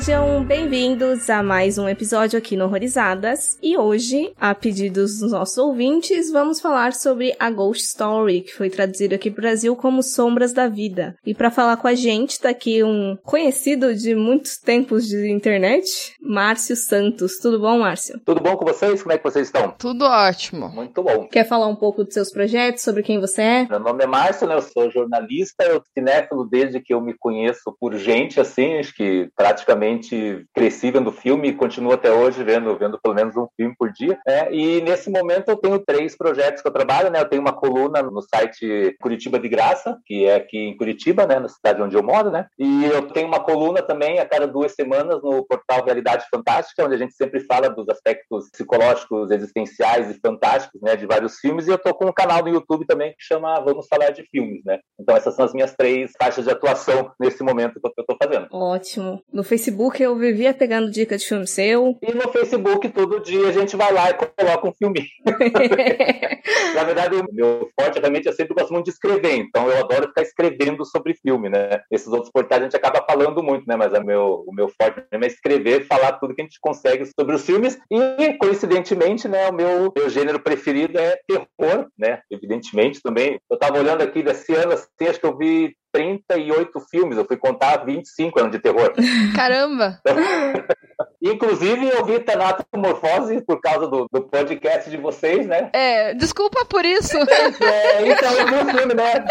Sejam 0.00 0.42
bem-vindos 0.42 1.28
a 1.28 1.42
mais 1.42 1.76
um 1.76 1.86
episódio 1.86 2.38
aqui 2.38 2.56
no 2.56 2.64
Horrorizadas. 2.64 3.58
E 3.62 3.76
hoje, 3.76 4.32
a 4.40 4.54
pedidos 4.54 5.18
dos 5.18 5.30
nossos 5.30 5.58
ouvintes, 5.58 6.32
vamos 6.32 6.58
falar 6.58 6.94
sobre 6.94 7.36
a 7.38 7.50
Ghost 7.50 7.84
Story, 7.84 8.40
que 8.40 8.54
foi 8.54 8.70
traduzido 8.70 9.14
aqui 9.14 9.30
para 9.30 9.40
o 9.40 9.42
Brasil 9.42 9.76
como 9.76 10.02
Sombras 10.02 10.54
da 10.54 10.68
Vida. 10.68 11.14
E 11.24 11.34
para 11.34 11.50
falar 11.50 11.76
com 11.76 11.86
a 11.86 11.94
gente, 11.94 12.40
tá 12.40 12.48
aqui 12.48 12.82
um 12.82 13.14
conhecido 13.22 13.94
de 13.94 14.14
muitos 14.14 14.56
tempos 14.56 15.06
de 15.06 15.30
internet, 15.30 16.14
Márcio 16.18 16.76
Santos. 16.76 17.36
Tudo 17.36 17.60
bom, 17.60 17.80
Márcio? 17.80 18.18
Tudo 18.24 18.40
bom 18.40 18.56
com 18.56 18.64
vocês? 18.64 19.02
Como 19.02 19.12
é 19.12 19.18
que 19.18 19.24
vocês 19.24 19.48
estão? 19.48 19.74
Tudo 19.78 20.06
ótimo. 20.06 20.70
Muito 20.70 21.02
bom. 21.02 21.28
Quer 21.28 21.46
falar 21.46 21.66
um 21.66 21.76
pouco 21.76 22.04
dos 22.04 22.14
seus 22.14 22.32
projetos, 22.32 22.82
sobre 22.82 23.02
quem 23.02 23.20
você 23.20 23.42
é? 23.42 23.66
Meu 23.68 23.78
nome 23.78 24.02
é 24.02 24.06
Márcio, 24.06 24.48
né? 24.48 24.54
Eu 24.54 24.62
sou 24.62 24.90
jornalista, 24.90 25.62
eu 25.62 25.82
cinéfilo 25.92 26.48
desde 26.48 26.80
que 26.80 26.94
eu 26.94 27.02
me 27.02 27.12
conheço 27.12 27.76
por 27.78 27.94
gente, 27.96 28.40
assim, 28.40 28.78
acho 28.78 28.94
que 28.94 29.28
praticamente 29.36 29.89
praticamente 29.90 30.46
cresci 30.54 30.90
vendo 30.90 31.10
filme 31.10 31.48
e 31.48 31.54
continuo 31.54 31.92
até 31.92 32.12
hoje 32.12 32.44
vendo, 32.44 32.76
vendo 32.78 32.98
pelo 33.00 33.14
menos 33.14 33.36
um 33.36 33.46
filme 33.56 33.74
por 33.76 33.92
dia. 33.92 34.18
Né? 34.26 34.52
E 34.52 34.80
nesse 34.82 35.10
momento 35.10 35.48
eu 35.48 35.56
tenho 35.56 35.78
três 35.78 36.16
projetos 36.16 36.62
que 36.62 36.68
eu 36.68 36.72
trabalho, 36.72 37.10
né? 37.10 37.20
Eu 37.20 37.28
tenho 37.28 37.42
uma 37.42 37.52
coluna 37.52 38.02
no 38.02 38.22
site 38.22 38.96
Curitiba 39.00 39.38
de 39.38 39.48
Graça, 39.48 39.98
que 40.06 40.26
é 40.26 40.36
aqui 40.36 40.58
em 40.58 40.76
Curitiba, 40.76 41.26
né? 41.26 41.38
Na 41.38 41.48
cidade 41.48 41.82
onde 41.82 41.96
eu 41.96 42.02
moro, 42.02 42.30
né? 42.30 42.46
E 42.58 42.84
eu 42.84 43.02
tenho 43.08 43.26
uma 43.26 43.40
coluna 43.40 43.82
também 43.82 44.18
a 44.18 44.26
cada 44.26 44.46
duas 44.46 44.74
semanas 44.74 45.22
no 45.22 45.44
portal 45.46 45.84
Realidade 45.84 46.26
Fantástica, 46.30 46.84
onde 46.84 46.94
a 46.94 46.98
gente 46.98 47.14
sempre 47.14 47.40
fala 47.40 47.68
dos 47.68 47.88
aspectos 47.88 48.50
psicológicos, 48.50 49.30
existenciais 49.30 50.10
e 50.10 50.20
fantásticos, 50.20 50.80
né? 50.82 50.96
De 50.96 51.06
vários 51.06 51.38
filmes. 51.38 51.66
E 51.66 51.70
eu 51.70 51.78
tô 51.78 51.94
com 51.94 52.06
um 52.06 52.12
canal 52.12 52.42
no 52.42 52.48
YouTube 52.48 52.86
também 52.86 53.10
que 53.10 53.22
chama 53.22 53.60
Vamos 53.60 53.86
Falar 53.88 54.10
de 54.10 54.22
Filmes, 54.30 54.62
né? 54.64 54.78
Então 54.98 55.16
essas 55.16 55.34
são 55.34 55.44
as 55.44 55.52
minhas 55.52 55.74
três 55.74 56.12
faixas 56.18 56.44
de 56.44 56.50
atuação 56.50 57.12
nesse 57.18 57.42
momento 57.42 57.80
que 57.80 58.00
eu 58.00 58.06
tô 58.06 58.16
fazendo. 58.22 58.48
Ótimo. 58.52 59.22
No 59.32 59.42
Facebook 59.42 59.79
Facebook 59.80 60.02
eu 60.02 60.14
vivia 60.16 60.52
pegando 60.52 60.90
dica 60.90 61.16
de 61.16 61.24
filme 61.24 61.46
seu. 61.46 61.96
E 62.02 62.12
no 62.12 62.28
Facebook 62.30 62.88
todo 62.90 63.20
dia 63.20 63.48
a 63.48 63.52
gente 63.52 63.76
vai 63.76 63.90
lá 63.92 64.10
e 64.10 64.14
coloca 64.14 64.68
um 64.68 64.72
filme. 64.74 65.06
Na 66.74 66.84
verdade, 66.84 67.16
o 67.16 67.24
meu 67.32 67.70
forte 67.78 67.98
realmente 67.98 68.26
eu 68.26 68.32
sempre 68.32 68.54
gosto 68.54 68.72
muito 68.72 68.84
de 68.84 68.90
escrever, 68.90 69.36
então 69.36 69.68
eu 69.68 69.78
adoro 69.78 70.08
ficar 70.08 70.22
escrevendo 70.22 70.84
sobre 70.84 71.14
filme, 71.14 71.48
né? 71.48 71.80
Esses 71.90 72.08
outros 72.08 72.30
portais 72.30 72.60
a 72.60 72.64
gente 72.64 72.76
acaba 72.76 73.04
falando 73.08 73.42
muito, 73.42 73.64
né? 73.66 73.76
Mas 73.76 73.94
é 73.94 74.00
meu, 74.00 74.44
o 74.46 74.52
meu 74.52 74.68
forte 74.68 75.02
mesmo 75.10 75.24
é 75.24 75.28
escrever, 75.28 75.86
falar 75.86 76.12
tudo 76.12 76.34
que 76.34 76.42
a 76.42 76.44
gente 76.44 76.58
consegue 76.60 77.06
sobre 77.18 77.34
os 77.34 77.44
filmes. 77.44 77.78
E, 77.90 78.34
coincidentemente, 78.34 79.28
né, 79.28 79.48
o 79.48 79.54
meu, 79.54 79.92
meu 79.96 80.10
gênero 80.10 80.40
preferido 80.40 80.98
é 80.98 81.18
terror, 81.26 81.88
né? 81.98 82.20
Evidentemente 82.30 83.00
também. 83.02 83.40
Eu 83.50 83.58
tava 83.58 83.78
olhando 83.78 84.02
aqui 84.02 84.22
desse 84.22 84.54
ano, 84.54 84.72
assim, 84.72 85.08
acho 85.08 85.20
que 85.20 85.26
eu 85.26 85.36
vi 85.36 85.74
38 85.92 86.80
filmes, 86.90 87.18
eu 87.18 87.24
fui 87.24 87.36
contar 87.36 87.84
25 87.84 88.38
eram 88.38 88.50
de 88.50 88.58
terror. 88.58 88.92
Caramba! 89.34 90.00
Inclusive, 91.22 91.86
eu 91.88 92.04
vi 92.04 92.18
Tanatomorfose 92.20 93.42
por 93.42 93.60
causa 93.60 93.86
do, 93.86 94.06
do 94.10 94.22
podcast 94.22 94.88
de 94.88 94.96
vocês, 94.96 95.46
né? 95.46 95.68
É, 95.72 96.14
desculpa 96.14 96.64
por 96.64 96.84
isso. 96.84 97.16
É, 97.18 98.08
então 98.08 98.32
eu 98.32 98.46
vi 98.46 98.54
o 98.54 98.78
filme, 98.78 98.94
né? 98.94 99.24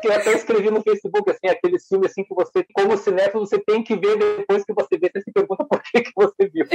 Que 0.00 0.08
eu 0.08 0.12
até 0.12 0.32
escrevi 0.34 0.70
no 0.70 0.82
Facebook, 0.82 1.30
assim, 1.30 1.48
aquele 1.48 1.78
filme 1.80 2.06
assim 2.06 2.22
que 2.22 2.34
você, 2.34 2.64
como 2.72 2.96
cinéfilo, 2.96 3.46
você 3.46 3.58
tem 3.58 3.82
que 3.82 3.96
ver 3.96 4.16
depois 4.16 4.64
que 4.64 4.72
você 4.74 4.98
vê, 4.98 5.10
você 5.12 5.22
se 5.22 5.32
pergunta 5.32 5.64
por 5.64 5.82
que, 5.82 6.02
que 6.02 6.12
você 6.14 6.48
viu. 6.52 6.66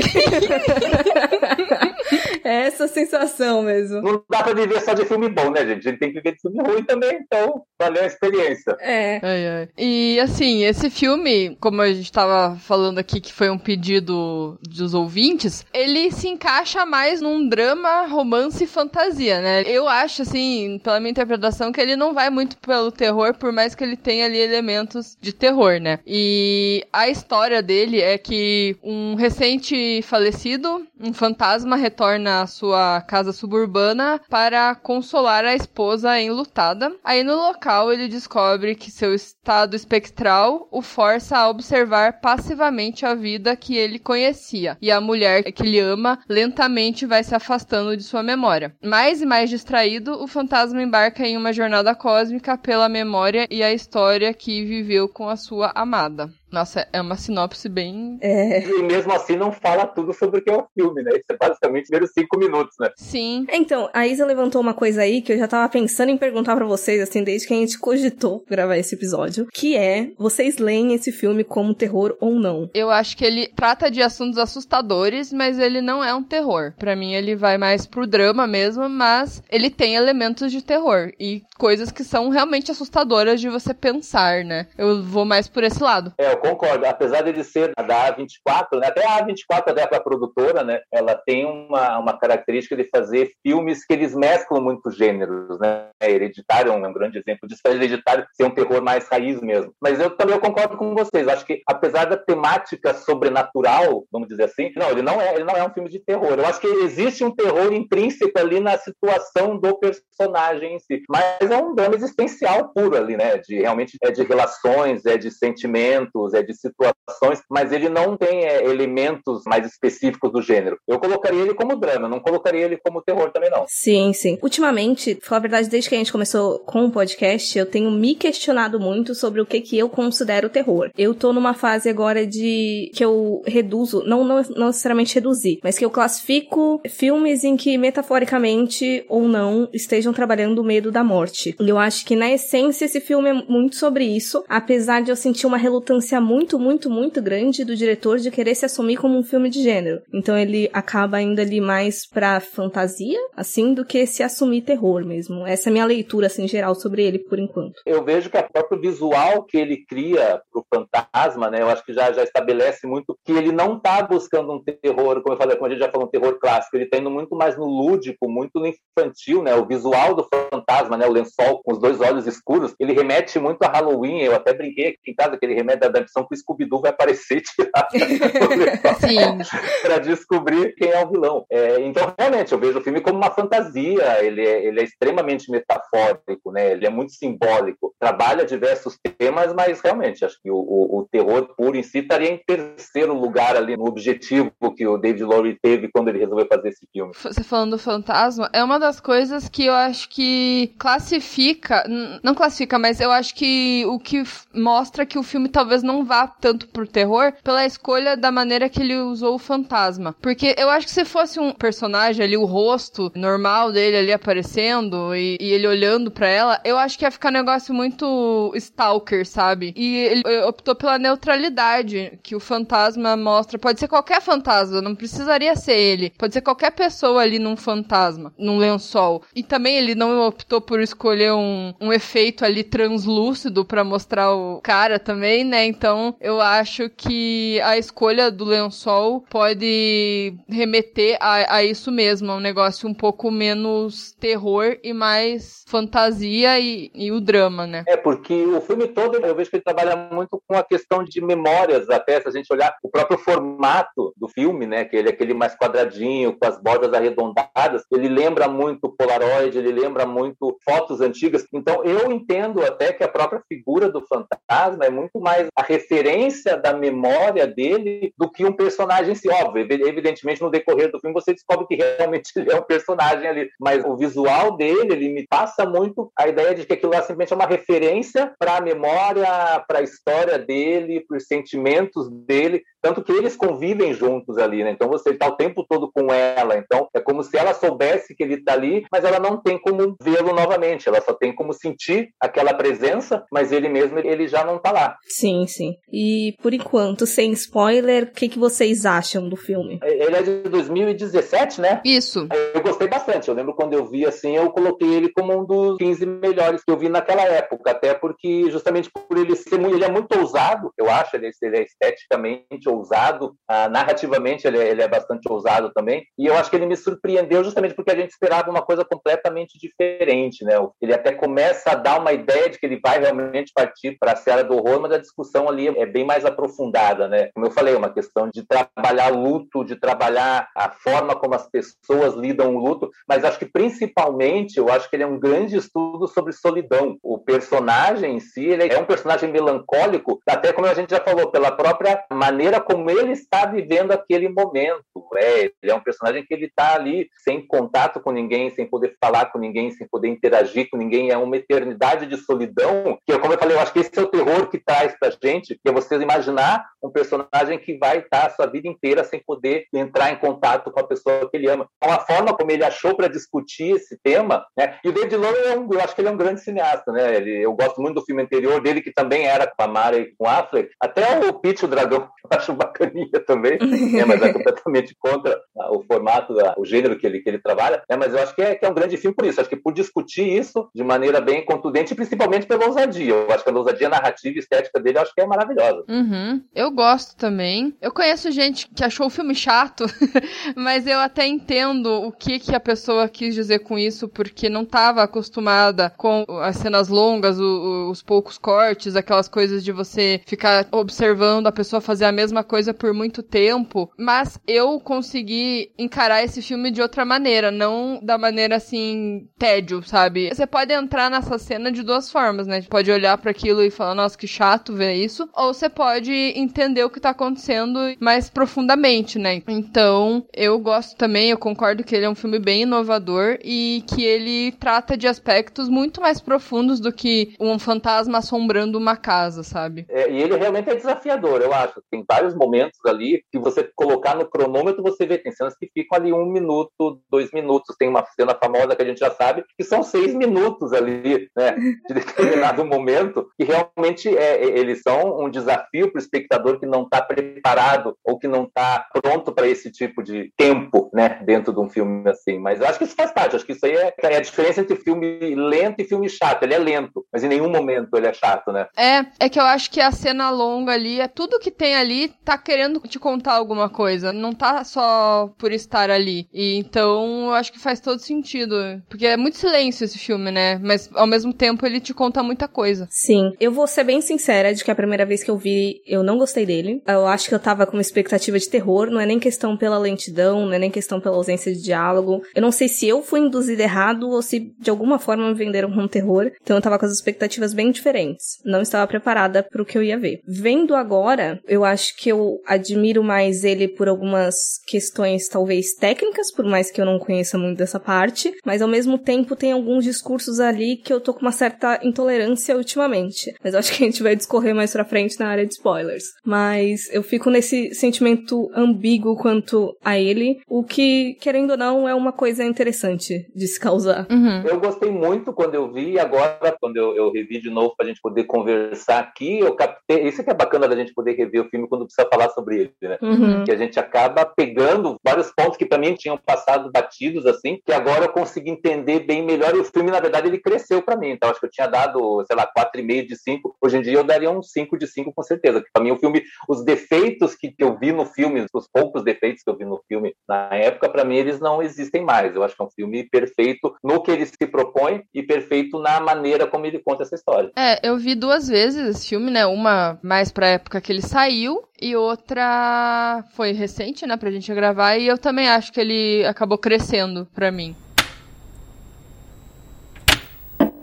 é 2.43 2.67
essa 2.67 2.87
sensação 2.87 3.61
mesmo. 3.61 4.01
Não 4.01 4.23
dá 4.29 4.43
pra 4.43 4.53
viver 4.53 4.81
só 4.81 4.93
de 4.93 5.05
filme 5.05 5.29
bom, 5.29 5.51
né, 5.51 5.65
gente? 5.65 5.87
A 5.87 5.91
gente 5.91 5.99
tem 5.99 6.09
que 6.09 6.15
viver 6.15 6.33
de 6.33 6.41
filme 6.41 6.61
ruim 6.67 6.83
também, 6.83 7.19
então 7.21 7.63
valeu 7.79 8.03
a 8.03 8.07
experiência. 8.07 8.75
É. 8.81 9.19
Ai, 9.23 9.47
ai. 9.47 9.69
E 9.77 10.19
assim, 10.19 10.63
esse 10.63 10.89
filme, 10.89 11.55
como 11.61 11.81
a 11.81 11.93
gente 11.93 12.11
tava 12.11 12.57
falando 12.57 12.97
aqui, 12.97 13.21
que 13.21 13.31
foi 13.31 13.49
um 13.49 13.57
pedido 13.57 14.00
dos 14.01 14.93
ouvintes, 14.93 15.65
ele 15.73 16.11
se 16.11 16.27
encaixa 16.27 16.85
mais 16.85 17.21
num 17.21 17.47
drama, 17.47 18.07
romance 18.07 18.63
e 18.63 18.67
fantasia, 18.67 19.41
né? 19.41 19.63
Eu 19.63 19.87
acho, 19.87 20.23
assim, 20.23 20.79
pela 20.83 20.99
minha 20.99 21.11
interpretação, 21.11 21.71
que 21.71 21.79
ele 21.79 21.95
não 21.95 22.13
vai 22.13 22.29
muito 22.29 22.57
pelo 22.57 22.91
terror, 22.91 23.33
por 23.35 23.51
mais 23.51 23.75
que 23.75 23.83
ele 23.83 23.95
tenha 23.95 24.25
ali 24.25 24.37
elementos 24.37 25.17
de 25.19 25.33
terror, 25.33 25.79
né? 25.79 25.99
E 26.05 26.85
a 26.91 27.07
história 27.07 27.61
dele 27.61 28.01
é 28.01 28.17
que 28.17 28.75
um 28.83 29.15
recente 29.15 30.01
falecido, 30.03 30.85
um 30.99 31.13
fantasma, 31.13 31.75
retorna 31.75 32.41
à 32.41 32.47
sua 32.47 33.01
casa 33.01 33.31
suburbana 33.31 34.21
para 34.29 34.75
consolar 34.75 35.45
a 35.45 35.55
esposa 35.55 36.19
enlutada. 36.19 36.95
Aí 37.03 37.23
no 37.23 37.35
local 37.35 37.91
ele 37.91 38.07
descobre 38.07 38.75
que 38.75 38.91
seu 38.91 39.13
estado 39.13 39.75
espectral 39.75 40.67
o 40.71 40.81
força 40.81 41.37
a 41.37 41.49
observar 41.49 42.19
passivamente 42.21 43.05
a 43.05 43.13
vida 43.13 43.55
que 43.55 43.75
ele 43.75 43.90
conhecia. 43.99 44.77
E 44.81 44.91
a 44.91 45.01
mulher 45.01 45.43
que 45.43 45.63
ele 45.63 45.79
ama 45.79 46.19
lentamente 46.27 47.05
vai 47.05 47.23
se 47.23 47.35
afastando 47.35 47.95
de 47.95 48.03
sua 48.03 48.23
memória. 48.23 48.75
Mais 48.83 49.21
e 49.21 49.25
mais 49.25 49.49
distraído, 49.49 50.21
o 50.21 50.27
fantasma 50.27 50.81
embarca 50.81 51.27
em 51.27 51.37
uma 51.37 51.53
jornada 51.53 51.93
cósmica 51.95 52.57
pela 52.57 52.89
memória 52.89 53.47
e 53.49 53.63
a 53.63 53.73
história 53.73 54.33
que 54.33 54.65
viveu 54.65 55.07
com 55.07 55.27
a 55.29 55.35
sua 55.35 55.71
amada. 55.75 56.29
Nossa, 56.51 56.87
é 56.91 56.99
uma 56.99 57.15
sinopse 57.15 57.69
bem. 57.69 58.17
É. 58.21 58.61
E 58.67 58.83
mesmo 58.83 59.13
assim 59.13 59.35
não 59.35 59.51
fala 59.51 59.85
tudo 59.85 60.13
sobre 60.13 60.39
o 60.39 60.43
que 60.43 60.49
é 60.49 60.55
o 60.55 60.67
filme, 60.73 61.01
né? 61.01 61.11
Isso 61.11 61.25
é 61.29 61.37
basicamente 61.37 61.83
os 61.83 61.89
primeiros 61.89 62.11
cinco 62.11 62.37
minutos, 62.37 62.75
né? 62.79 62.89
Sim. 62.97 63.45
Então, 63.49 63.89
a 63.93 64.05
Isa 64.05 64.25
levantou 64.25 64.61
uma 64.61 64.73
coisa 64.73 65.01
aí 65.01 65.21
que 65.21 65.33
eu 65.33 65.37
já 65.37 65.47
tava 65.47 65.69
pensando 65.69 66.09
em 66.09 66.17
perguntar 66.17 66.55
para 66.55 66.65
vocês, 66.65 67.01
assim, 67.01 67.23
desde 67.23 67.47
que 67.47 67.53
a 67.53 67.57
gente 67.57 67.79
cogitou 67.79 68.43
gravar 68.49 68.77
esse 68.77 68.95
episódio, 68.95 69.47
que 69.53 69.77
é: 69.77 70.11
vocês 70.17 70.57
leem 70.57 70.93
esse 70.93 71.11
filme 71.11 71.43
como 71.43 71.73
terror 71.73 72.17
ou 72.19 72.35
não? 72.35 72.69
Eu 72.73 72.91
acho 72.91 73.15
que 73.15 73.25
ele 73.25 73.47
trata 73.55 73.89
de 73.89 74.01
assuntos 74.01 74.37
assustadores, 74.37 75.31
mas 75.31 75.57
ele 75.57 75.81
não 75.81 76.03
é 76.03 76.13
um 76.13 76.23
terror. 76.23 76.73
Para 76.77 76.95
mim, 76.95 77.13
ele 77.13 77.35
vai 77.35 77.57
mais 77.57 77.85
pro 77.85 78.07
drama 78.07 78.45
mesmo, 78.45 78.89
mas 78.89 79.41
ele 79.49 79.69
tem 79.69 79.95
elementos 79.95 80.51
de 80.51 80.61
terror 80.61 81.11
e 81.19 81.43
coisas 81.57 81.91
que 81.91 82.03
são 82.03 82.29
realmente 82.29 82.71
assustadoras 82.71 83.39
de 83.39 83.49
você 83.49 83.73
pensar, 83.73 84.43
né? 84.43 84.67
Eu 84.77 85.03
vou 85.03 85.25
mais 85.25 85.47
por 85.47 85.63
esse 85.63 85.81
lado. 85.81 86.13
É, 86.17 86.35
concordo. 86.41 86.85
Apesar 86.85 87.21
de 87.21 87.43
ser 87.43 87.71
da 87.75 88.13
A24, 88.13 88.79
né? 88.79 88.87
até 88.87 89.05
a 89.05 89.23
A24, 89.23 89.69
até 89.69 89.95
a 89.95 90.01
produtora, 90.01 90.63
né? 90.63 90.81
ela 90.91 91.15
tem 91.15 91.45
uma, 91.45 91.99
uma 91.99 92.17
característica 92.17 92.75
de 92.75 92.89
fazer 92.89 93.31
filmes 93.43 93.85
que 93.85 93.93
eles 93.93 94.13
mesclam 94.15 94.61
muitos 94.61 94.95
gêneros. 94.97 95.59
Né? 95.59 95.87
Hereditário 96.01 96.71
é 96.71 96.75
um 96.75 96.93
grande 96.93 97.19
exemplo 97.19 97.47
disso. 97.47 97.61
Hereditário 97.65 98.25
ser 98.33 98.43
um 98.43 98.51
terror 98.51 98.81
mais 98.81 99.07
raiz 99.07 99.39
mesmo. 99.41 99.73
Mas 99.81 99.99
eu 99.99 100.09
também 100.09 100.35
eu 100.35 100.41
concordo 100.41 100.77
com 100.77 100.95
vocês. 100.95 101.27
Acho 101.27 101.45
que, 101.45 101.61
apesar 101.67 102.05
da 102.05 102.17
temática 102.17 102.93
sobrenatural, 102.93 104.05
vamos 104.11 104.27
dizer 104.27 104.45
assim, 104.45 104.71
não, 104.75 104.89
ele 104.89 105.01
não 105.01 105.21
é, 105.21 105.35
ele 105.35 105.43
não 105.43 105.55
é 105.55 105.63
um 105.63 105.73
filme 105.73 105.89
de 105.89 105.99
terror. 105.99 106.33
Eu 106.37 106.45
acho 106.45 106.59
que 106.59 106.67
existe 106.67 107.23
um 107.23 107.33
terror 107.35 107.71
intrínseco 107.71 108.37
ali 108.37 108.59
na 108.59 108.77
situação 108.77 109.57
do 109.57 109.77
personagem 109.77 110.75
em 110.75 110.79
si. 110.79 111.03
Mas 111.09 111.51
é 111.51 111.57
um 111.57 111.75
drama 111.75 111.95
existencial 111.95 112.69
puro 112.73 112.95
ali, 112.95 113.15
né? 113.15 113.37
De 113.37 113.59
realmente 113.59 113.97
é 114.01 114.11
de 114.11 114.23
relações, 114.23 115.05
é 115.05 115.17
de 115.17 115.29
sentimentos, 115.29 116.30
é 116.33 116.41
de 116.41 116.53
situações, 116.53 117.41
mas 117.49 117.71
ele 117.71 117.89
não 117.89 118.17
tem 118.17 118.45
é, 118.45 118.63
elementos 118.63 119.43
mais 119.45 119.65
específicos 119.65 120.31
do 120.31 120.41
gênero. 120.41 120.77
Eu 120.87 120.99
colocaria 120.99 121.41
ele 121.41 121.53
como 121.53 121.75
drama, 121.75 122.07
não 122.07 122.19
colocaria 122.19 122.65
ele 122.65 122.77
como 122.77 123.01
terror 123.01 123.31
também 123.31 123.49
não. 123.49 123.65
Sim, 123.67 124.13
sim. 124.13 124.37
Ultimamente, 124.41 125.17
falar 125.21 125.39
a 125.39 125.41
verdade, 125.41 125.69
desde 125.69 125.89
que 125.89 125.95
a 125.95 125.97
gente 125.97 126.11
começou 126.11 126.59
com 126.59 126.85
o 126.85 126.91
podcast, 126.91 127.57
eu 127.57 127.65
tenho 127.65 127.91
me 127.91 128.15
questionado 128.15 128.79
muito 128.79 129.15
sobre 129.15 129.41
o 129.41 129.45
que 129.45 129.61
que 129.61 129.77
eu 129.77 129.89
considero 129.89 130.49
terror. 130.49 130.89
Eu 130.97 131.13
tô 131.13 131.33
numa 131.33 131.53
fase 131.53 131.89
agora 131.89 132.25
de 132.25 132.91
que 132.93 133.03
eu 133.03 133.41
reduzo, 133.45 134.03
não, 134.05 134.23
não, 134.23 134.41
não 134.55 134.67
necessariamente 134.67 135.15
reduzir, 135.15 135.59
mas 135.63 135.77
que 135.77 135.85
eu 135.85 135.89
classifico 135.89 136.81
filmes 136.89 137.43
em 137.43 137.57
que 137.57 137.77
metaforicamente 137.77 139.05
ou 139.09 139.27
não 139.27 139.67
estejam 139.73 140.13
trabalhando 140.13 140.59
o 140.59 140.63
medo 140.63 140.91
da 140.91 141.03
morte. 141.03 141.55
Eu 141.59 141.77
acho 141.77 142.05
que 142.05 142.15
na 142.15 142.31
essência 142.31 142.85
esse 142.85 142.99
filme 142.99 143.29
é 143.29 143.33
muito 143.33 143.75
sobre 143.75 144.05
isso, 144.05 144.43
apesar 144.47 145.01
de 145.01 145.09
eu 145.09 145.15
sentir 145.15 145.47
uma 145.47 145.57
relutância 145.57 146.20
muito, 146.21 146.59
muito, 146.59 146.89
muito 146.89 147.21
grande 147.21 147.65
do 147.65 147.75
diretor 147.75 148.19
de 148.19 148.31
querer 148.31 148.55
se 148.55 148.65
assumir 148.65 148.97
como 148.97 149.17
um 149.17 149.23
filme 149.23 149.49
de 149.49 149.61
gênero. 149.61 150.01
Então 150.13 150.37
ele 150.37 150.69
acaba 150.71 151.21
indo 151.21 151.41
ali 151.41 151.59
mais 151.59 152.07
pra 152.07 152.39
fantasia, 152.39 153.19
assim, 153.35 153.73
do 153.73 153.83
que 153.83 154.05
se 154.05 154.23
assumir 154.23 154.61
terror 154.61 155.03
mesmo. 155.05 155.45
Essa 155.45 155.67
é 155.67 155.71
a 155.71 155.73
minha 155.73 155.85
leitura, 155.85 156.27
assim, 156.27 156.47
geral 156.47 156.75
sobre 156.75 157.03
ele, 157.03 157.19
por 157.19 157.39
enquanto. 157.39 157.81
Eu 157.85 158.03
vejo 158.03 158.29
que 158.29 158.37
a 158.37 158.43
próprio 158.43 158.79
visual 158.79 159.43
que 159.43 159.57
ele 159.57 159.83
cria 159.85 160.41
pro 160.51 160.65
fantasma, 160.73 161.49
né, 161.49 161.61
eu 161.61 161.69
acho 161.69 161.83
que 161.83 161.93
já, 161.93 162.11
já 162.11 162.23
estabelece 162.23 162.85
muito 162.85 163.17
que 163.25 163.31
ele 163.31 163.51
não 163.51 163.79
tá 163.79 164.03
buscando 164.03 164.53
um 164.53 164.63
terror, 164.63 165.21
como 165.21 165.35
eu 165.35 165.37
falei, 165.37 165.55
como 165.55 165.67
a 165.67 165.69
gente 165.69 165.79
já 165.79 165.89
falou, 165.89 166.07
um 166.07 166.11
terror 166.11 166.37
clássico, 166.39 166.75
ele 166.75 166.85
tá 166.85 166.97
indo 166.97 167.09
muito 167.09 167.35
mais 167.35 167.57
no 167.57 167.65
lúdico, 167.65 168.29
muito 168.29 168.59
no 168.59 168.67
infantil, 168.67 169.41
né, 169.41 169.55
o 169.55 169.65
visual 169.65 170.15
do 170.15 170.27
fantasma, 170.51 170.97
né, 170.97 171.07
o 171.07 171.11
lençol 171.11 171.61
com 171.63 171.71
os 171.71 171.79
dois 171.79 171.99
olhos 171.99 172.27
escuros, 172.27 172.73
ele 172.79 172.93
remete 172.93 173.39
muito 173.39 173.61
a 173.63 173.67
Halloween, 173.67 174.21
eu 174.21 174.35
até 174.35 174.53
brinquei 174.53 174.89
aqui 174.89 175.11
em 175.11 175.15
casa 175.15 175.37
que 175.37 175.45
ele 175.45 175.55
remete 175.55 175.85
a 175.85 175.89
Dark 175.89 176.07
que 176.27 176.35
o 176.35 176.37
Scooby-Doo 176.37 176.81
vai 176.81 176.91
aparecer 176.91 177.41
para 179.81 179.97
descobrir 179.99 180.73
quem 180.75 180.89
é 180.89 181.03
o 181.03 181.09
vilão. 181.09 181.45
É, 181.49 181.81
então, 181.81 182.13
realmente, 182.17 182.51
eu 182.51 182.59
vejo 182.59 182.79
o 182.79 182.81
filme 182.81 183.01
como 183.01 183.17
uma 183.17 183.31
fantasia, 183.31 184.23
ele 184.23 184.45
é, 184.45 184.65
ele 184.65 184.79
é 184.79 184.83
extremamente 184.83 185.49
metafórico, 185.49 186.51
né? 186.51 186.71
ele 186.71 186.85
é 186.85 186.89
muito 186.89 187.13
simbólico, 187.13 187.93
trabalha 187.99 188.45
diversos 188.45 188.97
temas, 189.17 189.53
mas 189.53 189.81
realmente, 189.81 190.25
acho 190.25 190.39
que 190.41 190.51
o, 190.51 190.55
o, 190.55 190.99
o 190.99 191.07
terror 191.11 191.53
puro 191.55 191.77
em 191.77 191.83
si 191.83 191.99
estaria 191.99 192.29
em 192.29 192.37
terceiro 192.37 193.13
lugar 193.13 193.55
ali 193.55 193.77
no 193.77 193.85
objetivo 193.85 194.51
que 194.75 194.87
o 194.87 194.97
David 194.97 195.23
Lowery 195.23 195.57
teve 195.61 195.89
quando 195.91 196.09
ele 196.09 196.19
resolveu 196.19 196.47
fazer 196.47 196.69
esse 196.69 196.87
filme. 196.91 197.11
Você 197.13 197.43
falando 197.43 197.71
do 197.71 197.77
fantasma, 197.77 198.49
é 198.53 198.63
uma 198.63 198.79
das 198.79 198.99
coisas 198.99 199.49
que 199.49 199.65
eu 199.65 199.73
acho 199.73 200.09
que 200.09 200.73
classifica, 200.77 201.83
não 202.23 202.33
classifica, 202.33 202.77
mas 202.77 202.99
eu 202.99 203.11
acho 203.11 203.35
que 203.35 203.85
o 203.87 203.99
que 203.99 204.23
mostra 204.53 205.05
que 205.05 205.17
o 205.17 205.23
filme 205.23 205.49
talvez 205.49 205.83
não 205.83 205.90
vá 206.05 206.27
tanto 206.27 206.67
pro 206.67 206.87
terror 206.87 207.33
pela 207.43 207.65
escolha 207.65 208.15
da 208.15 208.31
maneira 208.31 208.69
que 208.69 208.81
ele 208.81 208.95
usou 208.97 209.35
o 209.35 209.39
fantasma. 209.39 210.15
Porque 210.21 210.55
eu 210.57 210.69
acho 210.69 210.87
que 210.87 210.93
se 210.93 211.05
fosse 211.05 211.39
um 211.39 211.51
personagem 211.51 212.23
ali, 212.23 212.37
o 212.37 212.45
rosto 212.45 213.11
normal 213.15 213.71
dele 213.71 213.97
ali 213.97 214.13
aparecendo 214.13 215.15
e, 215.15 215.37
e 215.39 215.51
ele 215.51 215.67
olhando 215.67 216.09
para 216.09 216.27
ela, 216.27 216.61
eu 216.63 216.77
acho 216.77 216.97
que 216.97 217.05
ia 217.05 217.11
ficar 217.11 217.29
um 217.29 217.33
negócio 217.33 217.73
muito 217.73 218.51
stalker, 218.55 219.25
sabe? 219.25 219.73
E 219.75 219.97
ele 219.97 220.23
optou 220.45 220.75
pela 220.75 220.97
neutralidade 220.97 222.19
que 222.23 222.35
o 222.35 222.39
fantasma 222.39 223.15
mostra. 223.15 223.59
Pode 223.59 223.79
ser 223.79 223.87
qualquer 223.87 224.21
fantasma, 224.21 224.81
não 224.81 224.95
precisaria 224.95 225.55
ser 225.55 225.75
ele. 225.75 226.11
Pode 226.17 226.33
ser 226.33 226.41
qualquer 226.41 226.71
pessoa 226.71 227.21
ali 227.21 227.39
num 227.39 227.55
fantasma, 227.55 228.33
num 228.37 228.57
lençol. 228.57 229.23
E 229.35 229.43
também 229.43 229.77
ele 229.77 229.95
não 229.95 230.27
optou 230.27 230.61
por 230.61 230.79
escolher 230.79 231.33
um, 231.33 231.73
um 231.79 231.91
efeito 231.91 232.45
ali 232.45 232.63
translúcido 232.63 233.65
para 233.65 233.83
mostrar 233.83 234.33
o 234.33 234.61
cara 234.61 234.99
também, 234.99 235.43
né? 235.43 235.65
Então 235.81 236.15
eu 236.21 236.39
acho 236.39 236.91
que 236.91 237.59
a 237.61 237.75
escolha 237.75 238.29
do 238.29 238.45
lençol 238.45 239.25
pode 239.27 240.31
remeter 240.47 241.17
a, 241.19 241.55
a 241.55 241.63
isso 241.63 241.91
mesmo, 241.91 242.33
um 242.33 242.39
negócio 242.39 242.87
um 242.87 242.93
pouco 242.93 243.31
menos 243.31 244.11
terror 244.19 244.77
e 244.83 244.93
mais 244.93 245.63
fantasia 245.67 246.59
e, 246.59 246.91
e, 246.93 247.11
o 247.11 247.19
drama, 247.19 247.65
né? 247.65 247.83
É, 247.87 247.97
porque 247.97 248.31
o 248.31 248.61
filme 248.61 248.89
todo 248.89 249.25
eu 249.25 249.33
vejo 249.33 249.49
que 249.49 249.55
ele 249.55 249.63
trabalha 249.63 249.95
muito 249.95 250.39
com 250.47 250.55
a 250.55 250.63
questão 250.63 251.03
de 251.03 251.19
memórias, 251.19 251.89
até 251.89 252.21
se 252.21 252.27
a 252.27 252.31
gente 252.31 252.53
olhar 252.53 252.75
o 252.83 252.89
próprio 252.89 253.17
formato 253.17 254.13
do 254.15 254.27
filme, 254.27 254.67
né? 254.67 254.85
Que 254.85 254.97
ele 254.97 255.09
é 255.09 255.11
aquele 255.11 255.33
mais 255.33 255.55
quadradinho, 255.55 256.37
com 256.37 256.47
as 256.47 256.61
bordas 256.61 256.93
arredondadas, 256.93 257.83
ele 257.91 258.07
lembra 258.07 258.47
muito 258.47 258.87
Polaroid, 258.87 259.57
ele 259.57 259.71
lembra 259.71 260.05
muito 260.05 260.59
fotos 260.63 261.01
antigas. 261.01 261.43
Então 261.51 261.83
eu 261.83 262.11
entendo 262.11 262.63
até 262.63 262.93
que 262.93 263.03
a 263.03 263.07
própria 263.07 263.41
figura 263.49 263.89
do 263.89 264.05
fantasma 264.05 264.85
é 264.85 264.91
muito 264.91 265.19
mais 265.19 265.47
a 265.55 265.70
referência 265.71 266.57
da 266.57 266.73
memória 266.73 267.47
dele 267.47 268.13
do 268.17 268.29
que 268.29 268.45
um 268.45 268.51
personagem 268.51 269.13
em 269.13 269.15
si. 269.15 269.29
Óbvio, 269.29 269.65
evidentemente, 269.69 270.41
no 270.41 270.49
decorrer 270.49 270.91
do 270.91 270.99
filme 270.99 271.13
você 271.13 271.33
descobre 271.33 271.65
que 271.67 271.75
realmente 271.97 272.31
ele 272.35 272.51
é 272.51 272.55
um 272.55 272.63
personagem 272.63 273.27
ali, 273.27 273.49
mas 273.59 273.83
o 273.85 273.95
visual 273.95 274.57
dele, 274.57 274.93
ele 274.93 275.09
me 275.09 275.25
passa 275.27 275.65
muito 275.65 276.11
a 276.17 276.27
ideia 276.27 276.53
de 276.53 276.65
que 276.65 276.73
aquilo 276.73 276.91
lá 276.91 277.01
simplesmente 277.01 277.33
é 277.33 277.35
uma 277.35 277.45
referência 277.45 278.33
para 278.37 278.57
a 278.57 278.61
memória, 278.61 279.25
para 279.67 279.79
a 279.79 279.83
história 279.83 280.37
dele, 280.37 281.05
para 281.07 281.17
os 281.17 281.25
sentimentos 281.25 282.09
dele, 282.09 282.63
tanto 282.81 283.03
que 283.03 283.11
eles 283.11 283.35
convivem 283.35 283.93
juntos 283.93 284.37
ali, 284.37 284.63
né? 284.63 284.71
Então 284.71 284.89
você 284.89 285.11
está 285.11 285.27
o 285.27 285.35
tempo 285.35 285.65
todo 285.67 285.91
com 285.91 286.11
ela, 286.11 286.57
então 286.57 286.87
é 286.93 286.99
como 286.99 287.23
se 287.23 287.37
ela 287.37 287.53
soubesse 287.53 288.15
que 288.15 288.23
ele 288.23 288.35
está 288.35 288.53
ali, 288.53 288.85
mas 288.91 289.03
ela 289.03 289.19
não 289.19 289.41
tem 289.41 289.59
como 289.59 289.95
vê-lo 290.01 290.33
novamente, 290.33 290.87
ela 290.87 291.01
só 291.01 291.13
tem 291.13 291.33
como 291.33 291.53
sentir 291.53 292.09
aquela 292.19 292.53
presença, 292.53 293.23
mas 293.31 293.51
ele 293.51 293.69
mesmo 293.69 293.99
ele 293.99 294.27
já 294.27 294.43
não 294.43 294.57
está 294.57 294.71
lá. 294.71 294.97
Sim, 295.05 295.45
sim. 295.47 295.75
E 295.91 296.35
por 296.41 296.53
enquanto, 296.53 297.05
sem 297.05 297.31
spoiler, 297.31 298.03
o 298.03 298.11
que, 298.11 298.29
que 298.29 298.39
vocês 298.39 298.85
acham 298.85 299.29
do 299.29 299.35
filme? 299.35 299.79
Ele 299.83 300.15
é 300.15 300.21
de 300.21 300.49
2017, 300.49 301.61
né? 301.61 301.81
Isso. 301.85 302.27
Eu 302.53 302.61
gostei 302.61 302.87
bastante. 302.87 303.29
Eu 303.29 303.35
lembro 303.35 303.55
quando 303.55 303.73
eu 303.73 303.85
vi 303.85 304.05
assim, 304.05 304.35
eu 304.35 304.49
coloquei 304.51 304.93
ele 304.93 305.11
como 305.11 305.37
um 305.37 305.45
dos 305.45 305.77
15 305.77 306.05
melhores 306.05 306.63
que 306.63 306.71
eu 306.71 306.77
vi 306.77 306.89
naquela 306.89 307.23
época, 307.23 307.71
até 307.71 307.93
porque 307.93 308.49
justamente 308.49 308.89
por 308.89 309.17
ele 309.17 309.35
ser 309.35 309.59
muito, 309.59 309.75
ele 309.75 309.85
é 309.85 309.91
muito 309.91 310.17
ousado, 310.17 310.71
eu 310.77 310.89
acho, 310.89 311.15
ele, 311.15 311.29
ele 311.41 311.57
é 311.57 311.63
esteticamente 311.63 312.69
ousado, 312.71 313.35
ah, 313.47 313.69
narrativamente 313.69 314.47
ele 314.47 314.57
é, 314.57 314.69
ele 314.69 314.81
é 314.81 314.87
bastante 314.87 315.31
ousado 315.31 315.71
também, 315.73 316.03
e 316.17 316.25
eu 316.25 316.35
acho 316.35 316.49
que 316.49 316.55
ele 316.55 316.65
me 316.65 316.75
surpreendeu 316.75 317.43
justamente 317.43 317.75
porque 317.75 317.91
a 317.91 317.95
gente 317.95 318.11
esperava 318.11 318.49
uma 318.49 318.61
coisa 318.61 318.85
completamente 318.85 319.57
diferente, 319.59 320.43
né? 320.43 320.55
Ele 320.81 320.93
até 320.93 321.11
começa 321.11 321.71
a 321.71 321.75
dar 321.75 321.99
uma 321.99 322.13
ideia 322.13 322.49
de 322.49 322.57
que 322.57 322.65
ele 322.65 322.79
vai 322.83 322.99
realmente 322.99 323.51
partir 323.53 323.97
para 323.99 324.13
a 324.13 324.15
seara 324.15 324.43
do 324.43 324.55
horror, 324.55 324.79
mas 324.81 324.91
a 324.91 324.97
discussão 324.97 325.49
ali 325.49 325.67
é 325.67 325.85
bem 325.85 326.05
mais 326.05 326.25
aprofundada, 326.25 327.07
né? 327.07 327.29
Como 327.33 327.45
eu 327.45 327.51
falei, 327.51 327.75
uma 327.75 327.89
questão 327.89 328.29
de 328.33 328.45
trabalhar 328.45 329.09
luto, 329.09 329.63
de 329.63 329.75
trabalhar 329.75 330.47
a 330.55 330.69
forma 330.69 331.15
como 331.15 331.35
as 331.35 331.47
pessoas 331.49 332.15
lidam 332.15 332.55
o 332.55 332.59
luto, 332.59 332.89
mas 333.07 333.23
acho 333.23 333.39
que 333.39 333.45
principalmente, 333.45 334.57
eu 334.57 334.71
acho 334.71 334.89
que 334.89 334.95
ele 334.95 335.03
é 335.03 335.07
um 335.07 335.19
grande 335.19 335.57
estudo 335.57 336.07
sobre 336.07 336.33
solidão. 336.33 336.97
O 337.03 337.17
personagem 337.17 338.15
em 338.15 338.19
si, 338.19 338.45
ele 338.45 338.71
é 338.71 338.79
um 338.79 338.85
personagem 338.85 339.31
melancólico, 339.31 340.19
até 340.27 340.53
como 340.53 340.67
a 340.67 340.73
gente 340.73 340.91
já 340.91 340.99
falou, 340.99 341.31
pela 341.31 341.51
própria 341.51 342.03
maneira 342.11 342.60
como 342.61 342.89
ele 342.89 343.11
está 343.11 343.45
vivendo 343.45 343.91
aquele 343.91 344.29
momento. 344.29 344.83
É, 345.15 345.51
ele 345.61 345.71
é 345.71 345.75
um 345.75 345.81
personagem 345.81 346.25
que 346.25 346.33
ele 346.33 346.45
está 346.45 346.75
ali 346.75 347.09
sem 347.23 347.45
contato 347.45 347.99
com 347.99 348.11
ninguém, 348.11 348.49
sem 348.51 348.65
poder 348.65 348.95
falar 349.03 349.25
com 349.31 349.39
ninguém, 349.39 349.71
sem 349.71 349.87
poder 349.87 350.07
interagir 350.07 350.69
com 350.69 350.77
ninguém. 350.77 351.11
É 351.11 351.17
uma 351.17 351.37
eternidade 351.37 352.05
de 352.05 352.17
solidão 352.17 352.97
que, 353.05 353.17
como 353.19 353.33
eu 353.33 353.39
falei, 353.39 353.55
eu 353.55 353.61
acho 353.61 353.73
que 353.73 353.79
esse 353.79 353.97
é 353.97 354.01
o 354.01 354.07
terror 354.07 354.47
que 354.49 354.57
traz 354.57 354.95
para 354.97 355.11
gente, 355.11 355.55
que 355.55 355.69
é 355.69 355.71
você 355.71 355.95
imaginar 355.95 356.65
um 356.83 356.89
personagem 356.89 357.59
que 357.59 357.77
vai 357.77 357.99
estar 357.99 358.25
a 358.25 358.29
sua 358.29 358.45
vida 358.45 358.67
inteira 358.67 359.03
sem 359.03 359.21
poder 359.25 359.65
entrar 359.73 360.11
em 360.11 360.17
contato 360.17 360.71
com 360.71 360.79
a 360.79 360.87
pessoa 360.87 361.29
que 361.29 361.37
ele 361.37 361.49
ama. 361.49 361.67
Então, 361.77 361.93
a 361.93 361.99
forma 361.99 362.35
como 362.35 362.51
ele 362.51 362.63
achou 362.63 362.95
para 362.95 363.07
discutir 363.07 363.75
esse 363.75 363.97
tema, 364.03 364.45
né? 364.57 364.77
E 364.83 364.89
o 364.89 364.91
David 364.91 365.15
Lowery, 365.15 365.47
é 365.47 365.57
um, 365.57 365.71
eu 365.71 365.79
acho 365.81 365.95
que 365.95 366.01
ele 366.01 366.09
é 366.09 366.11
um 366.11 366.17
grande 366.17 366.41
cineasta, 366.41 366.91
né? 366.91 367.15
Ele, 367.15 367.41
eu 367.41 367.53
gosto 367.53 367.81
muito 367.81 367.95
do 367.95 368.05
filme 368.05 368.23
anterior 368.23 368.61
dele, 368.61 368.81
que 368.81 368.91
também 368.91 369.25
era 369.25 369.47
com 369.47 369.63
a 369.63 369.67
Mara 369.67 369.97
e 369.97 370.15
com 370.15 370.25
o 370.25 370.27
Affleck. 370.27 370.71
Até 370.81 371.27
o 371.27 371.33
Pete, 371.33 371.65
o 371.65 371.67
Dragão, 371.67 372.09
eu 372.23 372.37
acho 372.37 372.50
bacaninha 372.55 373.19
também, 373.25 373.57
né? 373.59 374.05
mas 374.05 374.21
é 374.21 374.31
completamente 374.33 374.95
contra 374.99 375.39
o 375.71 375.81
formato, 375.83 376.35
o 376.57 376.65
gênero 376.65 376.97
que 376.97 377.05
ele, 377.05 377.19
que 377.19 377.29
ele 377.29 377.39
trabalha, 377.39 377.83
né? 377.89 377.97
Mas 377.97 378.13
eu 378.13 378.21
acho 378.21 378.35
que 378.35 378.41
é, 378.41 378.55
que 378.55 378.65
é 378.65 378.69
um 378.69 378.73
grande 378.73 378.97
filme 378.97 379.15
por 379.15 379.25
isso. 379.25 379.39
Acho 379.39 379.49
que 379.49 379.55
por 379.55 379.73
discutir 379.73 380.27
isso 380.27 380.69
de 380.73 380.83
maneira 380.83 381.21
bem 381.21 381.43
contundente, 381.45 381.95
principalmente 381.95 382.45
pela 382.45 382.65
ousadia. 382.65 383.13
Eu 383.13 383.31
acho 383.31 383.43
que 383.43 383.49
a 383.49 383.53
ousadia 383.53 383.89
narrativa 383.89 384.35
e 384.35 384.39
estética 384.39 384.79
dele, 384.79 384.97
eu 384.97 385.01
acho 385.01 385.13
que 385.13 385.21
é 385.21 385.25
maravilhosa. 385.25 385.83
Uhum. 385.89 386.41
Eu 386.53 386.71
gosto 386.71 387.15
também. 387.15 387.75
Eu 387.81 387.91
conheço 387.91 388.31
gente 388.31 388.67
que 388.69 388.83
achou 388.83 389.07
o 389.07 389.09
filme 389.09 389.35
chato, 389.35 389.85
mas 390.55 390.87
eu 390.87 390.99
até 390.99 391.27
entendo 391.27 391.87
o 391.87 392.11
que, 392.11 392.39
que 392.39 392.55
a 392.55 392.59
pessoa 392.59 393.07
quis 393.07 393.33
dizer 393.33 393.59
com 393.59 393.77
isso, 393.77 394.07
porque 394.07 394.49
não 394.49 394.63
estava 394.63 395.03
acostumada 395.03 395.89
com 395.97 396.25
as 396.41 396.57
cenas 396.57 396.87
longas, 396.87 397.39
o, 397.39 397.89
os 397.89 398.01
poucos 398.01 398.37
cortes, 398.37 398.95
aquelas 398.95 399.27
coisas 399.27 399.63
de 399.63 399.71
você 399.71 400.21
ficar 400.25 400.67
observando 400.71 401.47
a 401.47 401.51
pessoa 401.51 401.81
fazer 401.81 402.05
a 402.05 402.11
mesma 402.11 402.40
coisa 402.43 402.73
por 402.73 402.93
muito 402.93 403.23
tempo. 403.23 403.91
Mas 403.97 404.39
eu 404.47 404.79
consegui 404.79 405.71
encarar 405.77 406.23
esse 406.23 406.41
filme 406.41 406.71
de 406.71 406.81
outra 406.81 407.05
maneira, 407.05 407.51
não 407.51 407.99
da 408.01 408.17
maneira 408.17 408.55
assim, 408.55 409.27
tédio, 409.37 409.83
sabe? 409.83 410.29
Você 410.29 410.45
pode 410.45 410.73
entrar 410.73 411.09
nessa 411.09 411.37
cena 411.37 411.71
de 411.71 411.83
duas 411.83 412.11
formas, 412.11 412.47
né? 412.47 412.61
Pode 412.69 412.91
olhar 412.91 413.17
para 413.17 413.31
aquilo 413.31 413.63
e 413.63 413.71
falar, 413.71 413.95
nossa, 413.95 414.17
que 414.17 414.27
chato 414.27 414.73
ver 414.73 414.93
isso. 414.93 415.29
Ou 415.35 415.53
você 415.53 415.69
pode 415.69 416.11
entender 416.11 416.83
o 416.83 416.89
que 416.89 416.99
tá 416.99 417.11
acontecendo 417.11 417.79
mais 417.99 418.29
profundamente, 418.29 419.17
né? 419.19 419.41
Então, 419.47 420.25
eu 420.33 420.57
gosto 420.59 420.95
também, 420.95 421.29
eu 421.29 421.37
concordo 421.37 421.83
que 421.83 421.95
ele 421.95 422.05
é 422.05 422.09
um 422.09 422.15
filme 422.15 422.39
bem 422.39 422.63
inovador 422.63 423.37
e 423.43 423.83
que 423.87 424.03
ele 424.03 424.51
trata 424.53 424.97
de 424.97 425.07
aspectos 425.07 425.69
muito 425.69 426.01
mais 426.01 426.19
profundos 426.19 426.79
do 426.79 426.91
que 426.91 427.33
um 427.39 427.57
fantasma 427.59 428.19
assombrando 428.19 428.77
uma 428.77 428.95
casa, 428.95 429.43
sabe? 429.43 429.85
É, 429.89 430.11
e 430.11 430.21
ele 430.21 430.37
realmente 430.37 430.69
é 430.69 430.75
desafiador, 430.75 431.41
eu 431.41 431.53
acho. 431.53 431.81
Tem 431.89 432.03
vários 432.07 432.30
momentos 432.35 432.79
ali 432.85 433.23
que 433.31 433.39
você 433.39 433.69
colocar 433.75 434.15
no 434.15 434.29
cronômetro, 434.29 434.83
você 434.83 435.05
vê, 435.05 435.17
tem 435.17 435.31
cenas 435.31 435.55
que 435.57 435.69
ficam 435.73 435.97
ali 435.97 436.13
um 436.13 436.25
minuto, 436.25 437.01
dois 437.09 437.31
minutos. 437.31 437.75
Tem 437.77 437.89
uma 437.89 438.05
cena 438.05 438.35
famosa 438.35 438.75
que 438.75 438.81
a 438.81 438.85
gente 438.85 438.99
já 438.99 439.11
sabe 439.11 439.43
que 439.57 439.63
são 439.63 439.83
seis 439.83 440.13
minutos 440.13 440.73
ali, 440.73 441.29
né? 441.35 441.55
De 441.87 441.93
determinado 441.95 442.65
momento, 442.65 443.27
que 443.37 443.45
realmente 443.45 444.15
é, 444.15 444.43
é 444.43 444.59
eles 444.59 444.81
são 444.81 445.19
um 445.19 445.29
desafio 445.29 445.91
para 445.91 445.99
o 445.99 446.01
espectador 446.01 446.59
que 446.59 446.65
não 446.65 446.83
está 446.83 447.01
preparado 447.01 447.95
ou 448.03 448.17
que 448.17 448.27
não 448.27 448.43
está 448.43 448.85
pronto 448.93 449.31
para 449.31 449.47
esse 449.47 449.71
tipo 449.71 450.03
de 450.03 450.31
tempo, 450.37 450.89
né? 450.93 451.21
Dentro 451.25 451.53
de 451.53 451.59
um 451.59 451.69
filme 451.69 452.09
assim. 452.09 452.39
Mas 452.39 452.61
acho 452.61 452.77
que 452.77 452.85
isso 452.85 452.95
faz 452.95 453.11
parte. 453.11 453.35
Acho 453.35 453.45
que 453.45 453.53
isso 453.53 453.65
aí 453.65 453.73
é, 453.73 453.93
é 454.03 454.17
a 454.17 454.21
diferença 454.21 454.61
entre 454.61 454.75
filme 454.75 455.35
lento 455.35 455.81
e 455.81 455.85
filme 455.85 456.09
chato. 456.09 456.43
Ele 456.43 456.53
é 456.53 456.59
lento, 456.59 457.05
mas 457.11 457.23
em 457.23 457.27
nenhum 457.27 457.49
momento 457.49 457.95
ele 457.95 458.07
é 458.07 458.13
chato, 458.13 458.51
né? 458.51 458.67
É, 458.77 459.05
é 459.25 459.29
que 459.29 459.39
eu 459.39 459.43
acho 459.43 459.71
que 459.71 459.81
a 459.81 459.91
cena 459.91 460.29
longa 460.29 460.73
ali, 460.73 460.99
é 460.99 461.07
tudo 461.07 461.39
que 461.39 461.51
tem 461.51 461.75
ali 461.75 462.13
tá 462.23 462.37
querendo 462.37 462.79
te 462.81 462.99
contar 462.99 463.33
alguma 463.33 463.69
coisa, 463.69 464.13
não 464.13 464.33
tá 464.33 464.63
só 464.63 465.33
por 465.37 465.51
estar 465.51 465.89
ali. 465.89 466.27
E 466.33 466.57
então 466.57 467.25
eu 467.25 467.33
acho 467.33 467.51
que 467.51 467.59
faz 467.59 467.79
todo 467.79 467.99
sentido. 467.99 468.55
Porque 468.89 469.05
é 469.05 469.17
muito 469.17 469.37
silêncio 469.37 469.83
esse 469.83 469.97
filme, 469.97 470.31
né? 470.31 470.59
Mas 470.59 470.89
ao 470.93 471.07
mesmo 471.07 471.33
tempo 471.33 471.65
ele 471.65 471.79
te 471.79 471.93
conta 471.93 472.23
muita 472.23 472.47
coisa. 472.47 472.87
Sim. 472.89 473.31
Eu 473.39 473.51
vou 473.51 473.67
ser 473.67 473.83
bem 473.83 474.01
sincera 474.01 474.53
de 474.53 474.63
que 474.63 474.71
a 474.71 474.75
primeira 474.75 475.05
vez 475.05 475.23
que 475.23 475.31
eu 475.31 475.37
vi, 475.37 475.81
eu 475.85 476.03
não 476.03 476.17
gostei 476.17 476.45
dele. 476.45 476.81
Eu 476.87 477.07
acho 477.07 477.27
que 477.27 477.35
eu 477.35 477.39
tava 477.39 477.65
com 477.65 477.73
uma 477.73 477.81
expectativa 477.81 478.37
de 478.37 478.49
terror, 478.49 478.89
não 478.89 478.99
é 478.99 479.05
nem 479.05 479.19
questão 479.19 479.57
pela 479.57 479.77
lentidão, 479.77 480.45
não 480.45 480.53
é 480.53 480.59
nem 480.59 480.71
questão 480.71 480.99
pela 480.99 481.15
ausência 481.15 481.53
de 481.53 481.61
diálogo. 481.61 482.21
Eu 482.35 482.41
não 482.41 482.51
sei 482.51 482.67
se 482.67 482.87
eu 482.87 483.01
fui 483.01 483.19
induzida 483.19 483.63
errado 483.63 484.09
ou 484.09 484.21
se 484.21 484.53
de 484.59 484.69
alguma 484.69 484.99
forma 484.99 485.27
me 485.27 485.33
venderam 485.33 485.71
como 485.71 485.87
terror. 485.87 486.31
Então 486.41 486.55
eu 486.55 486.61
tava 486.61 486.77
com 486.77 486.85
as 486.85 486.91
expectativas 486.91 487.53
bem 487.53 487.71
diferentes. 487.71 488.39
Não 488.45 488.61
estava 488.61 488.87
preparada 488.87 489.43
pro 489.43 489.65
que 489.65 489.77
eu 489.77 489.83
ia 489.83 489.97
ver. 489.97 490.21
Vendo 490.27 490.75
agora, 490.75 491.39
eu 491.47 491.65
acho 491.65 491.95
que 491.97 492.10
eu 492.11 492.39
admiro 492.45 493.03
mais 493.03 493.43
ele 493.43 493.67
por 493.67 493.87
algumas 493.87 494.59
questões 494.67 495.27
talvez 495.27 495.73
técnicas, 495.73 496.31
por 496.31 496.45
mais 496.45 496.69
que 496.71 496.79
eu 496.79 496.85
não 496.85 496.99
conheça 496.99 497.37
muito 497.37 497.57
dessa 497.57 497.79
parte, 497.79 498.33
mas 498.45 498.61
ao 498.61 498.67
mesmo 498.67 498.97
tempo 498.97 499.35
tem 499.35 499.51
alguns 499.51 499.83
discursos 499.83 500.39
ali 500.39 500.77
que 500.77 500.93
eu 500.93 500.99
tô 500.99 501.13
com 501.13 501.21
uma 501.21 501.31
certa 501.31 501.79
intolerância 501.83 502.55
ultimamente. 502.55 503.33
Mas 503.43 503.53
eu 503.53 503.59
acho 503.59 503.71
que 503.71 503.83
a 503.83 503.87
gente 503.87 504.03
vai 504.03 504.15
discorrer 504.15 504.53
mais 504.53 504.71
pra 504.71 504.85
frente 504.85 505.19
na 505.19 505.27
área 505.27 505.45
de 505.45 505.53
spoilers. 505.53 506.03
Mas 506.25 506.89
eu 506.91 507.03
fico 507.03 507.29
nesse 507.29 507.73
sentimento 507.73 508.49
ambíguo 508.53 509.15
quanto 509.15 509.75
a 509.83 509.97
ele, 509.97 510.39
o 510.47 510.63
que, 510.63 511.15
querendo 511.21 511.51
ou 511.51 511.57
não, 511.57 511.87
é 511.87 511.95
uma 511.95 512.11
coisa 512.11 512.43
interessante 512.43 513.25
de 513.35 513.47
se 513.47 513.59
causar. 513.59 514.07
Uhum. 514.09 514.43
Eu 514.45 514.59
gostei 514.59 514.91
muito 514.91 515.33
quando 515.33 515.55
eu 515.55 515.71
vi, 515.71 515.91
e 515.91 515.99
agora, 515.99 516.55
quando 516.59 516.77
eu, 516.77 516.95
eu 516.95 517.11
revi 517.11 517.39
de 517.39 517.49
novo 517.49 517.73
pra 517.75 517.85
gente 517.85 518.01
poder 518.01 518.25
conversar 518.25 518.99
aqui, 518.99 519.39
eu 519.39 519.55
captei. 519.55 520.07
Isso 520.07 520.23
que 520.23 520.29
é 520.29 520.33
bacana 520.33 520.67
da 520.67 520.75
gente 520.75 520.93
poder 520.93 521.13
rever 521.13 521.41
o 521.41 521.49
filme 521.49 521.67
quando 521.67 521.85
precisa 521.85 522.00
falar 522.09 522.29
sobre 522.29 522.59
ele, 522.59 522.73
né? 522.81 522.97
Uhum. 523.01 523.43
Que 523.43 523.51
a 523.51 523.57
gente 523.57 523.79
acaba 523.79 524.25
pegando 524.25 524.97
vários 525.03 525.31
pontos 525.31 525.57
que 525.57 525.65
para 525.65 525.77
mim 525.77 525.93
tinham 525.95 526.17
passado 526.17 526.71
batidos, 526.71 527.25
assim, 527.25 527.59
que 527.65 527.71
agora 527.71 528.05
eu 528.05 528.11
consegui 528.11 528.49
entender 528.49 529.01
bem 529.01 529.23
melhor. 529.23 529.55
E 529.55 529.59
o 529.59 529.65
filme, 529.65 529.91
na 529.91 529.99
verdade, 529.99 530.27
ele 530.27 530.39
cresceu 530.39 530.81
para 530.81 530.97
mim. 530.97 531.09
Então, 531.09 531.29
acho 531.29 531.39
que 531.39 531.45
eu 531.45 531.51
tinha 531.51 531.67
dado, 531.67 532.23
sei 532.25 532.35
lá, 532.35 532.49
4,5 532.57 533.07
de 533.07 533.17
5. 533.17 533.57
Hoje 533.61 533.77
em 533.77 533.81
dia 533.81 533.93
eu 533.93 534.03
daria 534.03 534.31
um 534.31 534.41
5 534.41 534.77
de 534.77 534.87
5 534.87 535.13
com 535.13 535.23
certeza. 535.23 535.63
Para 535.73 535.83
mim, 535.83 535.91
o 535.91 535.97
filme, 535.97 536.23
os 536.47 536.63
defeitos 536.63 537.35
que 537.35 537.53
eu 537.59 537.77
vi 537.77 537.91
no 537.91 538.05
filme, 538.05 538.45
os 538.53 538.67
poucos 538.71 539.03
defeitos 539.03 539.43
que 539.43 539.49
eu 539.49 539.57
vi 539.57 539.65
no 539.65 539.81
filme 539.87 540.13
na 540.27 540.49
época, 540.51 540.89
para 540.89 541.03
mim, 541.03 541.15
eles 541.15 541.39
não 541.39 541.61
existem 541.61 542.03
mais. 542.03 542.35
Eu 542.35 542.43
acho 542.43 542.55
que 542.55 542.61
é 542.61 542.65
um 542.65 542.71
filme 542.71 543.03
perfeito 543.03 543.75
no 543.83 544.01
que 544.01 544.11
ele 544.11 544.25
se 544.25 544.47
propõe 544.47 545.03
e 545.13 545.23
perfeito 545.23 545.79
na 545.79 545.99
maneira 545.99 546.47
como 546.47 546.65
ele 546.65 546.79
conta 546.79 547.03
essa 547.03 547.15
história. 547.15 547.51
É, 547.57 547.87
eu 547.87 547.97
vi 547.97 548.15
duas 548.15 548.47
vezes 548.47 548.95
esse 548.95 549.09
filme, 549.09 549.31
né? 549.31 549.45
Uma 549.45 549.99
mais 550.03 550.31
pra 550.31 550.47
época 550.47 550.81
que 550.81 550.91
ele 550.91 551.01
saiu 551.01 551.63
e 551.81 551.95
outra 551.95 553.23
foi 553.33 553.51
recente, 553.51 554.05
né, 554.05 554.15
pra 554.15 554.29
gente 554.29 554.53
gravar, 554.53 554.97
e 554.97 555.07
eu 555.07 555.17
também 555.17 555.49
acho 555.49 555.73
que 555.73 555.79
ele 555.81 556.23
acabou 556.25 556.57
crescendo 556.57 557.27
pra 557.33 557.51
mim. 557.51 557.75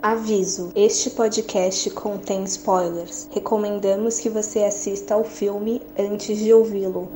Aviso: 0.03 0.73
este 0.77 1.11
podcast 1.11 1.91
contém 1.91 2.45
spoilers. 2.45 3.29
Recomendamos 3.33 4.21
que 4.21 4.29
você 4.29 4.65
assista 4.65 5.15
ao 5.15 5.25
filme 5.25 5.83
antes 5.99 6.39
de 6.39 6.53
ouvi-lo. 6.53 7.11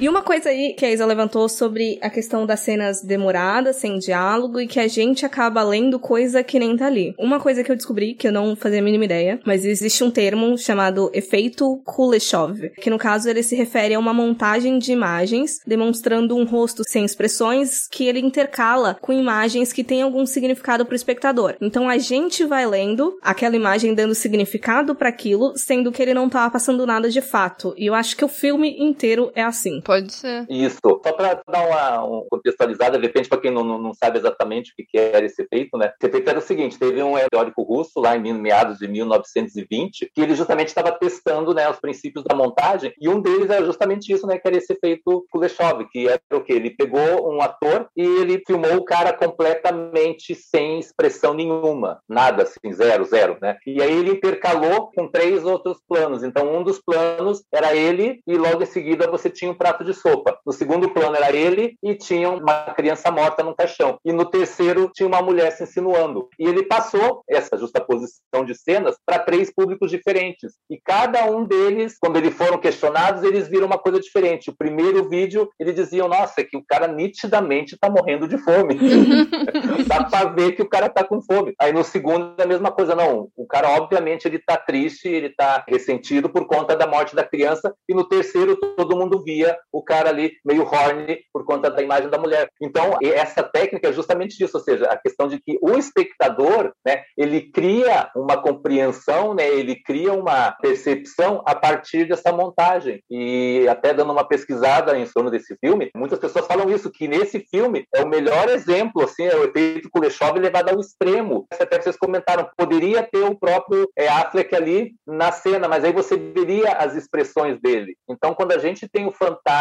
E 0.00 0.08
uma 0.08 0.22
coisa 0.22 0.50
aí 0.50 0.74
que 0.74 0.86
a 0.86 0.92
Isa 0.92 1.04
levantou 1.04 1.48
sobre 1.48 1.98
a 2.00 2.08
questão 2.08 2.46
das 2.46 2.60
cenas 2.60 3.02
demoradas, 3.02 3.76
sem 3.76 3.98
diálogo, 3.98 4.60
e 4.60 4.68
que 4.68 4.78
a 4.78 4.86
gente 4.86 5.26
acaba 5.26 5.60
lendo 5.64 5.98
coisa 5.98 6.44
que 6.44 6.56
nem 6.56 6.76
tá 6.76 6.86
ali. 6.86 7.16
Uma 7.18 7.40
coisa 7.40 7.64
que 7.64 7.72
eu 7.72 7.74
descobri, 7.74 8.14
que 8.14 8.28
eu 8.28 8.32
não 8.32 8.54
fazia 8.54 8.78
a 8.78 8.82
mínima 8.82 9.06
ideia, 9.06 9.40
mas 9.44 9.64
existe 9.64 10.04
um 10.04 10.10
termo 10.10 10.56
chamado 10.56 11.10
efeito 11.12 11.82
Kuleshov, 11.84 12.70
que 12.80 12.90
no 12.90 12.96
caso 12.96 13.28
ele 13.28 13.42
se 13.42 13.56
refere 13.56 13.92
a 13.94 13.98
uma 13.98 14.14
montagem 14.14 14.78
de 14.78 14.92
imagens 14.92 15.58
demonstrando 15.66 16.36
um 16.36 16.44
rosto 16.44 16.84
sem 16.86 17.04
expressões 17.04 17.88
que 17.88 18.06
ele 18.06 18.20
intercala 18.20 18.96
com 19.00 19.12
imagens 19.12 19.72
que 19.72 19.82
têm 19.82 20.02
algum 20.02 20.24
significado 20.26 20.86
pro 20.86 20.94
espectador. 20.94 21.56
Então 21.60 21.88
a 21.88 21.98
gente 21.98 22.44
vai 22.44 22.64
lendo 22.68 23.18
aquela 23.20 23.56
imagem 23.56 23.94
dando 23.94 24.14
significado 24.14 24.94
para 24.94 25.08
aquilo, 25.08 25.54
sendo 25.56 25.90
que 25.90 26.00
ele 26.00 26.14
não 26.14 26.28
tava 26.28 26.52
passando 26.52 26.86
nada 26.86 27.10
de 27.10 27.20
fato. 27.20 27.74
E 27.76 27.86
eu 27.86 27.94
acho 27.94 28.16
que 28.16 28.24
o 28.24 28.28
filme 28.28 28.76
inteiro 28.78 29.32
é 29.34 29.42
assim. 29.42 29.82
Pode 29.88 30.12
ser. 30.12 30.44
Isso. 30.50 30.78
Só 30.84 31.12
para 31.14 31.40
dar 31.48 31.66
uma 31.66 32.04
um 32.04 32.26
contextualizada, 32.28 32.98
de 32.98 33.06
repente, 33.06 33.26
para 33.26 33.40
quem 33.40 33.50
não, 33.50 33.64
não, 33.64 33.78
não, 33.78 33.94
sabe 33.94 34.18
exatamente 34.18 34.70
o 34.70 34.76
que, 34.76 34.84
que 34.84 34.98
era 34.98 35.24
esse 35.24 35.40
efeito, 35.40 35.78
né? 35.78 35.94
Esse 35.98 36.10
efeito 36.10 36.28
era 36.28 36.38
o 36.38 36.42
seguinte: 36.42 36.78
teve 36.78 37.02
um 37.02 37.14
teórico 37.30 37.62
russo, 37.62 37.98
lá 37.98 38.14
em 38.14 38.34
meados 38.34 38.76
de 38.76 38.86
1920, 38.86 40.10
que 40.14 40.20
ele 40.20 40.34
justamente 40.34 40.68
estava 40.68 40.92
testando 40.92 41.54
né, 41.54 41.70
os 41.70 41.80
princípios 41.80 42.22
da 42.22 42.36
montagem, 42.36 42.92
e 43.00 43.08
um 43.08 43.18
deles 43.18 43.48
era 43.48 43.64
justamente 43.64 44.12
isso, 44.12 44.26
né? 44.26 44.38
Que 44.38 44.46
era 44.46 44.58
esse 44.58 44.74
efeito 44.74 45.24
Kuleshov, 45.30 45.82
que 45.90 46.06
era 46.06 46.20
o 46.32 46.44
quê? 46.44 46.52
Ele 46.52 46.68
pegou 46.68 47.34
um 47.34 47.40
ator 47.40 47.88
e 47.96 48.02
ele 48.02 48.42
filmou 48.46 48.76
o 48.76 48.84
cara 48.84 49.14
completamente 49.14 50.34
sem 50.34 50.80
expressão 50.80 51.32
nenhuma, 51.32 52.02
nada, 52.06 52.42
assim, 52.42 52.70
zero, 52.74 53.06
zero, 53.06 53.38
né? 53.40 53.56
E 53.66 53.82
aí 53.82 53.96
ele 53.98 54.10
intercalou 54.10 54.90
com 54.94 55.08
três 55.08 55.46
outros 55.46 55.78
planos. 55.88 56.22
Então, 56.22 56.54
um 56.54 56.62
dos 56.62 56.78
planos 56.78 57.42
era 57.50 57.74
ele, 57.74 58.20
e 58.26 58.36
logo 58.36 58.62
em 58.62 58.66
seguida 58.66 59.10
você 59.10 59.30
tinha 59.30 59.50
um 59.50 59.54
prato 59.54 59.77
de 59.84 59.94
sopa. 59.94 60.38
No 60.44 60.52
segundo 60.52 60.90
plano 60.90 61.16
era 61.16 61.34
ele 61.34 61.76
e 61.82 61.94
tinha 61.94 62.30
uma 62.30 62.72
criança 62.74 63.10
morta 63.10 63.42
no 63.42 63.54
caixão. 63.54 63.98
E 64.04 64.12
no 64.12 64.24
terceiro 64.24 64.90
tinha 64.94 65.06
uma 65.06 65.22
mulher 65.22 65.52
se 65.52 65.64
insinuando. 65.64 66.28
E 66.38 66.46
ele 66.46 66.64
passou 66.64 67.22
essa 67.28 67.56
justaposição 67.56 68.44
de 68.44 68.54
cenas 68.54 68.96
para 69.04 69.18
três 69.18 69.52
públicos 69.52 69.90
diferentes. 69.90 70.54
E 70.70 70.78
cada 70.78 71.24
um 71.24 71.44
deles, 71.44 71.96
quando 71.98 72.16
eles 72.16 72.34
foram 72.34 72.58
questionados, 72.58 73.22
eles 73.22 73.48
viram 73.48 73.66
uma 73.66 73.78
coisa 73.78 74.00
diferente. 74.00 74.50
O 74.50 74.56
primeiro 74.56 75.08
vídeo, 75.08 75.48
eles 75.58 75.74
diziam: 75.74 76.08
Nossa, 76.08 76.40
é 76.40 76.44
que 76.44 76.56
o 76.56 76.64
cara 76.66 76.86
nitidamente 76.86 77.74
está 77.74 77.90
morrendo 77.90 78.28
de 78.28 78.38
fome. 78.38 78.78
Dá 79.86 80.04
para 80.04 80.30
ver 80.30 80.52
que 80.52 80.62
o 80.62 80.68
cara 80.68 80.86
está 80.86 81.04
com 81.04 81.22
fome. 81.22 81.54
Aí 81.60 81.72
no 81.72 81.84
segundo 81.84 82.34
é 82.38 82.42
a 82.42 82.46
mesma 82.46 82.70
coisa. 82.70 82.94
Não, 82.94 83.28
o 83.36 83.46
cara, 83.46 83.70
obviamente, 83.70 84.26
ele 84.26 84.36
está 84.36 84.56
triste, 84.56 85.08
ele 85.08 85.28
está 85.28 85.64
ressentido 85.68 86.28
por 86.28 86.46
conta 86.46 86.76
da 86.76 86.86
morte 86.86 87.14
da 87.14 87.24
criança. 87.24 87.74
E 87.88 87.94
no 87.94 88.04
terceiro, 88.08 88.56
todo 88.76 88.96
mundo 88.96 89.22
via 89.22 89.56
o 89.72 89.82
cara 89.82 90.08
ali 90.08 90.32
meio 90.44 90.62
horny 90.62 91.20
por 91.32 91.44
conta 91.44 91.70
da 91.70 91.82
imagem 91.82 92.08
da 92.08 92.18
mulher. 92.18 92.48
Então, 92.60 92.96
essa 93.02 93.42
técnica 93.42 93.88
é 93.88 93.92
justamente 93.92 94.36
disso, 94.36 94.56
ou 94.56 94.62
seja, 94.62 94.86
a 94.86 94.96
questão 94.96 95.28
de 95.28 95.38
que 95.40 95.58
o 95.62 95.76
espectador, 95.76 96.72
né, 96.84 97.02
ele 97.16 97.50
cria 97.52 98.10
uma 98.16 98.36
compreensão, 98.40 99.34
né, 99.34 99.48
ele 99.48 99.76
cria 99.82 100.12
uma 100.12 100.52
percepção 100.52 101.42
a 101.46 101.54
partir 101.54 102.06
dessa 102.06 102.32
montagem. 102.32 103.02
E 103.10 103.66
até 103.68 103.92
dando 103.92 104.12
uma 104.12 104.26
pesquisada 104.26 104.96
em 104.98 105.06
torno 105.06 105.30
desse 105.30 105.56
filme, 105.60 105.90
muitas 105.94 106.18
pessoas 106.18 106.46
falam 106.46 106.70
isso, 106.70 106.90
que 106.90 107.08
nesse 107.08 107.40
filme 107.40 107.84
é 107.94 108.02
o 108.02 108.08
melhor 108.08 108.48
exemplo, 108.48 109.02
assim, 109.02 109.24
é 109.24 109.36
o 109.36 109.44
efeito 109.44 109.90
Kuleshov 109.90 110.38
levado 110.38 110.70
ao 110.70 110.80
extremo. 110.80 111.46
Até 111.52 111.80
vocês 111.80 111.96
comentaram, 111.96 112.48
poderia 112.56 113.02
ter 113.02 113.22
o 113.22 113.38
próprio 113.38 113.88
é, 113.96 114.08
Affleck 114.08 114.54
ali 114.54 114.92
na 115.06 115.32
cena, 115.32 115.68
mas 115.68 115.84
aí 115.84 115.92
você 115.92 116.16
veria 116.16 116.72
as 116.72 116.94
expressões 116.94 117.60
dele. 117.60 117.96
Então, 118.08 118.34
quando 118.34 118.52
a 118.52 118.58
gente 118.58 118.88
tem 118.88 119.06
o 119.06 119.12
fantasma 119.12 119.57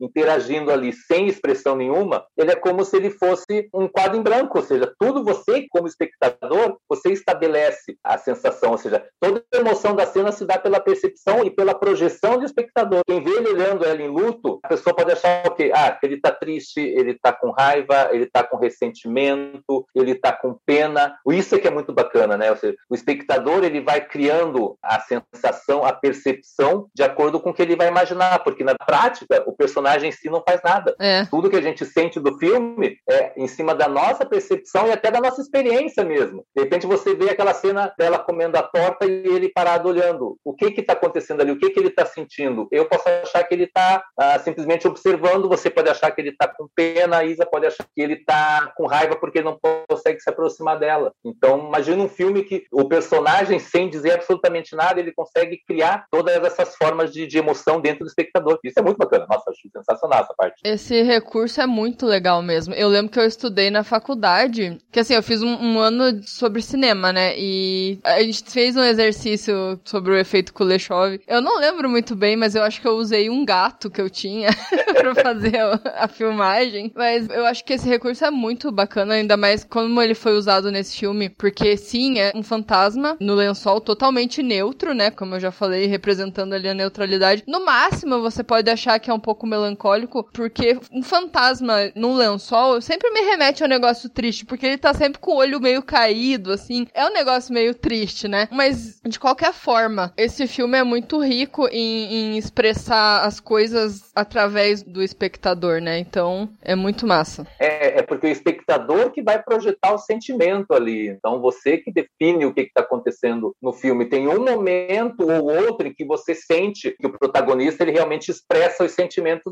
interagindo 0.00 0.70
ali 0.70 0.92
sem 0.92 1.26
expressão 1.26 1.76
nenhuma, 1.76 2.24
ele 2.36 2.52
é 2.52 2.56
como 2.56 2.84
se 2.84 2.96
ele 2.96 3.10
fosse 3.10 3.68
um 3.74 3.88
quadro 3.88 4.16
em 4.16 4.22
branco, 4.22 4.58
ou 4.58 4.64
seja, 4.64 4.92
tudo 4.98 5.24
você, 5.24 5.66
como 5.70 5.86
espectador, 5.86 6.78
você 6.88 7.12
estabelece 7.12 7.96
a 8.02 8.18
sensação, 8.18 8.72
ou 8.72 8.78
seja, 8.78 9.04
toda 9.20 9.42
a 9.52 9.56
emoção 9.56 9.94
da 9.94 10.06
cena 10.06 10.32
se 10.32 10.44
dá 10.44 10.58
pela 10.58 10.80
percepção 10.80 11.44
e 11.44 11.50
pela 11.50 11.74
projeção 11.74 12.38
do 12.38 12.44
espectador. 12.44 13.02
Quem 13.06 13.22
vê 13.22 13.30
ele 13.30 13.48
olhando 13.48 13.84
ela 13.84 14.00
em 14.00 14.08
luto, 14.08 14.60
a 14.62 14.68
pessoa 14.68 14.94
pode 14.94 15.12
achar 15.12 15.46
o 15.46 15.54
quê? 15.54 15.72
Ah, 15.74 15.98
ele 16.02 16.16
está 16.16 16.30
triste, 16.30 16.80
ele 16.80 17.12
está 17.12 17.32
com 17.32 17.50
raiva, 17.50 18.08
ele 18.12 18.24
está 18.24 18.42
com 18.44 18.56
ressentimento, 18.56 19.86
ele 19.94 20.12
está 20.12 20.32
com 20.32 20.56
pena. 20.66 21.16
Isso 21.28 21.54
é 21.54 21.58
que 21.58 21.68
é 21.68 21.70
muito 21.70 21.92
bacana, 21.92 22.36
né? 22.36 22.50
Ou 22.50 22.56
seja, 22.56 22.76
o 22.88 22.94
espectador 22.94 23.64
ele 23.64 23.80
vai 23.80 24.00
criando 24.00 24.76
a 24.82 25.00
sensação, 25.00 25.84
a 25.84 25.92
percepção 25.92 26.88
de 26.94 27.02
acordo 27.02 27.40
com 27.40 27.50
o 27.50 27.54
que 27.54 27.62
ele 27.62 27.76
vai 27.76 27.88
imaginar, 27.88 28.42
porque 28.42 28.64
na 28.64 28.74
prática 28.74 29.31
o 29.46 29.52
personagem 29.52 30.08
em 30.08 30.12
si 30.12 30.28
não 30.28 30.42
faz 30.46 30.60
nada. 30.62 30.94
É. 31.00 31.24
Tudo 31.26 31.50
que 31.50 31.56
a 31.56 31.62
gente 31.62 31.84
sente 31.84 32.20
do 32.20 32.38
filme 32.38 32.98
é 33.08 33.32
em 33.36 33.46
cima 33.46 33.74
da 33.74 33.88
nossa 33.88 34.24
percepção 34.24 34.86
e 34.86 34.92
até 34.92 35.10
da 35.10 35.20
nossa 35.20 35.40
experiência 35.40 36.04
mesmo. 36.04 36.44
De 36.54 36.62
repente 36.62 36.86
você 36.86 37.14
vê 37.14 37.30
aquela 37.30 37.54
cena 37.54 37.92
dela 37.98 38.18
comendo 38.18 38.56
a 38.56 38.62
torta 38.62 39.06
e 39.06 39.26
ele 39.26 39.48
parado 39.48 39.88
olhando. 39.88 40.36
O 40.44 40.54
que 40.54 40.70
que 40.70 40.80
está 40.80 40.92
acontecendo 40.92 41.40
ali? 41.40 41.52
O 41.52 41.58
que 41.58 41.70
que 41.70 41.78
ele 41.78 41.88
está 41.88 42.04
sentindo? 42.04 42.68
Eu 42.70 42.86
posso 42.86 43.08
achar 43.08 43.42
que 43.44 43.54
ele 43.54 43.64
está 43.64 44.02
ah, 44.18 44.38
simplesmente 44.38 44.86
observando, 44.86 45.48
você 45.48 45.70
pode 45.70 45.88
achar 45.88 46.10
que 46.10 46.20
ele 46.20 46.30
está 46.30 46.48
com 46.48 46.68
pena, 46.74 47.18
a 47.18 47.24
Isa 47.24 47.46
pode 47.46 47.66
achar 47.66 47.84
que 47.84 48.02
ele 48.02 48.14
está 48.14 48.72
com 48.76 48.86
raiva 48.86 49.16
porque 49.16 49.42
não 49.42 49.58
consegue 49.88 50.20
se 50.20 50.30
aproximar 50.30 50.78
dela. 50.78 51.12
Então, 51.24 51.66
imagina 51.66 52.02
um 52.02 52.08
filme 52.08 52.42
que 52.44 52.64
o 52.72 52.88
personagem, 52.88 53.58
sem 53.58 53.88
dizer 53.88 54.12
absolutamente 54.12 54.74
nada, 54.74 55.00
ele 55.00 55.12
consegue 55.12 55.60
criar 55.66 56.06
todas 56.10 56.36
essas 56.42 56.76
formas 56.76 57.12
de, 57.12 57.26
de 57.26 57.38
emoção 57.38 57.80
dentro 57.80 58.04
do 58.04 58.08
espectador. 58.08 58.58
Isso 58.64 58.78
é 58.78 58.82
muito 58.82 58.98
bacana. 58.98 59.21
Nossa, 59.28 59.50
achei 59.50 59.70
sensacional 59.70 60.22
essa 60.22 60.34
parte. 60.34 60.60
Esse 60.64 61.02
recurso 61.02 61.60
é 61.60 61.66
muito 61.66 62.06
legal 62.06 62.42
mesmo. 62.42 62.74
Eu 62.74 62.88
lembro 62.88 63.10
que 63.10 63.18
eu 63.18 63.26
estudei 63.26 63.70
na 63.70 63.84
faculdade, 63.84 64.78
que 64.90 65.00
assim, 65.00 65.14
eu 65.14 65.22
fiz 65.22 65.42
um, 65.42 65.54
um 65.54 65.78
ano 65.78 66.22
sobre 66.26 66.62
cinema, 66.62 67.12
né? 67.12 67.34
E 67.38 67.98
a 68.04 68.22
gente 68.22 68.44
fez 68.50 68.76
um 68.76 68.82
exercício 68.82 69.80
sobre 69.84 70.12
o 70.12 70.18
efeito 70.18 70.52
Kuleshov. 70.52 71.20
Eu 71.26 71.40
não 71.40 71.58
lembro 71.58 71.88
muito 71.88 72.14
bem, 72.14 72.36
mas 72.36 72.54
eu 72.54 72.62
acho 72.62 72.80
que 72.80 72.88
eu 72.88 72.96
usei 72.96 73.28
um 73.30 73.44
gato 73.44 73.90
que 73.90 74.00
eu 74.00 74.10
tinha 74.10 74.50
pra 74.94 75.14
fazer 75.14 75.58
a, 75.58 75.80
a 76.04 76.08
filmagem. 76.08 76.92
Mas 76.94 77.28
eu 77.28 77.44
acho 77.46 77.64
que 77.64 77.72
esse 77.72 77.88
recurso 77.88 78.24
é 78.24 78.30
muito 78.30 78.70
bacana, 78.70 79.14
ainda 79.14 79.36
mais 79.36 79.64
como 79.64 80.00
ele 80.00 80.14
foi 80.14 80.36
usado 80.36 80.70
nesse 80.70 80.98
filme, 80.98 81.28
porque 81.28 81.76
sim, 81.76 82.18
é 82.18 82.32
um 82.34 82.42
fantasma 82.42 83.16
no 83.20 83.34
lençol 83.34 83.80
totalmente 83.80 84.42
neutro, 84.42 84.94
né? 84.94 85.10
Como 85.10 85.34
eu 85.34 85.40
já 85.40 85.50
falei, 85.50 85.86
representando 85.86 86.52
ali 86.54 86.68
a 86.68 86.74
neutralidade. 86.74 87.44
No 87.46 87.64
máximo, 87.64 88.20
você 88.20 88.42
pode 88.42 88.70
achar 88.70 88.98
que 88.98 89.10
é 89.10 89.11
um 89.12 89.20
pouco 89.20 89.46
melancólico, 89.46 90.28
porque 90.32 90.78
um 90.92 91.02
fantasma 91.02 91.90
num 91.94 92.14
lençol 92.14 92.80
sempre 92.80 93.10
me 93.10 93.20
remete 93.20 93.62
a 93.62 93.66
um 93.66 93.68
negócio 93.68 94.08
triste, 94.08 94.44
porque 94.44 94.66
ele 94.66 94.78
tá 94.78 94.92
sempre 94.94 95.20
com 95.20 95.32
o 95.32 95.36
olho 95.36 95.60
meio 95.60 95.82
caído, 95.82 96.52
assim. 96.52 96.86
É 96.94 97.04
um 97.06 97.12
negócio 97.12 97.52
meio 97.52 97.74
triste, 97.74 98.28
né? 98.28 98.48
Mas, 98.50 99.00
de 99.04 99.18
qualquer 99.18 99.52
forma, 99.52 100.12
esse 100.16 100.46
filme 100.46 100.78
é 100.78 100.84
muito 100.84 101.20
rico 101.20 101.68
em, 101.68 102.34
em 102.34 102.38
expressar 102.38 103.24
as 103.24 103.40
coisas 103.40 104.10
através 104.14 104.82
do 104.82 105.02
espectador, 105.02 105.80
né? 105.80 105.98
Então, 105.98 106.48
é 106.62 106.74
muito 106.74 107.06
massa. 107.06 107.46
É, 107.58 107.98
é 107.98 108.02
porque 108.02 108.26
o 108.26 108.30
espectador 108.30 109.10
que 109.10 109.22
vai 109.22 109.42
projetar 109.42 109.92
o 109.92 109.98
sentimento 109.98 110.72
ali. 110.72 111.08
Então, 111.08 111.40
você 111.40 111.78
que 111.78 111.92
define 111.92 112.46
o 112.46 112.54
que 112.54 112.62
está 112.62 112.80
acontecendo 112.80 113.54
no 113.60 113.72
filme. 113.72 114.06
Tem 114.06 114.28
um 114.28 114.44
momento 114.44 115.30
ou 115.30 115.44
outro 115.44 115.86
em 115.86 115.94
que 115.94 116.04
você 116.04 116.34
sente 116.34 116.94
que 116.98 117.06
o 117.06 117.18
protagonista 117.18 117.82
ele 117.82 117.92
realmente 117.92 118.30
expressa 118.30 118.84
os 118.84 118.92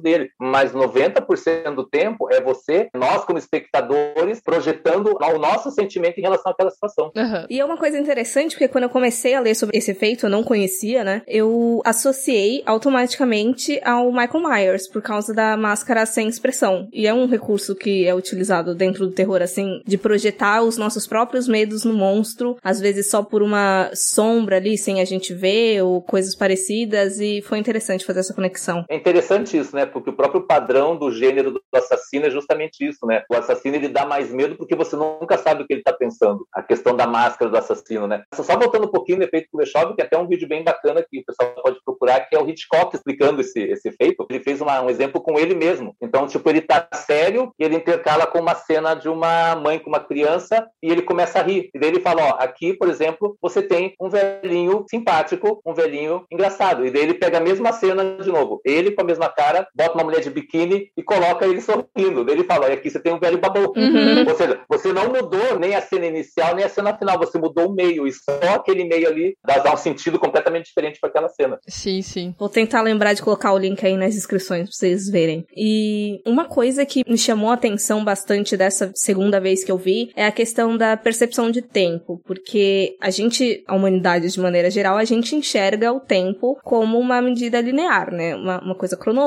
dele, 0.02 0.30
mas 0.38 0.72
90% 0.72 1.74
do 1.74 1.86
tempo 1.86 2.28
é 2.32 2.40
você, 2.40 2.88
nós 2.94 3.24
como 3.24 3.38
espectadores, 3.38 4.40
projetando 4.40 5.16
o 5.20 5.38
nosso 5.38 5.70
sentimento 5.70 6.18
em 6.18 6.22
relação 6.22 6.52
àquela 6.52 6.70
situação. 6.70 7.10
Uhum. 7.16 7.46
E 7.48 7.60
é 7.60 7.64
uma 7.64 7.76
coisa 7.76 7.98
interessante, 7.98 8.52
porque 8.52 8.68
quando 8.68 8.84
eu 8.84 8.90
comecei 8.90 9.34
a 9.34 9.40
ler 9.40 9.54
sobre 9.54 9.78
esse 9.78 9.90
efeito, 9.90 10.26
eu 10.26 10.30
não 10.30 10.42
conhecia, 10.42 11.04
né? 11.04 11.22
Eu 11.26 11.80
associei 11.84 12.62
automaticamente 12.66 13.80
ao 13.84 14.12
Michael 14.12 14.40
Myers, 14.40 14.88
por 14.88 15.02
causa 15.02 15.32
da 15.34 15.56
máscara 15.56 16.04
sem 16.06 16.28
expressão. 16.28 16.88
E 16.92 17.06
é 17.06 17.14
um 17.14 17.26
recurso 17.26 17.74
que 17.74 18.06
é 18.06 18.14
utilizado 18.14 18.74
dentro 18.74 19.06
do 19.06 19.12
terror, 19.12 19.42
assim, 19.42 19.80
de 19.86 19.96
projetar 19.96 20.62
os 20.62 20.76
nossos 20.76 21.06
próprios 21.06 21.48
medos 21.48 21.84
no 21.84 21.94
monstro, 21.94 22.56
às 22.62 22.80
vezes 22.80 23.08
só 23.08 23.22
por 23.22 23.42
uma 23.42 23.90
sombra 23.94 24.56
ali, 24.56 24.76
sem 24.76 25.00
a 25.00 25.04
gente 25.04 25.32
ver, 25.32 25.82
ou 25.82 26.02
coisas 26.02 26.34
parecidas, 26.34 27.20
e 27.20 27.42
foi 27.42 27.58
interessante 27.58 28.04
fazer 28.04 28.20
essa 28.20 28.34
conexão. 28.34 28.84
É 28.88 28.96
interessante 28.96 29.39
isso, 29.56 29.74
né? 29.74 29.86
Porque 29.86 30.10
o 30.10 30.14
próprio 30.14 30.42
padrão 30.42 30.96
do 30.96 31.10
gênero 31.10 31.50
do 31.50 31.62
assassino 31.72 32.26
é 32.26 32.30
justamente 32.30 32.86
isso, 32.86 33.06
né? 33.06 33.22
O 33.30 33.36
assassino 33.36 33.76
ele 33.76 33.88
dá 33.88 34.04
mais 34.04 34.32
medo 34.32 34.56
porque 34.56 34.74
você 34.74 34.96
nunca 34.96 35.38
sabe 35.38 35.62
o 35.62 35.66
que 35.66 35.72
ele 35.72 35.80
está 35.80 35.92
pensando. 35.92 36.46
A 36.52 36.62
questão 36.62 36.94
da 36.94 37.06
máscara 37.06 37.50
do 37.50 37.56
assassino, 37.56 38.06
né? 38.06 38.22
Só 38.34 38.58
voltando 38.58 38.86
um 38.86 38.90
pouquinho 38.90 39.18
no 39.18 39.24
efeito 39.24 39.48
Kuleshov, 39.50 39.94
que 39.94 40.02
é 40.02 40.04
até 40.04 40.18
um 40.18 40.26
vídeo 40.26 40.48
bem 40.48 40.62
bacana 40.62 41.04
que 41.08 41.20
o 41.20 41.24
pessoal 41.24 41.54
pode 41.62 41.78
procurar, 41.84 42.20
que 42.20 42.36
é 42.36 42.40
o 42.40 42.48
Hitchcock 42.48 42.94
explicando 42.94 43.40
esse, 43.40 43.60
esse 43.60 43.88
efeito. 43.88 44.26
Ele 44.28 44.40
fez 44.40 44.60
uma, 44.60 44.80
um 44.82 44.90
exemplo 44.90 45.20
com 45.20 45.38
ele 45.38 45.54
mesmo. 45.54 45.94
Então, 46.00 46.26
tipo, 46.26 46.48
ele 46.48 46.60
tá 46.60 46.86
sério 46.94 47.52
e 47.58 47.64
ele 47.64 47.76
intercala 47.76 48.26
com 48.26 48.38
uma 48.38 48.54
cena 48.54 48.94
de 48.94 49.08
uma 49.08 49.54
mãe 49.56 49.78
com 49.78 49.88
uma 49.88 50.00
criança 50.00 50.68
e 50.82 50.90
ele 50.90 51.02
começa 51.02 51.40
a 51.40 51.42
rir. 51.42 51.70
E 51.74 51.78
daí 51.78 51.90
ele 51.90 52.00
fala, 52.00 52.22
ó, 52.22 52.30
aqui, 52.42 52.74
por 52.74 52.88
exemplo, 52.88 53.36
você 53.40 53.62
tem 53.62 53.94
um 54.00 54.08
velhinho 54.08 54.84
simpático, 54.88 55.60
um 55.64 55.74
velhinho 55.74 56.24
engraçado. 56.30 56.84
E 56.84 56.90
daí 56.90 57.02
ele 57.02 57.14
pega 57.14 57.38
a 57.38 57.40
mesma 57.40 57.72
cena 57.72 58.16
de 58.20 58.30
novo. 58.30 58.60
Ele 58.64 58.90
com 58.90 59.02
a 59.02 59.04
mesma 59.04 59.28
cara, 59.30 59.66
bota 59.74 59.94
uma 59.94 60.04
mulher 60.04 60.20
de 60.20 60.30
biquíni 60.30 60.90
e 60.96 61.02
coloca 61.02 61.46
ele 61.46 61.60
sorrindo. 61.60 62.30
Ele 62.30 62.44
fala, 62.44 62.68
ó, 62.68 62.72
aqui 62.72 62.90
você 62.90 63.00
tem 63.00 63.12
um 63.12 63.18
velho 63.18 63.38
babou. 63.38 63.72
Uhum. 63.76 64.28
Ou 64.28 64.34
seja, 64.36 64.60
você 64.68 64.92
não 64.92 65.08
mudou 65.08 65.58
nem 65.58 65.74
a 65.74 65.80
cena 65.80 66.06
inicial, 66.06 66.54
nem 66.54 66.64
a 66.64 66.68
cena 66.68 66.96
final. 66.96 67.18
Você 67.18 67.38
mudou 67.38 67.68
o 67.68 67.74
meio. 67.74 68.06
E 68.06 68.12
só 68.12 68.54
aquele 68.54 68.84
meio 68.84 69.08
ali 69.08 69.36
dá 69.44 69.72
um 69.72 69.76
sentido 69.76 70.18
completamente 70.18 70.66
diferente 70.66 70.98
para 71.00 71.10
aquela 71.10 71.28
cena. 71.28 71.58
Sim, 71.68 72.02
sim. 72.02 72.34
Vou 72.38 72.48
tentar 72.48 72.82
lembrar 72.82 73.12
de 73.14 73.22
colocar 73.22 73.52
o 73.52 73.58
link 73.58 73.84
aí 73.84 73.96
nas 73.96 74.14
inscrições 74.14 74.68
pra 74.68 74.72
vocês 74.72 75.08
verem. 75.08 75.44
E 75.56 76.20
uma 76.26 76.44
coisa 76.44 76.84
que 76.86 77.02
me 77.08 77.18
chamou 77.18 77.50
a 77.50 77.54
atenção 77.54 78.04
bastante 78.04 78.56
dessa 78.56 78.90
segunda 78.94 79.40
vez 79.40 79.64
que 79.64 79.72
eu 79.72 79.76
vi 79.76 80.10
é 80.16 80.26
a 80.26 80.32
questão 80.32 80.76
da 80.76 80.96
percepção 80.96 81.50
de 81.50 81.62
tempo, 81.62 82.20
porque 82.24 82.96
a 83.00 83.10
gente, 83.10 83.62
a 83.66 83.74
humanidade 83.74 84.28
de 84.28 84.40
maneira 84.40 84.70
geral, 84.70 84.96
a 84.96 85.04
gente 85.04 85.34
enxerga 85.34 85.92
o 85.92 86.00
tempo 86.00 86.58
como 86.62 86.98
uma 86.98 87.20
medida 87.20 87.60
linear, 87.60 88.12
né? 88.12 88.34
Uma, 88.34 88.60
uma 88.62 88.74
coisa 88.74 88.96
cronológica 88.96 89.19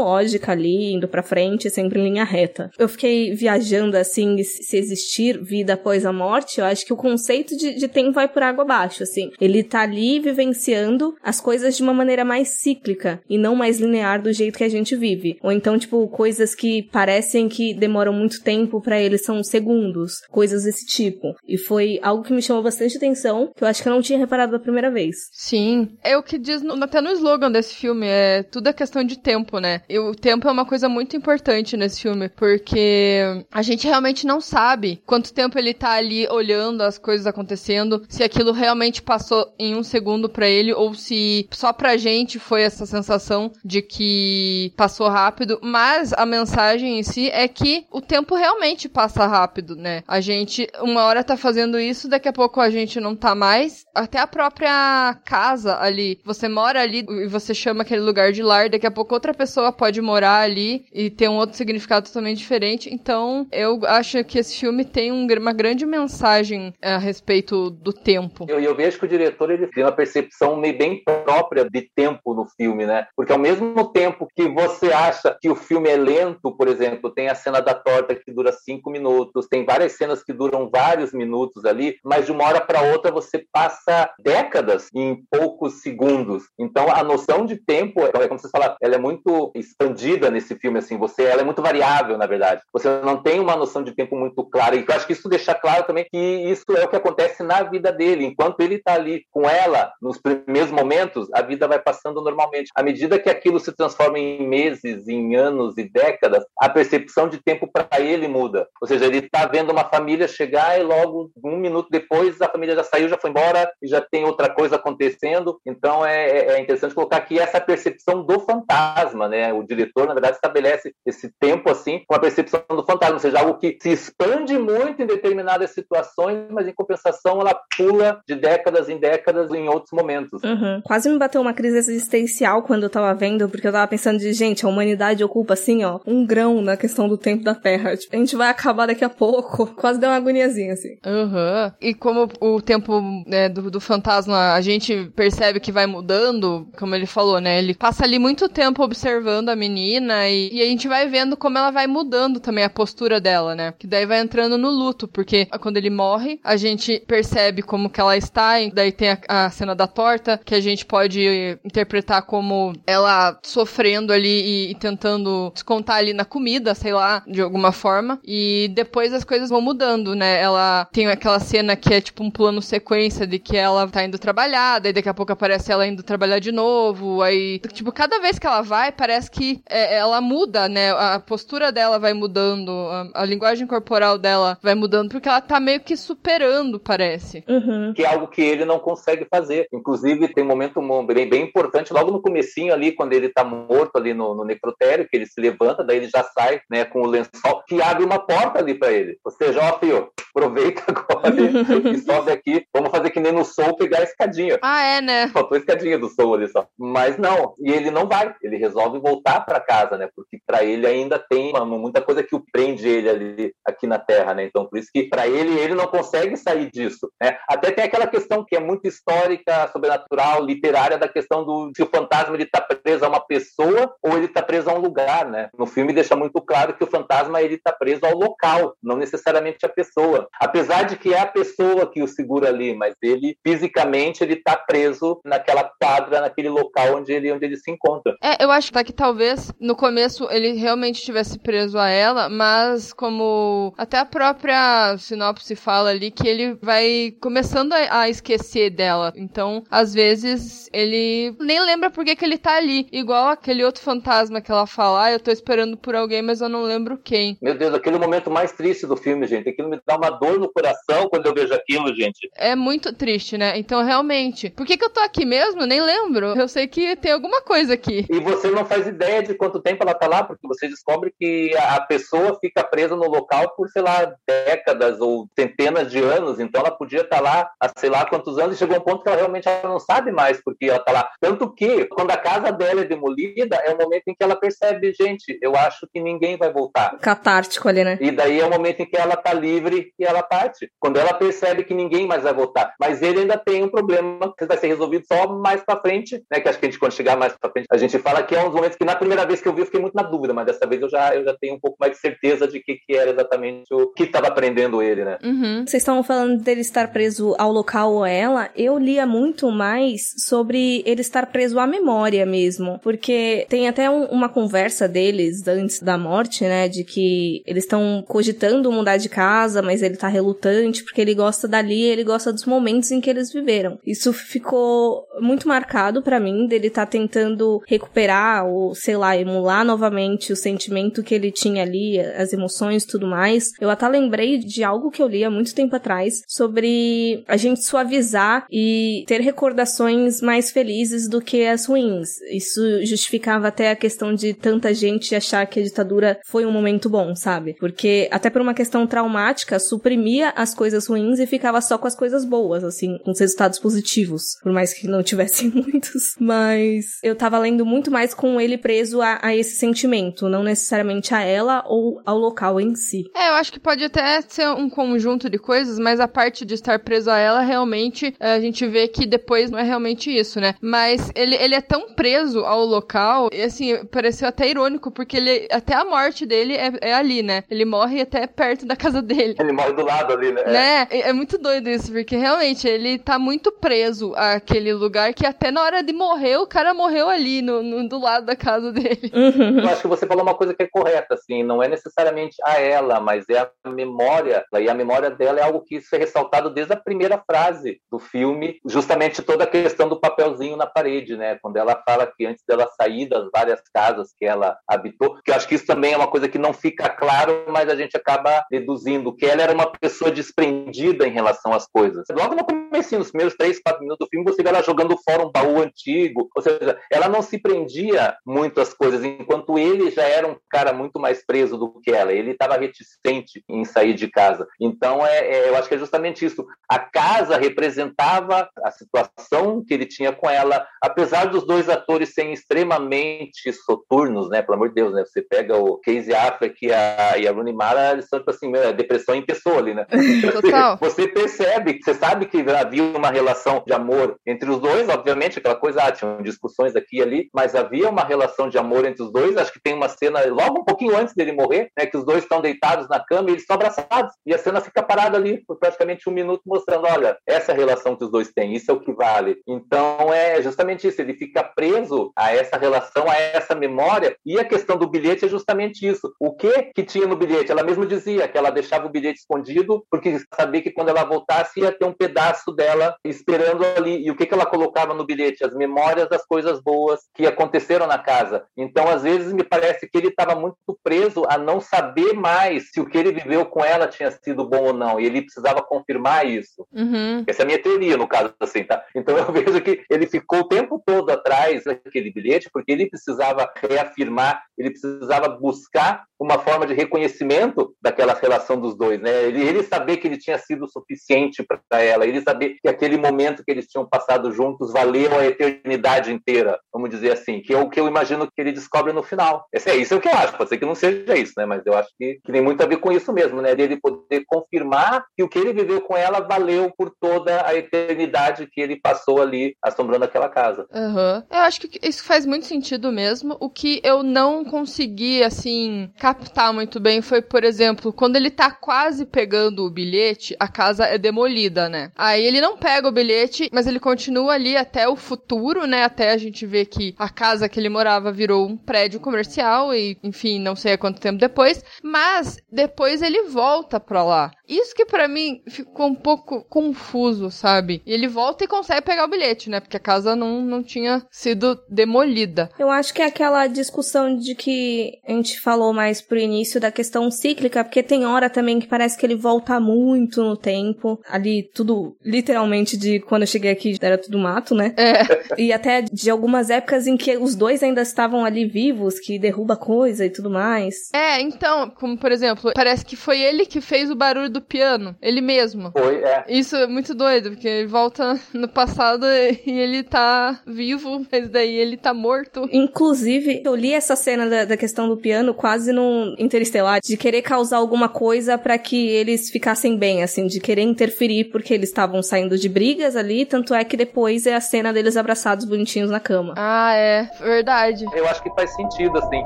ali, 0.52 0.94
indo 0.94 1.08
para 1.08 1.24
frente, 1.24 1.70
sempre 1.70 2.00
em 2.00 2.04
linha 2.04 2.24
reta. 2.24 2.70
Eu 2.78 2.88
fiquei 2.88 3.34
viajando 3.34 3.98
assim, 3.98 4.42
se 4.44 4.77
existir 4.77 5.42
vida 5.42 5.74
após 5.74 6.06
a 6.06 6.14
morte, 6.14 6.60
eu 6.60 6.66
acho 6.66 6.86
que 6.86 6.94
o 6.94 6.98
conceito 6.98 7.56
de, 7.56 7.74
de 7.75 7.88
tempo 7.88 8.14
vai 8.14 8.27
por 8.27 8.44
água 8.44 8.64
abaixo, 8.64 9.03
assim. 9.03 9.32
Ele 9.40 9.64
tá 9.64 9.82
ali 9.82 10.20
vivenciando 10.20 11.16
as 11.22 11.40
coisas 11.40 11.75
de 11.75 11.84
uma 11.84 11.94
maneira 11.94 12.24
mais 12.25 12.62
cíclica 12.62 13.22
e 13.29 13.38
não 13.38 13.56
mais 13.56 13.79
linear 13.79 14.22
do 14.22 14.32
jeito 14.32 14.58
que 14.58 14.64
a 14.64 14.70
gente 14.70 14.96
vive. 14.96 15.38
Ou 15.42 15.51
então, 15.51 15.77
tipo, 15.77 16.08
coisas 16.08 16.56
que 16.56 16.84
parecem 16.84 17.48
que 17.50 17.74
demoram 17.74 18.14
muito 18.14 18.42
tempo 18.42 18.82
para 18.82 19.00
eles 19.00 19.24
são 19.24 19.44
segundos, 19.44 20.14
coisas 20.32 20.64
desse 20.64 20.86
tipo. 20.86 21.36
E 21.48 21.58
foi 21.58 22.00
algo 22.01 22.24
que 22.24 22.34
me 22.34 22.42
chamou 22.42 22.64
bastante 22.64 22.98
atenção, 22.98 23.51
que 23.56 23.64
eu 23.64 23.68
acho 23.68 23.82
que 23.82 23.88
eu 23.88 23.94
não 23.94 24.01
tinha 24.01 24.20
reparado 24.20 24.51
da 24.51 24.60
primeira 24.60 24.92
vez. 24.92 25.16
Sim. 25.32 25.90
É 26.03 26.18
o 26.18 26.24
que 26.24 26.38
diz 26.38 26.62
no, 26.62 26.82
até 26.84 27.01
no 27.01 27.12
slogan 27.12 27.51
desse 27.51 27.75
filme, 27.75 28.08
é 28.08 28.44
tudo 28.44 28.70
é 28.70 28.74
questão 28.74 29.03
de 29.03 29.20
tempo, 29.20 29.60
né? 29.60 29.82
O 29.89 30.15
tempo 30.15 30.48
é 30.48 30.51
uma 30.51 30.65
coisa 30.65 30.87
muito 30.87 31.15
importante 31.15 31.75
nesse 31.77 32.01
filme, 32.01 32.29
porque 32.29 33.46
a 33.51 33.61
gente 33.61 33.87
realmente 33.87 34.25
não 34.25 34.41
sabe 34.41 35.01
quanto 35.05 35.33
tempo 35.33 35.57
ele 35.57 35.74
tá 35.74 35.91
ali 35.91 36.27
olhando 36.29 36.81
as 36.81 36.98
coisas 36.98 37.27
acontecendo, 37.27 38.03
se 38.07 38.24
aquilo 38.24 38.51
realmente 38.51 39.01
passou 39.01 39.53
em 39.59 39.75
um 39.75 39.83
segundo 39.83 40.29
para 40.29 40.48
ele 40.48 40.74
ou 40.74 40.93
se 40.93 41.48
só 41.51 41.74
pra 41.74 41.98
gente 41.98 42.39
foi 42.39 42.61
essa 42.63 42.85
sensação 42.85 43.51
de 43.63 43.81
que 43.81 44.74
passou 44.75 45.09
rápido, 45.09 45.59
mas 45.61 46.13
a 46.13 46.25
mensagem 46.25 47.00
em 47.00 47.03
si 47.03 47.29
é 47.29 47.48
que 47.48 47.85
o 47.91 48.01
tempo 48.01 48.35
realmente 48.35 48.89
passa 48.89 49.25
rápido, 49.25 49.75
né? 49.75 50.03
A 50.07 50.19
gente 50.19 50.67
uma 50.81 51.03
hora 51.03 51.24
tá 51.24 51.37
fazendo 51.37 51.79
isso, 51.79 52.07
daqui 52.07 52.27
a 52.27 52.33
pouco 52.33 52.59
a 52.59 52.69
gente 52.69 53.00
não 53.00 53.15
tá 53.15 53.35
mais. 53.35 53.85
Até 53.93 54.19
a 54.19 54.27
própria 54.27 55.13
casa 55.25 55.79
ali, 55.79 56.19
você 56.25 56.48
mora 56.48 56.81
ali 56.81 57.05
e 57.07 57.27
você 57.27 57.53
chama 57.53 57.83
aquele 57.83 58.01
lugar 58.01 58.31
de 58.31 58.41
lar, 58.41 58.69
daqui 58.69 58.87
a 58.87 58.91
pouco 58.91 59.13
outra 59.13 59.33
pessoa 59.33 59.63
pode 59.72 60.02
morar 60.02 60.40
ali 60.40 60.86
e 60.94 61.10
ter 61.10 61.30
um 61.30 61.36
outro 61.36 61.56
significado 61.56 62.08
totalmente 62.08 62.38
diferente. 62.38 62.94
Então, 62.94 63.48
eu 63.52 63.82
acho 63.86 64.24
que 64.24 64.40
esse 64.40 64.58
filme 64.58 64.86
tem 64.86 65.12
um, 65.12 65.28
uma 65.40 65.54
grande 65.54 65.86
mensagem 65.86 66.74
a 66.82 66.98
respeito 66.98 67.70
do 67.70 67.94
tempo. 67.94 68.46
Eu, 68.50 68.60
eu 68.60 68.76
vejo 68.76 69.00
que 69.00 69.06
o 69.06 69.08
diretor 69.08 69.52
ele 69.52 69.68
tem 69.68 69.84
uma 69.84 69.92
percepção 69.92 70.56
meio 70.56 70.78
bem 70.78 71.04
própria 71.04 71.70
de 71.70 71.90
tempo 71.96 72.34
no 72.34 72.46
filme, 72.46 72.86
né? 72.86 73.08
Porque 73.16 73.32
ao 73.32 73.40
mesmo 73.40 73.92
tempo 73.92 74.28
que 74.36 74.48
você 74.48 74.92
acha 74.92 75.38
que 75.42 75.50
o 75.50 75.56
filme 75.56 75.90
é 75.90 75.96
lento, 75.96 76.56
por 76.56 76.68
exemplo, 76.68 77.10
tem 77.10 77.30
a 77.30 77.36
cena 77.36 77.62
da 77.62 77.74
torta 77.74 78.16
que 78.16 78.32
dura 78.32 78.52
cinco 78.52 78.90
minutos, 78.90 79.48
tem 79.48 79.66
várias 79.66 79.94
cenas 79.94 80.24
que 80.24 80.34
duram 80.34 80.70
vários 80.70 81.14
minutos 81.14 81.66
ali, 81.66 81.96
mas 82.04 82.26
de 82.26 82.32
uma 82.32 82.46
hora 82.46 82.62
para 82.62 82.82
outra 82.82 83.12
você 83.12 83.46
passa 83.52 84.10
décadas 84.20 84.90
em 84.94 85.24
poucos 85.30 85.82
segundos. 85.82 86.44
Então 86.60 86.88
a 86.90 87.04
noção 87.04 87.46
de 87.46 87.58
tempo, 87.58 88.02
é 88.02 88.28
como 88.28 88.40
você 88.40 88.50
fala, 88.50 88.76
ela 88.82 88.96
é 88.96 89.00
muito 89.00 89.52
expandida 89.55 90.29
nesse 90.29 90.55
filme, 90.55 90.79
assim, 90.79 90.98
você, 90.98 91.24
ela 91.24 91.42
é 91.42 91.46
muito 91.46 91.61
variável, 91.61 92.18
na 92.18 92.25
verdade. 92.25 92.61
Você 92.72 92.87
não 93.01 93.22
tem 93.22 93.39
uma 93.39 93.55
noção 93.55 93.83
de 93.83 93.94
tempo 93.94 94.16
muito 94.16 94.44
clara. 94.46 94.75
E 94.75 94.85
eu 94.87 94.96
acho 94.96 95.07
que 95.07 95.13
isso 95.13 95.29
deixa 95.29 95.53
claro 95.53 95.83
também 95.83 96.05
que 96.09 96.18
isso 96.18 96.66
é 96.75 96.83
o 96.83 96.87
que 96.87 96.96
acontece 96.96 97.44
na 97.44 97.63
vida 97.63 97.92
dele. 97.92 98.25
Enquanto 98.25 98.61
ele 98.61 98.75
está 98.75 98.94
ali 98.94 99.25
com 99.31 99.50
ela, 99.50 99.92
nos 100.01 100.18
primeiros 100.18 100.72
momentos, 100.72 101.27
a 101.33 101.42
vida 101.42 101.68
vai 101.68 101.79
passando 101.79 102.22
normalmente. 102.22 102.70
À 102.75 102.83
medida 102.83 103.20
que 103.20 103.29
aquilo 103.29 103.59
se 103.59 103.72
transforma 103.72 104.20
em 104.20 104.48
meses, 104.48 105.07
em 105.07 105.35
anos 105.35 105.77
e 105.77 105.83
décadas, 105.83 106.44
a 106.59 106.70
percepção 106.70 107.27
de 107.27 107.37
tempo 107.42 107.70
para 107.72 108.00
ele 108.00 108.27
muda. 108.27 108.68
Ou 108.81 108.87
seja, 108.87 109.05
ele 109.05 109.20
está 109.20 109.46
vendo 109.46 109.72
uma 109.72 109.83
família 109.83 110.27
chegar 110.27 110.79
e 110.79 110.83
logo 110.83 111.31
um 111.44 111.57
minuto 111.57 111.87
depois 111.89 112.42
a 112.42 112.50
família 112.50 112.75
já 112.75 112.83
saiu, 112.83 113.09
já 113.09 113.18
foi 113.18 113.29
embora 113.29 113.72
e 113.81 113.87
já 113.87 114.01
tem 114.01 114.25
outra 114.25 114.50
coisa 114.50 114.75
acontecendo. 114.75 115.59
Então 115.66 116.05
é, 116.05 116.29
é, 116.29 116.48
é 116.53 116.59
interessante 116.59 116.96
colocar 116.96 117.18
aqui 117.18 117.39
essa 117.39 117.59
percepção 117.59 118.24
do 118.24 118.39
fantasma, 118.39 119.27
né? 119.27 119.43
O 119.51 119.64
diretor, 119.64 120.08
na 120.08 120.14
verdade, 120.14 120.36
estabelece 120.36 120.94
esse 121.06 121.32
tempo 121.40 121.70
assim 121.70 122.03
com 122.08 122.16
a 122.16 122.20
percepção 122.20 122.64
do 122.70 122.86
fantasma, 122.86 123.16
ou 123.16 123.20
seja, 123.20 123.40
algo 123.40 123.58
que 123.58 123.77
se 123.82 123.90
expande 123.90 124.58
muito 124.58 125.01
em 125.01 125.06
determinadas 125.06 125.72
situações, 125.72 126.48
mas 126.50 126.68
em 126.68 126.74
compensação 126.74 127.42
ela 127.42 127.60
pula 127.75 128.22
de 128.27 128.36
décadas 128.36 128.90
em 128.90 128.98
décadas 128.98 129.51
em 129.51 129.68
outros 129.68 129.92
momentos. 129.92 130.42
Uhum. 130.44 130.82
Quase 130.84 131.10
me 131.10 131.18
bateu 131.18 131.42
uma 131.42 131.53
crise 131.53 131.77
existencial 131.77 132.64
quando 132.64 132.84
eu 132.84 132.90
tava 132.90 133.14
vendo, 133.14 133.50
porque 133.50 133.68
eu 133.68 133.72
tava 133.72 133.88
pensando 133.88 134.20
de, 134.20 134.32
gente, 134.34 134.66
a 134.66 134.70
humanidade 134.70 135.24
ocupa 135.24 135.53
assim, 135.53 135.84
ó, 135.84 136.00
um 136.06 136.25
grão 136.25 136.62
na 136.62 136.77
questão 136.77 137.08
do 137.08 137.18
tempo 137.18 137.44
da 137.44 137.56
Terra. 137.56 137.96
Tipo, 137.98 138.16
a 138.16 138.20
gente 138.20 138.36
vai 138.36 138.50
acabar 138.50 138.88
daqui 138.88 139.03
a 139.03 139.10
pouco. 139.10 139.68
Quase 139.75 140.00
deu 140.00 140.10
uma 140.10 140.18
agoniazinha, 140.18 140.74
assim. 140.74 140.98
Uhum. 141.06 141.72
E 141.82 141.94
como 141.94 142.29
o 142.40 142.62
tempo 142.62 143.01
né, 143.25 143.50
do, 143.50 143.70
do 143.72 143.79
fantasma, 143.79 144.53
a 144.53 144.62
gente 144.62 145.12
percebe 145.16 145.60
que 145.60 145.72
vai 145.72 145.86
mudando, 145.86 146.68
como 146.77 146.96
ele 146.96 147.06
falou, 147.06 147.40
né? 147.40 147.60
Ele 147.60 147.74
passa 147.74 148.03
ali 148.03 148.20
muito 148.20 148.48
tempo 148.50 148.84
observando 148.84 149.32
a 149.50 149.55
menina 149.55 150.27
e, 150.29 150.50
e, 150.51 150.61
a 150.61 150.65
gente 150.65 150.87
vai 150.87 151.07
vendo 151.07 151.35
como 151.35 151.57
ela 151.57 151.72
vai 151.72 151.87
mudando 151.87 152.39
também 152.39 152.63
a 152.63 152.69
postura 152.69 153.19
dela, 153.19 153.55
né? 153.55 153.74
Que 153.77 153.87
daí 153.87 154.05
vai 154.05 154.19
entrando 154.19 154.57
no 154.57 154.69
luto, 154.69 155.07
porque 155.07 155.46
quando 155.59 155.77
ele 155.77 155.89
morre, 155.89 156.39
a 156.43 156.55
gente 156.55 157.03
percebe 157.07 157.61
como 157.61 157.89
que 157.89 158.00
ela 158.00 158.17
está, 158.17 158.59
e 158.59 158.72
daí 158.72 158.91
tem 158.91 159.09
a, 159.09 159.19
a 159.27 159.50
cena 159.50 159.75
da 159.75 159.87
torta, 159.87 160.39
que 160.43 160.55
a 160.55 160.61
gente 160.61 160.85
pode 160.85 161.57
interpretar 161.63 162.24
como 162.24 162.74
ela 162.85 163.39
sofrendo 163.43 164.11
ali 164.13 164.41
e, 164.67 164.72
e 164.72 164.75
tentando 164.75 165.51
descontar 165.53 165.98
ali 165.98 166.13
na 166.13 166.25
comida, 166.25 166.75
sei 166.75 166.93
lá, 166.93 167.24
de 167.27 167.41
alguma 167.41 167.72
forma. 167.72 168.19
E 168.24 168.72
depois 168.74 169.13
as 169.13 169.24
coisas 169.24 169.50
vão 169.50 169.61
mudando, 169.61 170.15
né? 170.15 170.39
Ela 170.39 170.87
tem 170.91 171.07
aquela 171.07 171.39
cena 171.39 171.75
que 171.75 171.93
é 171.93 172.01
tipo 172.01 172.24
um 172.24 172.31
plano 172.31 172.61
sequência 172.61 173.25
de 173.27 173.39
que 173.39 173.57
ela 173.57 173.87
tá 173.87 174.03
indo 174.03 174.17
trabalhar, 174.17 174.79
daí 174.79 174.93
daqui 174.93 175.09
a 175.09 175.13
pouco 175.13 175.31
aparece 175.31 175.72
ela 175.72 175.87
indo 175.87 176.03
trabalhar 176.03 176.39
de 176.39 176.51
novo, 176.51 177.22
aí, 177.22 177.59
tipo, 177.59 177.91
cada 177.91 178.19
vez 178.19 178.39
que 178.39 178.48
ela 178.48 178.61
vai, 178.61 178.91
parece 178.91 179.23
que 179.29 179.62
é, 179.70 179.96
ela 179.96 180.22
muda, 180.22 180.68
né? 180.68 180.92
A 180.92 181.20
postura 181.20 181.72
dela 181.72 182.00
vai 182.00 182.14
mudando, 182.14 182.72
a, 182.72 183.22
a, 183.22 183.25
linguagem 183.25 183.68
corporal 183.68 184.18
dela 184.18 184.57
vai 184.62 184.75
mudando, 184.75 185.09
porque 185.09 185.27
ela 185.27 185.42
tá 185.42 185.59
meio 185.59 185.79
que 185.79 185.96
superando, 185.96 186.79
parece. 186.79 187.44
Uhum. 187.48 187.94
Que 187.94 188.03
é 188.03 188.07
algo 188.07 188.27
que 188.27 188.42
ele 188.42 188.66
não 188.66 188.79
consegue 188.79 189.25
fazer. 189.29 189.68
Inclusive, 189.72 190.33
tem 190.33 190.44
um 190.44 190.48
momento 190.48 190.81
bem, 191.05 191.29
bem 191.29 191.44
importante, 191.44 191.94
logo 191.94 192.12
no 192.12 192.22
comecinho 192.22 192.74
ali, 192.74 192.92
quando 192.92 193.14
ele 193.14 193.29
tá 193.29 193.44
morto 193.44 193.96
ali 193.96 194.14
no, 194.14 194.36
no 194.36 194.44
necrotério, 194.44 195.07
que 195.07 195.16
ele 195.16 195.25
se 195.25 195.40
levanta, 195.40 195.83
daí 195.83 195.98
ele 195.98 196.09
já 196.09 196.24
sai, 196.24 196.62
né, 196.70 196.86
com 196.86 197.01
o 197.01 197.07
lençol, 197.07 197.64
que 197.68 197.81
abre 197.81 198.03
uma 198.03 198.20
porta 198.20 198.59
ali 198.59 198.74
para 198.74 198.92
ele. 198.92 199.18
Ou 199.24 199.31
seja, 199.31 199.59
ó, 199.62 199.79
filho, 199.79 200.12
aproveita 200.36 200.83
agora 200.88 201.33
e 201.90 201.98
sobe 202.00 202.31
aqui. 202.31 202.66
Vamos 202.74 202.92
fazer 202.92 203.09
que 203.09 203.20
nem 203.20 203.31
no 203.31 203.46
Soul 203.46 203.75
pegar 203.75 204.00
a 204.00 204.03
escadinha. 204.03 204.59
Ah, 204.62 204.83
é, 204.83 205.01
né? 205.01 205.27
Faltou 205.29 205.55
a 205.55 205.59
escadinha 205.59 205.98
do 205.98 206.09
Soul 206.09 206.36
ali 206.36 206.48
só. 206.50 206.68
Mas 206.77 207.18
não, 207.18 207.55
e 207.59 207.72
ele 207.72 207.92
não 207.92 208.07
vai. 208.07 208.33
Ele 208.42 208.57
resolve 208.57 209.00
voltar 209.00 209.13
para 209.22 209.60
casa, 209.60 209.98
né? 209.98 210.10
Porque 210.16 210.40
para 210.46 210.64
ele 210.64 210.86
ainda 210.88 211.20
tem 211.20 211.52
uma, 211.52 211.66
muita 211.66 212.02
coisa 212.02 212.24
que 212.24 212.36
o 212.36 212.44
prende 212.52 212.88
ele 212.88 213.10
ali 213.10 213.54
aqui 213.66 213.88
na 213.88 214.00
Terra, 214.00 214.34
né? 214.34 214.46
Então 214.46 214.66
por 214.66 214.78
isso 214.78 214.90
que 214.94 215.04
para 215.04 215.28
ele 215.28 215.58
ele 215.60 215.76
não 215.76 215.88
consegue 215.88 216.36
sair 216.38 216.70
disso, 216.72 217.10
né? 217.22 217.38
Até 217.48 217.72
tem 217.72 217.86
aquela 217.86 218.08
questão 218.08 218.44
que 218.46 218.56
é 218.56 218.60
muito 218.60 218.88
histórica, 218.88 219.68
sobrenatural, 219.72 220.44
literária 220.44 220.98
da 220.98 221.08
questão 221.08 221.44
do 221.44 221.72
se 221.76 221.84
o 221.84 221.90
fantasma 221.90 222.36
ele 222.36 222.46
tá 222.46 222.62
preso 222.62 223.06
a 223.06 223.08
uma 223.08 223.20
pessoa 223.20 223.94
ou 224.02 224.18
ele 224.18 224.28
tá 224.28 224.42
preso 224.42 224.70
a 224.70 224.74
um 224.74 224.80
lugar, 224.80 225.30
né? 225.30 225.50
No 225.58 225.66
filme 225.66 225.94
deixa 225.94 226.16
muito 226.16 226.42
claro 226.42 226.74
que 226.74 226.84
o 226.84 226.88
fantasma 226.88 227.42
ele 227.42 227.58
tá 227.58 227.72
preso 227.72 228.06
ao 228.06 228.18
local, 228.18 228.76
não 228.82 228.96
necessariamente 228.96 229.66
a 229.66 229.70
pessoa. 229.70 230.28
Apesar 230.40 230.84
de 230.84 230.98
que 230.98 231.14
é 231.14 231.20
a 231.20 231.28
pessoa 231.28 231.90
que 231.90 232.02
o 232.02 232.08
segura 232.08 232.50
ali, 232.50 232.76
mas 232.76 232.96
ele 233.02 233.38
fisicamente 233.46 234.24
ele 234.24 234.38
tá 234.38 234.56
preso 234.56 235.20
naquela 235.26 235.64
quadra, 235.64 236.22
naquele 236.22 236.50
local 236.50 236.98
onde 236.98 237.12
ele 237.12 237.32
onde 237.32 237.46
ele 237.46 237.58
se 237.58 237.72
encontra. 237.72 238.16
É, 238.22 238.44
eu 238.44 238.52
acho 238.52 238.72
tá, 238.72 238.84
que 238.84 238.94
talvez 239.03 239.51
no 239.59 239.75
começo 239.75 240.29
ele 240.31 240.53
realmente 240.53 241.00
estivesse 241.00 241.37
preso 241.37 241.77
a 241.77 241.89
ela, 241.89 242.29
mas 242.29 242.94
como 242.94 243.74
até 243.77 243.98
a 243.98 244.05
própria 244.05 244.98
sinopse 244.98 245.57
fala 245.57 245.89
ali 245.89 246.09
que 246.09 246.25
ele 246.25 246.57
vai 246.61 247.13
começando 247.20 247.74
a, 247.74 248.00
a 248.00 248.09
esquecer 248.09 248.70
dela. 248.70 249.11
Então, 249.18 249.61
às 249.70 249.94
vezes 249.94 250.70
ele 250.72 251.35
nem 251.42 251.59
lembra 251.66 251.89
por 251.89 252.05
que, 252.05 252.16
que 252.16 252.24
ele 252.24 252.37
tá 252.37 252.55
ali, 252.55 252.87
igual 252.94 253.27
aquele 253.27 253.66
outro 253.66 253.83
fantasma 253.83 254.39
que 254.39 254.50
ela 254.50 254.66
fala, 254.66 255.03
ah, 255.03 255.11
eu 255.11 255.20
tô 255.20 255.31
esperando 255.31 255.75
por 255.75 255.96
alguém, 255.96 256.22
mas 256.22 256.39
eu 256.39 256.48
não 256.48 256.63
lembro 256.63 256.98
quem. 256.98 257.37
Meu 257.42 257.57
Deus, 257.57 257.74
aquele 257.74 258.00
momento 258.00 258.31
mais 258.31 258.53
triste 258.53 258.87
do 258.87 258.96
filme, 258.96 259.27
gente. 259.27 259.50
Aquilo 259.50 259.68
me 259.68 259.81
dá 259.85 259.98
uma 259.98 260.11
dor 260.11 260.39
no 260.39 260.50
coração 260.50 261.09
quando 261.09 261.25
eu 261.25 261.33
vejo 261.33 261.53
aquilo, 261.53 261.94
gente. 261.94 262.31
É 262.37 262.55
muito 262.55 262.94
triste, 262.94 263.37
né? 263.37 263.59
Então, 263.59 263.83
realmente, 263.83 264.50
por 264.50 264.66
que, 264.66 264.77
que 264.77 264.85
eu 264.85 264.89
tô 264.89 265.01
aqui 265.01 265.25
mesmo? 265.25 265.66
Nem 265.66 265.81
lembro. 265.81 266.27
Eu 266.27 266.48
sei 266.48 266.68
que 266.68 266.96
tem 266.96 267.11
alguma 267.11 267.42
coisa 267.42 267.74
aqui. 267.74 268.05
E 268.09 268.20
você 268.22 268.50
não 268.50 268.63
faz 268.63 268.93
ideia 268.94 269.24
de 269.24 269.34
quanto 269.34 269.62
tempo 269.62 269.84
ela 269.84 269.94
tá 269.94 270.08
lá, 270.08 270.24
porque 270.24 270.48
você 270.48 270.68
descobre 270.68 271.14
que 271.20 271.56
a 271.58 271.82
pessoa 271.82 272.38
fica 272.40 272.64
presa 272.64 272.96
no 272.96 273.10
local 273.10 273.53
por, 273.56 273.70
sei 273.70 273.82
lá, 273.82 274.14
décadas 274.27 275.00
ou 275.00 275.27
centenas 275.38 275.92
de 275.92 276.00
anos. 276.00 276.40
Então, 276.40 276.62
ela 276.62 276.72
podia 276.72 277.01
estar 277.01 277.18
tá 277.18 277.22
lá 277.22 277.50
há 277.60 277.70
sei 277.77 277.90
lá 277.90 278.06
quantos 278.06 278.38
anos 278.38 278.56
e 278.56 278.60
chegou 278.60 278.77
um 278.77 278.82
ponto 278.82 279.03
que 279.03 279.10
ela 279.10 279.18
realmente 279.18 279.48
ela 279.48 279.70
não 279.70 279.79
sabe 279.79 280.12
mais 280.12 280.42
porque 280.44 280.66
ela 280.66 280.79
tá 280.79 280.92
lá. 280.92 281.10
Tanto 281.20 281.51
que, 281.53 281.86
quando 281.86 282.12
a 282.12 282.18
casa 282.18 282.51
dela 282.51 282.82
é 282.82 282.86
demolida, 282.86 283.58
é 283.58 283.74
o 283.74 283.77
momento 283.77 284.03
em 284.08 284.16
que 284.16 284.24
ela 284.24 284.36
percebe, 284.36 284.94
gente, 284.94 285.38
eu 285.42 285.56
acho 285.56 285.88
que 285.92 286.00
ninguém 286.00 286.38
vai 286.38 286.51
voltar. 286.51 286.98
Catártico 287.00 287.68
ali, 287.68 287.84
né? 287.84 287.98
E 288.00 288.12
daí 288.12 288.40
é 288.40 288.46
o 288.46 288.50
momento 288.50 288.82
em 288.82 288.86
que 288.86 288.98
ela 288.98 289.16
tá 289.16 289.34
livre 289.34 289.92
e 289.98 290.06
ela 290.06 290.24
parte. 290.24 290.70
Quando 290.79 290.98
ela 290.98 291.14
percebe 291.14 291.64
que 291.64 291.74
ninguém 291.74 292.08
mais 292.08 292.24
vai 292.24 292.34
voltar. 292.34 292.74
Mas 292.79 293.01
ele 293.01 293.22
ainda 293.22 293.38
tem 293.38 293.64
um 293.64 293.70
problema 293.70 294.34
que 294.38 294.46
vai 294.46 294.58
ser 294.58 294.68
resolvido 294.68 295.06
só 295.06 295.27
mais 295.27 295.64
pra 295.64 295.79
frente, 295.79 296.24
né? 296.32 296.40
Que 296.40 296.50
acho 296.50 296.60
que 296.60 296.66
a 296.66 296.70
gente, 296.70 296.79
quando 296.79 296.94
chegar 296.94 297.18
mais 297.18 297.34
pra 297.38 297.50
frente, 297.50 297.68
a 297.72 297.77
gente 297.77 297.98
fala 298.00 298.24
que 298.24 298.36
é 298.36 298.40
um 298.40 298.46
dos 298.46 298.56
momentos 298.56 298.73
que 298.75 298.86
na 298.86 298.96
primeira 298.96 299.25
vez 299.25 299.42
que 299.42 299.48
eu 299.48 299.53
vi 299.53 299.62
eu 299.62 299.66
fiquei 299.66 299.81
muito 299.81 299.96
na 299.96 300.03
dúvida, 300.03 300.33
mas 300.33 300.46
dessa 300.46 300.66
vez 300.68 300.81
eu 300.81 300.90
já, 300.90 301.16
eu 301.16 301.24
já 301.24 301.36
tenho 301.40 301.55
um 301.55 301.59
pouco 301.59 301.77
mais 301.79 301.94
de 301.94 302.00
certeza 302.00 302.48
de 302.48 302.59
que, 302.59 302.75
que 302.75 302.96
era 302.96 303.12
exatamente 303.12 303.74
o 303.74 303.92
que 303.92 304.03
estava 304.03 304.31
prendendo 304.31 304.81
ele, 304.81 305.03
né? 305.03 305.18
Uhum. 305.24 305.66
Vocês 305.66 305.81
estavam 305.81 306.03
falando 306.03 306.42
dele 306.42 306.62
estar 306.62 306.92
preso 306.92 307.36
ao 307.38 307.51
local 307.51 307.94
ou 307.94 308.05
ela. 308.05 308.50
Eu 308.55 308.77
lia 308.77 309.05
muito 309.05 309.51
mais 309.51 310.14
sobre 310.18 310.83
ele 310.86 311.01
estar 311.01 311.27
preso 311.27 311.59
à 311.59 311.68
memória 311.68 312.25
mesmo. 312.25 312.79
Porque 312.81 313.46
tem 313.50 313.68
até 313.68 313.90
um, 313.90 314.05
uma 314.05 314.29
conversa 314.29 314.88
deles 314.88 315.48
antes 315.48 315.79
da 315.79 315.98
morte, 315.98 316.44
né? 316.44 316.68
De 316.68 316.83
que 316.83 317.44
eles 317.46 317.64
estão 317.64 318.03
cogitando 318.07 318.72
mudar 318.72 318.98
de 318.98 319.09
casa, 319.09 319.62
mas 319.62 319.81
ele 319.81 319.98
tá 319.98 320.07
relutante 320.07 320.83
porque 320.83 321.01
ele 321.01 321.14
gosta 321.14 321.48
dali, 321.48 321.81
ele 321.81 322.03
gosta 322.03 322.31
dos 322.31 322.46
momentos 322.46 322.92
em 322.92 323.00
que 323.00 323.09
eles 323.09 323.31
viveram. 323.31 323.79
Isso 323.86 324.12
ficou 324.12 325.05
muito 325.20 325.48
marcado 325.48 326.01
para 326.01 326.20
mim, 326.20 326.48
dele 326.48 326.70
tá 326.70 326.86
tentando 326.86 327.62
recuperar 327.68 328.46
sei 328.74 328.96
lá, 328.96 329.18
emular 329.18 329.66
novamente 329.66 330.32
o 330.32 330.36
sentimento 330.36 331.04
que 331.04 331.14
ele 331.14 331.32
tinha 331.32 331.64
ali, 331.64 332.00
as 332.00 332.32
emoções 332.34 332.86
tudo 332.86 333.08
mais. 333.08 333.52
Eu 333.60 333.70
até 333.70 333.88
lembrei 333.88 334.38
de 334.38 334.64
algo 334.64 334.92
que 334.92 335.02
eu 335.02 335.08
li 335.08 335.24
há 335.24 335.30
muito 335.30 335.54
tempo 335.54 335.76
atrás 335.76 336.22
sobre 336.28 337.24
a 337.28 337.38
gente 337.38 337.64
suavizar 337.64 338.46
e 338.52 339.04
ter 339.08 339.22
recordações 339.22 340.22
mais 340.22 340.52
felizes 340.52 341.10
do 341.10 341.22
que 341.22 341.46
as 341.46 341.66
ruins. 341.66 342.10
Isso 342.32 342.62
justificava 342.86 343.48
até 343.48 343.72
a 343.72 343.76
questão 343.76 344.14
de 344.14 344.34
tanta 344.34 344.74
gente 344.74 345.16
achar 345.16 345.46
que 345.46 345.60
a 345.60 345.64
ditadura 345.64 346.20
foi 346.26 346.46
um 346.46 346.52
momento 346.52 346.90
bom, 346.90 347.16
sabe? 347.16 347.56
Porque 347.60 348.08
até 348.12 348.30
por 348.30 348.42
uma 348.42 348.54
questão 348.54 348.86
traumática, 348.86 349.60
suprimia 349.60 350.30
as 350.36 350.54
coisas 350.54 350.88
ruins 350.88 351.20
e 351.20 351.28
ficava 351.28 351.62
só 351.62 351.78
com 351.78 351.88
as 351.88 351.96
coisas 351.96 352.26
boas, 352.26 352.64
assim, 352.64 352.98
com 353.04 353.12
os 353.12 353.20
resultados 353.20 353.60
positivos. 353.60 354.38
Por 354.42 354.52
mais 354.52 354.74
que 354.74 354.88
não 354.88 355.04
tivessem 355.04 355.50
muitos. 355.54 356.16
Mas 356.20 356.86
eu 357.04 357.16
tava 357.16 357.38
lendo 357.40 357.66
muito 357.66 357.92
mais 357.92 358.14
com 358.14 358.40
ele 358.40 358.52
preso 358.57 359.01
a, 359.01 359.20
a 359.22 359.35
esse 359.35 359.55
sentimento, 359.55 360.29
não 360.29 360.44
necessariamente 360.44 361.13
a 361.13 361.22
ela 361.22 361.63
ou 361.68 362.01
ao 362.05 362.18
local 362.18 362.59
em 362.59 362.75
si. 362.75 363.05
É, 363.16 363.29
eu 363.29 363.33
acho 363.33 363.51
que 363.51 363.59
pode 363.59 363.83
até 363.83 364.22
ser 364.22 364.48
um 364.50 364.70
conjunto 364.70 365.29
de 365.29 365.37
coisas, 365.37 365.79
mas 365.79 366.00
a 366.00 366.07
parte 366.07 366.46
de 366.46 366.53
estar 366.53 366.79
preso 366.79 367.09
a 367.09 367.18
ela, 367.18 367.42
realmente, 367.42 368.16
a 368.20 368.39
gente 368.39 368.66
vê 368.68 368.87
que 368.87 369.05
depois 369.05 369.50
não 369.50 369.59
é 369.59 369.63
realmente 369.63 370.16
isso, 370.16 370.39
né? 370.39 370.55
Mas 370.61 371.11
ele, 371.16 371.35
ele 371.35 371.55
é 371.55 371.61
tão 371.61 371.94
preso 371.94 372.39
ao 372.39 372.66
local, 372.66 373.29
e 373.31 373.42
assim, 373.42 373.83
pareceu 373.85 374.27
até 374.27 374.50
irônico, 374.50 374.92
porque 374.92 375.18
ele, 375.18 375.48
até 375.51 375.75
a 375.75 375.85
morte 375.85 376.25
dele 376.25 376.55
é, 376.55 376.72
é 376.81 376.94
ali, 376.94 377.22
né? 377.22 377.44
Ele 377.50 377.66
morre 377.66 378.01
até 378.01 378.27
perto 378.27 378.66
da 378.66 378.75
casa 378.75 379.01
dele. 379.01 379.35
Ele 379.39 379.51
morre 379.51 379.74
do 379.74 379.83
lado 379.83 380.13
ali, 380.13 380.31
né? 380.31 380.44
né? 380.44 380.87
É, 380.89 381.09
é 381.09 381.13
muito 381.13 381.37
doido 381.37 381.70
isso, 381.70 381.92
porque 381.92 382.16
realmente 382.16 382.68
ele 382.68 382.98
tá 382.98 383.18
muito 383.18 383.51
preso 383.51 384.13
àquele 384.16 384.74
lugar 384.74 385.13
que 385.13 385.25
até 385.25 385.51
na 385.51 385.61
hora 385.61 385.83
de 385.83 385.94
morrer, 385.94 386.37
o 386.37 386.48
cara 386.48 386.74
morreu 386.74 387.09
ali, 387.09 387.42
no, 387.42 387.61
no 387.63 387.87
do 387.87 388.00
lado 388.00 388.25
da 388.25 388.35
casa 388.44 388.72
dele. 388.72 389.12
Uhum. 389.14 389.60
Eu 389.60 389.70
acho 389.70 389.82
que 389.82 389.88
você 389.88 390.06
falou 390.06 390.24
uma 390.24 390.36
coisa 390.36 390.53
que 390.53 390.64
é 390.64 390.68
correta, 390.68 391.14
assim, 391.14 391.44
não 391.44 391.62
é 391.62 391.68
necessariamente 391.68 392.36
a 392.44 392.60
ela, 392.60 393.00
mas 393.00 393.25
é 393.29 393.40
a 393.40 393.70
memória, 393.70 394.46
e 394.60 394.70
a 394.70 394.74
memória 394.74 395.10
dela 395.10 395.40
é 395.40 395.44
algo 395.44 395.64
que 395.64 395.75
isso 395.75 395.96
é 395.96 395.98
ressaltado 395.98 396.50
desde 396.50 396.74
a 396.74 396.77
primeira 396.77 397.22
frase 397.25 397.79
do 397.92 398.00
filme, 398.00 398.60
justamente 398.66 399.22
toda 399.22 399.44
a 399.44 399.48
questão 399.48 399.88
do 399.88 400.00
papelzinho 400.00 400.58
na 400.58 400.66
parede, 400.66 401.16
né? 401.16 401.38
Quando 401.42 401.58
ela 401.58 401.82
fala 401.86 402.06
que 402.06 402.25
antes 402.25 402.44
dela 402.48 402.70
sair 402.79 403.08
das 403.08 403.29
várias 403.32 403.62
casas 403.74 404.10
que 404.18 404.25
ela 404.25 404.58
habitou, 404.68 405.18
que 405.24 405.32
eu 405.32 405.36
acho 405.36 405.48
que 405.48 405.56
isso 405.56 405.66
também 405.66 405.94
é 405.94 405.98
uma 405.98 406.08
coisa 406.08 406.27
que 406.27 406.38
não 406.38 406.53
fica 406.53 406.90
claro, 406.90 407.46
mas 407.48 407.70
a 407.70 407.75
gente 407.75 407.96
acaba 407.96 408.44
deduzindo 408.50 409.16
que 409.16 409.25
ela 409.25 409.42
era 409.42 409.53
uma 409.53 409.72
pessoa 409.72 410.12
desprendida 410.12 411.08
em 411.08 411.12
relação 411.12 411.53
às 411.53 411.68
coisas. 411.68 412.06
Logo 412.12 412.36
no 412.36 412.46
começo, 412.46 412.98
nos 412.98 413.10
primeiros 413.10 413.36
três, 413.36 413.62
quatro 413.62 413.82
minutos 413.82 414.06
do 414.06 414.10
filme, 414.10 414.29
você 414.29 414.44
vê 414.44 414.50
ela 414.50 414.62
jogando 414.62 414.98
fora 415.03 415.25
um 415.25 415.32
baú 415.32 415.62
antigo, 415.62 416.29
ou 416.36 416.42
seja, 416.42 416.77
ela 416.92 417.08
não 417.08 417.22
se 417.22 417.38
prendia 417.38 418.16
muito 418.33 418.59
às 418.59 418.74
coisas, 418.74 419.03
enquanto 419.03 419.57
ele 419.59 419.91
já 419.91 420.03
era 420.03 420.27
um 420.27 420.35
cara 420.50 420.74
muito 420.74 421.00
mais 421.00 421.24
preso 421.25 421.57
do 421.57 421.79
que 421.81 421.91
ela. 421.91 422.11
Ele 422.11 422.31
estava 422.31 422.57
reticente 422.57 423.43
em 423.48 423.63
sair 423.63 423.93
de 423.93 424.09
casa. 424.09 424.48
Então, 424.59 425.05
é, 425.05 425.19
é, 425.19 425.50
eu 425.50 425.55
acho 425.55 425.69
que 425.69 425.75
é 425.75 425.77
justamente 425.77 426.25
isso. 426.25 426.46
A 426.67 426.79
casa 426.79 427.37
representava 427.37 428.50
a 428.63 428.72
situação 428.72 429.63
que 429.63 429.74
ele 429.74 429.85
tinha 429.85 430.11
com 430.11 430.29
ela, 430.29 430.65
apesar 430.81 431.25
dos 431.25 431.46
dois 431.46 431.69
atores 431.69 432.13
serem 432.13 432.33
extremamente 432.33 433.53
soturnos, 433.53 434.29
né? 434.29 434.41
Pelo 434.41 434.55
amor 434.55 434.69
de 434.69 434.75
Deus, 434.75 434.93
né? 434.93 435.03
Você 435.05 435.22
pega 435.22 435.55
o 435.55 435.77
Casey 435.77 436.15
Affleck 436.15 436.65
e 436.65 436.74
a, 436.74 437.17
e 437.17 437.27
a 437.27 437.31
Rooney 437.31 437.53
Mara, 437.53 437.91
eles 437.91 438.07
são, 438.07 438.19
tipo 438.19 438.31
assim, 438.31 438.55
é 438.55 438.74
depressão 438.74 439.13
em 439.13 439.25
pessoa 439.25 439.57
ali, 439.57 439.74
né? 439.74 439.85
Total. 440.41 440.77
Você 440.77 441.07
percebe, 441.07 441.79
você 441.81 441.93
sabe 441.93 442.25
que 442.25 442.43
havia 442.51 442.83
uma 442.83 443.11
relação 443.11 443.63
de 443.65 443.74
amor 443.74 444.17
entre 444.25 444.50
os 444.50 444.59
dois, 444.59 444.89
obviamente, 444.89 445.37
aquela 445.37 445.55
coisa, 445.55 445.83
ah, 445.83 445.91
tinham 445.91 446.22
discussões 446.22 446.75
aqui 446.75 446.98
e 446.98 447.01
ali, 447.01 447.29
mas 447.33 447.55
havia 447.55 447.89
uma 447.89 448.03
relação 448.03 448.23
relação 448.24 448.50
de 448.50 448.57
amor 448.57 448.86
entre 448.86 449.03
os 449.03 449.12
dois. 449.12 449.38
Acho 449.38 449.51
que 449.51 449.62
tem 449.62 449.74
uma 449.74 449.90
cena 449.90 450.22
logo 450.25 450.62
um 450.62 450.64
pouquinho 450.64 450.98
antes 450.98 451.14
dele 451.14 451.31
morrer, 451.31 451.70
né, 451.77 451.86
que 451.86 451.98
os 451.98 452.05
dois 452.05 452.24
estão 452.24 452.42
deitados 452.42 452.88
na 452.88 453.00
cama 453.00 453.29
e 453.29 453.33
eles 453.33 453.44
estão 453.44 453.55
abraçados. 453.55 454.14
E 454.25 454.33
a 454.33 454.38
cena 454.38 454.62
fica 454.62 454.81
parada 454.81 455.18
ali 455.18 455.44
por 455.46 455.57
praticamente 455.57 456.09
um 456.09 456.14
minuto 456.14 456.42
mostrando, 456.46 456.88
olha, 456.88 457.18
essa 457.27 457.51
é 457.51 457.55
relação 457.55 457.96
que 457.96 458.03
os 458.03 458.12
dois 458.12 458.31
têm, 458.31 458.53
isso 458.53 458.72
é 458.72 458.74
o 458.74 458.79
que 458.79 458.94
vale. 458.94 459.38
Então 459.48 460.14
é 460.14 460.42
justamente 460.42 460.88
isso, 460.88 461.01
ele 461.01 461.14
fica 461.14 461.44
preso 461.44 462.12
a 462.16 462.33
essa 462.33 462.57
relação, 462.57 463.09
a 463.09 463.16
essa 463.16 463.55
memória. 463.55 464.16
E 464.25 464.40
a 464.40 464.46
questão 464.46 464.77
do 464.77 464.90
bilhete 464.90 465.25
é 465.25 465.27
justamente 465.27 465.88
isso. 465.88 466.14
O 466.20 466.36
que 466.36 466.72
que 466.75 466.83
tinha 466.83 467.07
no 467.07 467.16
bilhete? 467.16 467.51
Ela 467.51 467.64
mesma 467.64 467.86
dizia 467.86 468.27
que 468.27 468.38
ela 468.38 468.50
deixava 468.50 468.86
o 468.86 468.90
bilhete 468.90 469.20
escondido 469.20 469.83
porque 469.90 470.20
sabia 470.33 470.62
que 470.62 470.72
quando 470.72 470.90
ela 470.90 471.03
voltasse 471.03 471.59
ia 471.59 471.72
ter 471.72 471.86
um 471.86 471.94
pedaço 471.94 472.51
dela 472.51 472.96
esperando 473.03 473.66
ali. 473.66 474.05
E 474.05 474.12
o 474.12 474.16
que 474.16 474.25
que 474.25 474.33
ela 474.33 474.46
colocava 474.46 474.94
no 474.94 475.05
bilhete? 475.05 475.44
As 475.44 475.53
memórias 475.53 476.09
das 476.09 476.25
coisas 476.25 476.62
boas 476.62 477.01
que 477.14 477.25
aconteceram 477.25 477.88
na 477.88 477.98
casa. 477.98 478.13
Então, 478.58 478.88
às 478.88 479.04
vezes 479.04 479.34
me 479.34 479.44
parece 479.44 479.88
que 479.88 479.98
ele 479.98 480.08
estava 480.08 480.36
muito 480.36 480.58
preso 480.84 481.24
a 481.28 481.38
não 481.38 481.60
saber 481.60 482.14
mais 482.14 482.72
se 482.72 482.80
o 482.80 482.86
que 482.86 482.98
ele 482.98 483.12
viveu 483.12 483.46
com 483.46 483.64
ela 483.64 483.88
tinha 483.88 484.12
sido 484.12 484.46
bom 484.46 484.66
ou 484.66 484.74
não. 484.74 485.00
E 485.00 485.06
ele 485.06 485.22
precisava 485.22 485.62
confirmar 485.62 486.26
isso. 486.26 486.66
Uhum. 486.72 487.24
Essa 487.28 487.42
é 487.42 487.44
a 487.44 487.46
minha 487.46 487.62
teoria, 487.62 487.98
no 487.98 488.08
caso, 488.08 488.34
assim, 488.40 488.64
tá? 488.64 488.84
Então 488.96 489.16
eu 489.18 489.32
vejo 489.32 489.62
que 489.62 489.84
ele 489.90 490.08
ficou 490.08 490.40
o 490.40 490.48
tempo 490.48 490.82
todo 490.86 491.10
atrás 491.10 491.64
daquele 491.64 492.12
bilhete, 492.12 492.50
porque 492.52 492.72
ele 492.72 492.90
precisava 492.90 493.52
reafirmar, 493.56 494.44
ele 494.58 494.72
precisava 494.72 495.30
buscar 495.30 496.06
uma 496.20 496.40
forma 496.40 496.66
de 496.66 496.74
reconhecimento 496.74 497.76
daquela 497.82 498.14
relação 498.14 498.60
dos 498.60 498.78
dois, 498.78 499.00
né? 499.00 499.24
Ele, 499.24 499.42
ele 499.42 499.64
saber 499.64 499.98
que 499.98 500.08
ele 500.08 500.18
tinha 500.18 500.38
sido 500.38 500.68
suficiente 500.70 501.44
para 501.44 501.82
ela, 501.82 502.06
ele 502.06 502.22
saber 502.22 502.56
que 502.62 502.68
aquele 502.68 502.98
momento 502.98 503.44
que 503.44 503.52
eles 503.52 503.68
tinham 503.68 503.86
passado 503.86 504.32
juntos 504.32 504.72
valeu 504.72 505.18
a 505.18 505.26
eternidade 505.26 506.14
inteira, 506.14 506.60
vamos 506.72 506.90
dizer 506.90 507.12
assim, 507.12 507.42
que 507.42 507.54
é 507.54 507.58
o 507.58 507.70
que 507.70 507.80
eu 507.80 507.88
imagino 507.88 508.02
que 508.07 508.42
ele 508.42 508.51
descobre 508.51 508.94
no 508.94 509.03
final. 509.03 509.46
Esse 509.53 509.70
é 509.70 509.75
isso 509.75 509.94
é 509.94 509.98
o 509.98 510.01
que 510.01 510.07
eu 510.07 510.13
acho, 510.13 510.37
pode 510.37 510.50
ser 510.50 510.57
que 510.57 510.66
não 510.66 510.75
seja 510.75 511.16
isso, 511.16 511.33
né? 511.37 511.46
Mas 511.46 511.66
eu 511.66 511.74
acho 511.75 511.89
que, 511.98 512.20
que 512.24 512.31
tem 512.31 512.42
muito 512.42 512.61
a 512.61 512.66
ver 512.66 512.77
com 512.77 512.92
isso 512.92 513.11
mesmo, 513.13 513.42
né? 513.42 513.55
De 513.55 513.61
ele 513.61 513.79
poder 513.79 514.24
confirmar 514.25 515.05
que 515.16 515.24
o 515.24 515.29
que 515.29 515.39
ele 515.39 515.53
viveu 515.53 515.81
com 515.81 515.96
ela 515.96 516.20
valeu 516.20 516.72
por 516.77 516.92
toda 517.00 517.46
a 517.46 517.55
eternidade 517.55 518.48
que 518.51 518.61
ele 518.61 518.79
passou 518.79 519.22
ali 519.22 519.55
assombrando 519.61 520.05
aquela 520.05 520.29
casa. 520.29 520.66
Uhum. 520.74 521.24
Eu 521.31 521.39
acho 521.39 521.61
que 521.61 521.79
isso 521.81 522.03
faz 522.03 522.25
muito 522.25 522.46
sentido 522.46 522.92
mesmo. 522.92 523.37
O 523.39 523.50
que 523.50 523.81
eu 523.83 524.03
não 524.03 524.44
consegui, 524.44 525.24
assim, 525.24 525.89
captar 526.00 526.53
muito 526.53 526.79
bem 526.79 527.01
foi, 527.01 527.22
por 527.22 527.44
exemplo, 527.44 527.94
quando 527.94 528.16
ele 528.16 528.29
tá 528.29 528.51
quase 528.51 529.05
pegando 529.05 529.66
o 529.66 529.70
bilhete, 529.70 530.35
a 530.39 530.48
casa 530.48 530.85
é 530.85 530.98
demolida, 530.98 531.70
né? 531.70 531.92
Aí 531.96 532.24
ele 532.24 532.42
não 532.42 532.57
pega 532.57 532.87
o 532.87 532.92
bilhete, 532.92 533.50
mas 533.51 533.68
ele 533.68 533.79
continua 533.79 534.33
ali 534.33 534.55
até 534.55 534.87
o 534.87 534.96
futuro, 534.96 535.66
né? 535.66 535.83
Até 535.83 536.11
a 536.11 536.18
gente 536.18 536.46
ver 536.46 536.66
que 536.66 536.96
a 536.98 537.09
casa 537.09 537.50
que 537.50 537.59
ele 537.59 537.70
morava 537.83 538.13
virou 538.13 538.48
um 538.48 538.55
prédio 538.55 539.00
comercial 539.01 539.75
e, 539.75 539.98
enfim, 540.01 540.39
não 540.39 540.55
sei 540.55 540.74
há 540.74 540.77
quanto 540.77 541.01
tempo 541.01 541.19
depois. 541.19 541.63
Mas 541.83 542.37
depois 542.50 543.01
ele 543.01 543.24
volta 543.24 543.77
pra 543.77 544.03
lá. 544.03 544.31
Isso 544.48 544.74
que 544.75 544.85
para 544.85 545.07
mim 545.07 545.41
ficou 545.48 545.87
um 545.87 545.96
pouco 545.96 546.46
confuso, 546.46 547.29
sabe? 547.29 547.81
E 547.85 547.93
ele 547.93 548.07
volta 548.07 548.43
e 548.43 548.48
consegue 548.48 548.81
pegar 548.81 549.05
o 549.05 549.09
bilhete, 549.09 549.50
né? 549.50 549.59
Porque 549.59 549.77
a 549.77 549.79
casa 549.79 550.15
não, 550.15 550.41
não 550.41 550.61
tinha 550.61 551.05
sido 551.09 551.59
demolida. 551.69 552.50
Eu 552.59 552.69
acho 552.69 552.93
que 552.93 553.01
é 553.01 553.05
aquela 553.05 553.48
discussão 553.48 554.15
de 554.15 554.35
que 554.35 555.00
a 555.07 555.11
gente 555.11 555.39
falou 555.39 555.74
mais 555.74 556.01
pro 556.01 556.17
início 556.17 556.59
da 556.59 556.72
questão 556.72 557.09
cíclica, 557.09 557.63
porque 557.63 557.81
tem 557.81 558.05
hora 558.05 558.29
também 558.29 558.59
que 558.59 558.67
parece 558.67 558.98
que 558.98 559.05
ele 559.05 559.15
volta 559.15 559.59
muito 559.59 560.24
no 560.24 560.37
tempo. 560.37 561.01
Ali, 561.09 561.50
tudo, 561.53 561.96
literalmente, 562.03 562.77
de 562.77 563.00
quando 563.00 563.24
eu 563.24 563.27
cheguei 563.27 563.51
aqui 563.51 563.77
era 563.81 563.98
tudo 563.98 564.19
mato, 564.19 564.53
né? 564.53 564.74
É. 564.77 565.41
E 565.41 565.51
até 565.51 565.81
de 565.81 566.09
algumas 566.09 566.50
épocas 566.50 566.85
em 566.85 566.96
que 566.96 567.17
os 567.17 567.33
dois 567.35 567.63
ainda 567.63 567.73
estavam 567.81 568.25
ali 568.25 568.46
vivos, 568.46 569.00
que 569.00 569.20
derruba 569.20 569.55
coisa 569.55 570.05
e 570.05 570.09
tudo 570.09 570.29
mais. 570.29 570.90
É, 570.94 571.22
então, 571.22 571.70
como 571.70 571.98
por 571.98 572.12
exemplo, 572.12 572.51
parece 572.53 572.86
que 572.86 572.96
foi 572.96 573.22
ele 573.22 573.46
que 573.46 573.62
fez 573.62 573.90
o 573.90 573.96
barulho 573.96 574.29
do 574.29 574.42
piano, 574.42 574.96
ele 575.01 575.22
mesmo. 575.22 575.72
Foi, 575.72 575.96
é. 575.96 576.25
Isso 576.27 576.55
é 576.55 576.68
muito 576.68 576.94
doido, 576.94 577.31
porque 577.31 577.48
ele 577.48 577.68
volta 577.68 578.20
no 578.33 578.48
passado 578.48 579.05
e 579.46 579.51
ele 579.51 579.83
tá 579.83 580.42
vivo, 580.46 581.05
mas 581.12 581.29
daí 581.29 581.55
ele 581.55 581.77
tá 581.77 581.94
morto. 581.94 582.48
Inclusive, 582.51 583.42
eu 583.46 583.55
li 583.55 583.74
essa 583.74 583.96
cena 583.96 584.27
da, 584.27 584.46
da 584.46 584.57
questão 584.57 584.88
do 584.88 584.98
piano 584.98 585.33
quase 585.33 585.72
num 585.72 586.16
interestelar, 586.18 586.79
de 586.83 586.98
querer 586.98 587.22
causar 587.22 587.57
alguma 587.57 587.90
coisa 587.90 588.38
para 588.38 588.57
que 588.57 588.88
eles 588.88 589.29
ficassem 589.29 589.77
bem, 589.77 590.03
assim, 590.03 590.27
de 590.27 590.40
querer 590.40 590.64
interferir 590.64 591.25
porque 591.25 591.53
eles 591.53 591.70
estavam 591.70 592.01
saindo 592.01 592.38
de 592.38 592.50
brigas 592.50 592.96
ali, 592.96 593.25
tanto 593.25 593.53
é 593.53 593.64
que 593.64 593.77
depois 593.77 594.25
é 594.25 594.36
a 594.36 594.42
cena 594.42 594.74
deles 594.74 594.98
abraçados 594.98 595.46
bonitinhos 595.46 595.90
na 595.90 596.00
cama. 596.00 596.33
Ah, 596.38 596.74
é, 596.75 597.09
verdade. 597.20 597.63
Eu 597.64 598.06
acho 598.10 598.22
que 598.22 598.30
faz 598.32 598.54
sentido, 598.56 598.98
assim. 598.98 599.24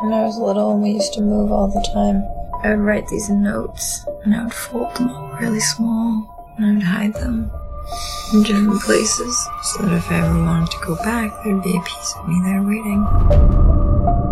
When 0.00 0.12
I 0.12 0.24
was 0.24 0.38
little 0.38 0.70
and 0.70 0.80
we 0.80 0.90
used 0.90 1.12
to 1.14 1.22
move 1.22 1.50
all 1.50 1.66
the 1.66 1.82
time, 1.92 2.22
I 2.62 2.70
would 2.70 2.86
write 2.86 3.08
these 3.08 3.28
notes 3.28 4.06
and 4.24 4.32
I 4.32 4.44
would 4.44 4.54
fold 4.54 4.94
them 4.94 5.08
up 5.08 5.40
really 5.40 5.58
small 5.58 6.24
and 6.56 6.66
I 6.66 6.72
would 6.74 6.82
hide 6.84 7.14
them 7.14 7.50
in 8.32 8.44
different 8.44 8.80
places 8.82 9.48
so 9.64 9.82
that 9.82 9.96
if 9.96 10.08
I 10.08 10.18
ever 10.18 10.38
wanted 10.38 10.70
to 10.70 10.78
go 10.86 10.94
back, 10.96 11.32
there'd 11.42 11.64
be 11.64 11.76
a 11.76 11.82
piece 11.82 12.14
of 12.16 12.28
me 12.28 12.40
there 12.44 12.62
waiting. 12.62 14.23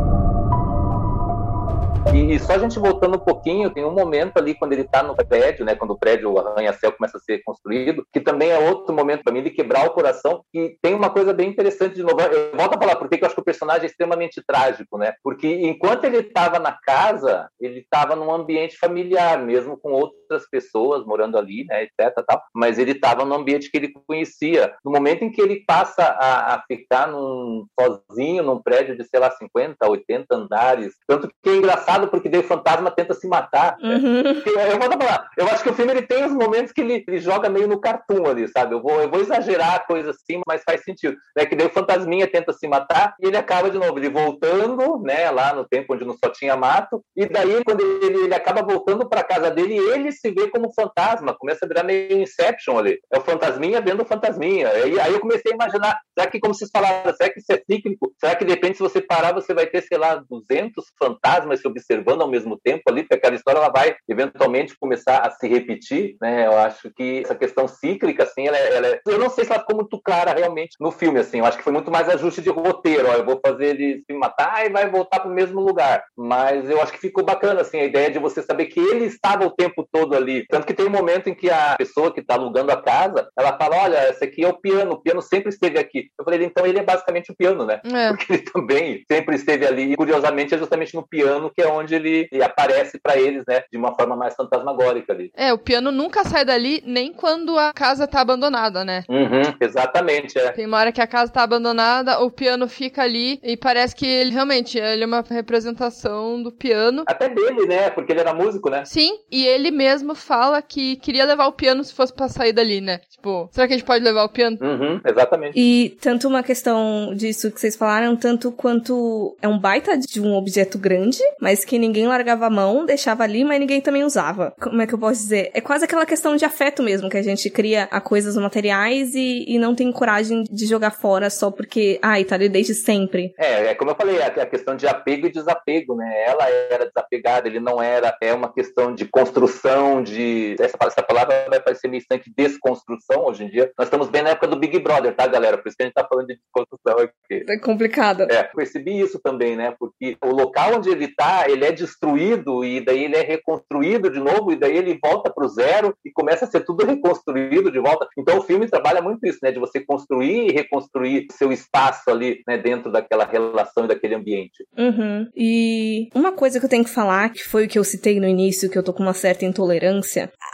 E, 2.12 2.34
e 2.34 2.38
só 2.38 2.54
a 2.54 2.58
gente 2.58 2.78
voltando 2.78 3.16
um 3.16 3.20
pouquinho, 3.20 3.70
tem 3.70 3.84
um 3.84 3.92
momento 3.92 4.36
ali 4.36 4.54
quando 4.54 4.72
ele 4.72 4.82
está 4.82 5.02
no 5.02 5.14
prédio, 5.14 5.64
né, 5.64 5.74
quando 5.74 5.92
o 5.92 5.98
prédio, 5.98 6.38
arranha-céu 6.38 6.92
começa 6.92 7.16
a 7.16 7.20
ser 7.20 7.42
construído, 7.44 8.04
que 8.12 8.20
também 8.20 8.50
é 8.50 8.58
outro 8.58 8.94
momento 8.94 9.22
para 9.22 9.32
mim 9.32 9.42
de 9.42 9.50
quebrar 9.50 9.86
o 9.86 9.92
coração, 9.92 10.42
e 10.52 10.76
tem 10.82 10.94
uma 10.94 11.10
coisa 11.10 11.32
bem 11.32 11.48
interessante 11.48 11.94
de 11.94 12.02
novo. 12.02 12.20
Eu 12.20 12.56
volto 12.56 12.76
a 12.76 12.78
falar 12.78 12.96
porque 12.96 13.18
eu 13.20 13.26
acho 13.26 13.34
que 13.34 13.40
o 13.40 13.44
personagem 13.44 13.84
é 13.84 13.86
extremamente 13.86 14.42
trágico, 14.46 14.98
né? 14.98 15.14
Porque 15.22 15.48
enquanto 15.48 16.04
ele 16.04 16.18
estava 16.18 16.58
na 16.58 16.72
casa, 16.72 17.48
ele 17.60 17.80
estava 17.80 18.16
num 18.16 18.32
ambiente 18.32 18.76
familiar, 18.76 19.38
mesmo 19.38 19.78
com 19.78 19.92
outras 20.32 20.48
pessoas 20.48 21.04
morando 21.04 21.36
ali, 21.38 21.64
né, 21.64 21.84
etc, 21.84 22.14
tal, 22.26 22.42
mas 22.54 22.78
ele 22.78 22.92
estava 22.92 23.24
num 23.24 23.34
ambiente 23.34 23.70
que 23.70 23.76
ele 23.76 23.92
conhecia. 24.06 24.74
No 24.84 24.90
momento 24.90 25.22
em 25.22 25.30
que 25.30 25.40
ele 25.40 25.62
passa 25.66 26.02
a, 26.02 26.54
a 26.54 26.62
ficar 26.66 27.08
num, 27.08 27.66
sozinho 27.78 28.42
num 28.42 28.62
prédio 28.62 28.96
de, 28.96 29.04
sei 29.04 29.20
lá, 29.20 29.30
50, 29.30 29.88
80 29.88 30.34
andares, 30.34 30.94
tanto 31.06 31.28
que 31.42 31.50
é 31.50 31.56
engraçado 31.56 32.08
porque 32.08 32.28
daí 32.28 32.40
o 32.40 32.44
fantasma 32.44 32.90
tenta 32.90 33.14
se 33.14 33.28
matar. 33.28 33.76
Uhum. 33.80 34.42
Eu, 34.46 34.58
eu 34.72 34.78
vou 34.78 34.92
falar, 34.92 35.28
eu 35.36 35.46
acho 35.46 35.62
que 35.62 35.70
o 35.70 35.74
filme 35.74 35.92
ele 35.92 36.02
tem 36.02 36.24
os 36.24 36.32
momentos 36.32 36.72
que 36.72 36.80
ele, 36.80 37.04
ele 37.06 37.18
joga 37.18 37.48
meio 37.48 37.68
no 37.68 37.80
cartoon 37.80 38.26
ali, 38.26 38.48
sabe? 38.48 38.74
Eu 38.74 38.82
vou, 38.82 39.00
eu 39.00 39.10
vou 39.10 39.20
exagerar 39.20 39.74
a 39.74 39.80
coisa 39.80 40.10
assim, 40.10 40.40
mas 40.46 40.62
faz 40.64 40.82
sentido. 40.82 41.16
Né? 41.36 41.46
Que 41.46 41.56
daí 41.56 41.66
o 41.66 41.70
fantasminha 41.70 42.26
tenta 42.26 42.52
se 42.52 42.66
matar 42.66 43.14
e 43.20 43.26
ele 43.26 43.36
acaba 43.36 43.70
de 43.70 43.78
novo, 43.78 43.98
ele 43.98 44.08
voltando, 44.08 45.00
né, 45.02 45.30
lá 45.30 45.54
no 45.54 45.66
tempo 45.66 45.94
onde 45.94 46.04
não 46.04 46.16
só 46.16 46.30
tinha 46.30 46.56
mato, 46.56 47.02
e 47.16 47.26
daí 47.26 47.62
quando 47.64 47.80
ele, 47.80 48.24
ele 48.24 48.34
acaba 48.34 48.62
voltando 48.62 49.08
para 49.08 49.24
casa 49.24 49.50
dele, 49.50 49.76
ele 49.76 50.12
se 50.22 50.30
vê 50.30 50.48
como 50.48 50.72
fantasma, 50.72 51.36
começa 51.36 51.64
a 51.64 51.68
virar 51.68 51.82
meio 51.82 52.20
Inception 52.20 52.78
ali. 52.78 52.98
É 53.12 53.18
o 53.18 53.22
fantasminha 53.22 53.80
vendo 53.80 54.02
o 54.02 54.06
fantasminha. 54.06 54.68
E 54.86 54.98
aí 55.00 55.12
eu 55.12 55.20
comecei 55.20 55.52
a 55.52 55.54
imaginar, 55.54 56.00
será 56.16 56.30
que, 56.30 56.38
como 56.38 56.54
vocês 56.54 56.70
falaram, 56.70 57.14
será 57.14 57.30
que 57.30 57.40
isso 57.40 57.52
é 57.52 57.62
cíclico? 57.70 58.12
Será 58.18 58.36
que 58.36 58.44
de 58.44 58.52
repente, 58.52 58.76
se 58.76 58.82
você 58.82 59.00
parar, 59.00 59.32
você 59.32 59.52
vai 59.52 59.66
ter, 59.66 59.82
sei 59.82 59.98
lá, 59.98 60.22
200 60.30 60.84
fantasmas 60.98 61.60
se 61.60 61.66
observando 61.66 62.22
ao 62.22 62.28
mesmo 62.28 62.58
tempo 62.62 62.82
ali, 62.88 63.02
porque 63.02 63.14
aquela 63.14 63.34
história 63.34 63.58
ela 63.58 63.70
vai 63.70 63.96
eventualmente 64.08 64.76
começar 64.78 65.18
a 65.18 65.30
se 65.30 65.48
repetir, 65.48 66.16
né? 66.20 66.46
Eu 66.46 66.56
acho 66.58 66.90
que 66.94 67.20
essa 67.24 67.34
questão 67.34 67.66
cíclica, 67.66 68.22
assim, 68.22 68.46
ela, 68.46 68.56
é, 68.56 68.76
ela 68.76 68.86
é... 68.88 69.00
eu 69.06 69.18
não 69.18 69.28
sei 69.28 69.44
se 69.44 69.50
ela 69.50 69.60
ficou 69.60 69.76
muito 69.76 70.00
clara 70.00 70.32
realmente 70.32 70.76
no 70.80 70.92
filme, 70.92 71.18
assim. 71.18 71.38
Eu 71.38 71.46
acho 71.46 71.58
que 71.58 71.64
foi 71.64 71.72
muito 71.72 71.90
mais 71.90 72.08
ajuste 72.08 72.40
de 72.40 72.50
roteiro. 72.50 73.08
Ó, 73.08 73.14
eu 73.14 73.24
vou 73.24 73.40
fazer 73.44 73.66
ele 73.66 74.02
se 74.06 74.16
matar 74.16 74.64
e 74.64 74.70
vai 74.70 74.88
voltar 74.88 75.20
para 75.20 75.30
o 75.30 75.34
mesmo 75.34 75.60
lugar. 75.60 76.04
Mas 76.16 76.68
eu 76.68 76.80
acho 76.80 76.92
que 76.92 76.98
ficou 76.98 77.24
bacana, 77.24 77.60
assim, 77.62 77.80
a 77.80 77.84
ideia 77.84 78.10
de 78.10 78.18
você 78.18 78.42
saber 78.42 78.66
que 78.66 78.80
ele 78.80 79.06
estava 79.06 79.46
o 79.46 79.50
tempo 79.50 79.86
todo 79.90 80.11
ali. 80.14 80.46
Tanto 80.48 80.66
que 80.66 80.74
tem 80.74 80.86
um 80.86 80.90
momento 80.90 81.28
em 81.28 81.34
que 81.34 81.50
a 81.50 81.76
pessoa 81.76 82.12
que 82.12 82.20
está 82.20 82.34
alugando 82.34 82.72
a 82.72 82.80
casa, 82.80 83.28
ela 83.38 83.56
fala, 83.56 83.76
olha, 83.84 84.10
esse 84.10 84.24
aqui 84.24 84.44
é 84.44 84.48
o 84.48 84.58
piano, 84.58 84.92
o 84.92 85.02
piano 85.02 85.22
sempre 85.22 85.50
esteve 85.50 85.78
aqui. 85.78 86.08
Eu 86.18 86.24
falei, 86.24 86.44
então 86.44 86.66
ele 86.66 86.78
é 86.78 86.82
basicamente 86.82 87.30
o 87.30 87.36
piano, 87.36 87.64
né? 87.64 87.80
É. 87.84 88.08
Porque 88.08 88.32
ele 88.32 88.42
também 88.42 89.04
sempre 89.10 89.36
esteve 89.36 89.66
ali. 89.66 89.92
E 89.92 89.96
curiosamente 89.96 90.54
é 90.54 90.58
justamente 90.58 90.94
no 90.94 91.06
piano 91.06 91.50
que 91.54 91.62
é 91.62 91.66
onde 91.66 91.94
ele, 91.94 92.28
ele 92.30 92.42
aparece 92.42 92.98
para 93.00 93.16
eles, 93.18 93.44
né? 93.46 93.62
De 93.70 93.78
uma 93.78 93.94
forma 93.94 94.16
mais 94.16 94.34
fantasmagórica 94.34 95.12
ali. 95.12 95.30
É, 95.36 95.52
o 95.52 95.58
piano 95.58 95.90
nunca 95.90 96.24
sai 96.24 96.44
dali, 96.44 96.82
nem 96.86 97.12
quando 97.12 97.58
a 97.58 97.72
casa 97.72 98.06
tá 98.06 98.20
abandonada, 98.20 98.84
né? 98.84 99.04
Uhum, 99.08 99.54
exatamente, 99.60 100.38
é. 100.38 100.52
Tem 100.52 100.66
uma 100.66 100.78
hora 100.78 100.92
que 100.92 101.00
a 101.00 101.06
casa 101.06 101.32
tá 101.32 101.42
abandonada, 101.42 102.20
o 102.20 102.30
piano 102.30 102.68
fica 102.68 103.02
ali 103.02 103.40
e 103.42 103.56
parece 103.56 103.94
que 103.94 104.06
ele 104.06 104.30
realmente 104.30 104.78
ele 104.78 105.04
é 105.04 105.06
uma 105.06 105.24
representação 105.28 106.42
do 106.42 106.50
piano. 106.50 107.04
Até 107.06 107.28
dele, 107.28 107.66
né? 107.66 107.90
Porque 107.90 108.12
ele 108.12 108.20
era 108.20 108.34
músico, 108.34 108.70
né? 108.70 108.84
Sim, 108.84 109.18
e 109.30 109.44
ele 109.44 109.70
mesmo 109.70 110.01
fala 110.14 110.60
que 110.60 110.96
queria 110.96 111.24
levar 111.24 111.46
o 111.46 111.52
piano 111.52 111.82
se 111.82 111.94
fosse 111.94 112.12
pra 112.12 112.28
sair 112.28 112.52
dali, 112.52 112.80
né? 112.80 113.00
Tipo, 113.08 113.48
será 113.52 113.66
que 113.66 113.74
a 113.74 113.76
gente 113.76 113.86
pode 113.86 114.04
levar 114.04 114.24
o 114.24 114.28
piano? 114.28 114.58
Uhum, 114.60 115.00
exatamente. 115.04 115.58
E 115.58 115.96
tanto 116.00 116.28
uma 116.28 116.42
questão 116.42 117.14
disso 117.14 117.50
que 117.50 117.60
vocês 117.60 117.76
falaram, 117.76 118.16
tanto 118.16 118.52
quanto 118.52 119.36
é 119.40 119.48
um 119.48 119.58
baita 119.58 119.96
de 119.96 120.20
um 120.20 120.34
objeto 120.34 120.78
grande, 120.78 121.20
mas 121.40 121.64
que 121.64 121.78
ninguém 121.78 122.02
ninguém 122.02 122.06
largava 122.08 122.46
a 122.46 122.50
mão, 122.50 122.84
deixava 122.84 123.22
ali, 123.22 123.44
mas 123.44 123.60
ninguém 123.60 123.80
também 123.80 124.02
usava. 124.02 124.54
Como 124.60 124.80
é 124.82 124.86
que 124.86 124.94
eu 124.94 124.98
posso 124.98 125.20
dizer? 125.20 125.50
É 125.54 125.60
quase 125.60 125.84
aquela 125.84 126.04
questão 126.04 126.36
de 126.36 126.44
afeto 126.44 126.82
mesmo, 126.82 127.08
que 127.08 127.16
a 127.16 127.22
gente 127.22 127.48
cria 127.50 127.84
a 127.90 128.00
coisas 128.00 128.36
materiais 128.36 129.14
e, 129.14 129.44
e 129.46 129.58
não 129.58 129.74
tem 129.74 129.90
coragem 129.92 130.44
de 130.44 130.66
jogar 130.66 130.90
fora 130.90 131.30
só 131.30 131.50
porque, 131.50 131.98
ai, 132.02 132.24
tá 132.24 132.34
ali 132.34 132.48
desde 132.48 132.74
sempre. 132.74 133.34
É, 133.38 133.66
é 133.66 133.74
como 133.74 133.90
eu 133.90 133.94
falei, 133.94 134.20
a, 134.20 134.26
a 134.26 134.46
questão 134.46 134.74
de 134.74 134.86
apego 134.86 135.26
e 135.26 135.32
desapego, 135.32 135.94
né? 135.94 136.24
Ela 136.26 136.48
era 136.70 136.86
desapegada, 136.86 137.46
ele 137.46 137.60
não 137.60 137.82
era. 137.82 138.16
É 138.20 138.32
uma 138.32 138.52
questão 138.52 138.94
de 138.94 139.04
construção, 139.04 139.81
de. 140.02 140.56
Essa, 140.58 140.76
essa 140.86 141.02
palavra 141.02 141.46
vai 141.48 141.60
parecer 141.60 141.88
meio 141.88 142.00
estranha, 142.00 142.22
desconstrução 142.36 143.24
hoje 143.24 143.44
em 143.44 143.48
dia. 143.48 143.70
Nós 143.78 143.86
estamos 143.86 144.08
bem 144.08 144.22
na 144.22 144.30
época 144.30 144.46
do 144.46 144.58
Big 144.58 144.78
Brother, 144.78 145.14
tá, 145.14 145.26
galera? 145.26 145.58
Por 145.58 145.68
isso 145.68 145.76
que 145.76 145.82
a 145.82 145.86
gente 145.86 145.94
tá 145.94 146.06
falando 146.08 146.26
de 146.26 146.36
desconstrução 146.36 146.98
aqui. 146.98 147.44
É 147.48 147.58
complicado. 147.58 148.22
É, 148.30 148.44
percebi 148.44 149.00
isso 149.00 149.18
também, 149.22 149.56
né? 149.56 149.74
Porque 149.78 150.16
o 150.22 150.30
local 150.30 150.76
onde 150.76 150.90
ele 150.90 151.08
tá, 151.08 151.44
ele 151.48 151.64
é 151.64 151.72
destruído 151.72 152.64
e 152.64 152.84
daí 152.84 153.04
ele 153.04 153.16
é 153.16 153.22
reconstruído 153.22 154.10
de 154.10 154.20
novo 154.20 154.52
e 154.52 154.56
daí 154.56 154.76
ele 154.76 154.98
volta 155.02 155.32
pro 155.32 155.48
zero 155.48 155.94
e 156.04 156.10
começa 156.10 156.44
a 156.44 156.48
ser 156.48 156.64
tudo 156.64 156.86
reconstruído 156.86 157.70
de 157.70 157.78
volta. 157.78 158.06
Então 158.18 158.38
o 158.38 158.42
filme 158.42 158.68
trabalha 158.68 159.02
muito 159.02 159.26
isso, 159.26 159.38
né? 159.42 159.50
De 159.50 159.58
você 159.58 159.80
construir 159.80 160.48
e 160.48 160.52
reconstruir 160.52 161.26
seu 161.32 161.52
espaço 161.52 162.10
ali, 162.10 162.42
né? 162.46 162.58
Dentro 162.58 162.90
daquela 162.90 163.24
relação 163.24 163.84
e 163.84 163.88
daquele 163.88 164.14
ambiente. 164.14 164.64
Uhum. 164.76 165.28
E 165.34 166.08
uma 166.14 166.32
coisa 166.32 166.58
que 166.58 166.66
eu 166.66 166.70
tenho 166.70 166.84
que 166.84 166.90
falar, 166.90 167.30
que 167.30 167.44
foi 167.44 167.66
o 167.66 167.68
que 167.68 167.78
eu 167.78 167.84
citei 167.84 168.20
no 168.20 168.26
início, 168.26 168.70
que 168.70 168.78
eu 168.78 168.82
tô 168.82 168.92
com 168.92 169.02
uma 169.02 169.14
certa 169.14 169.44
intolerância, 169.44 169.71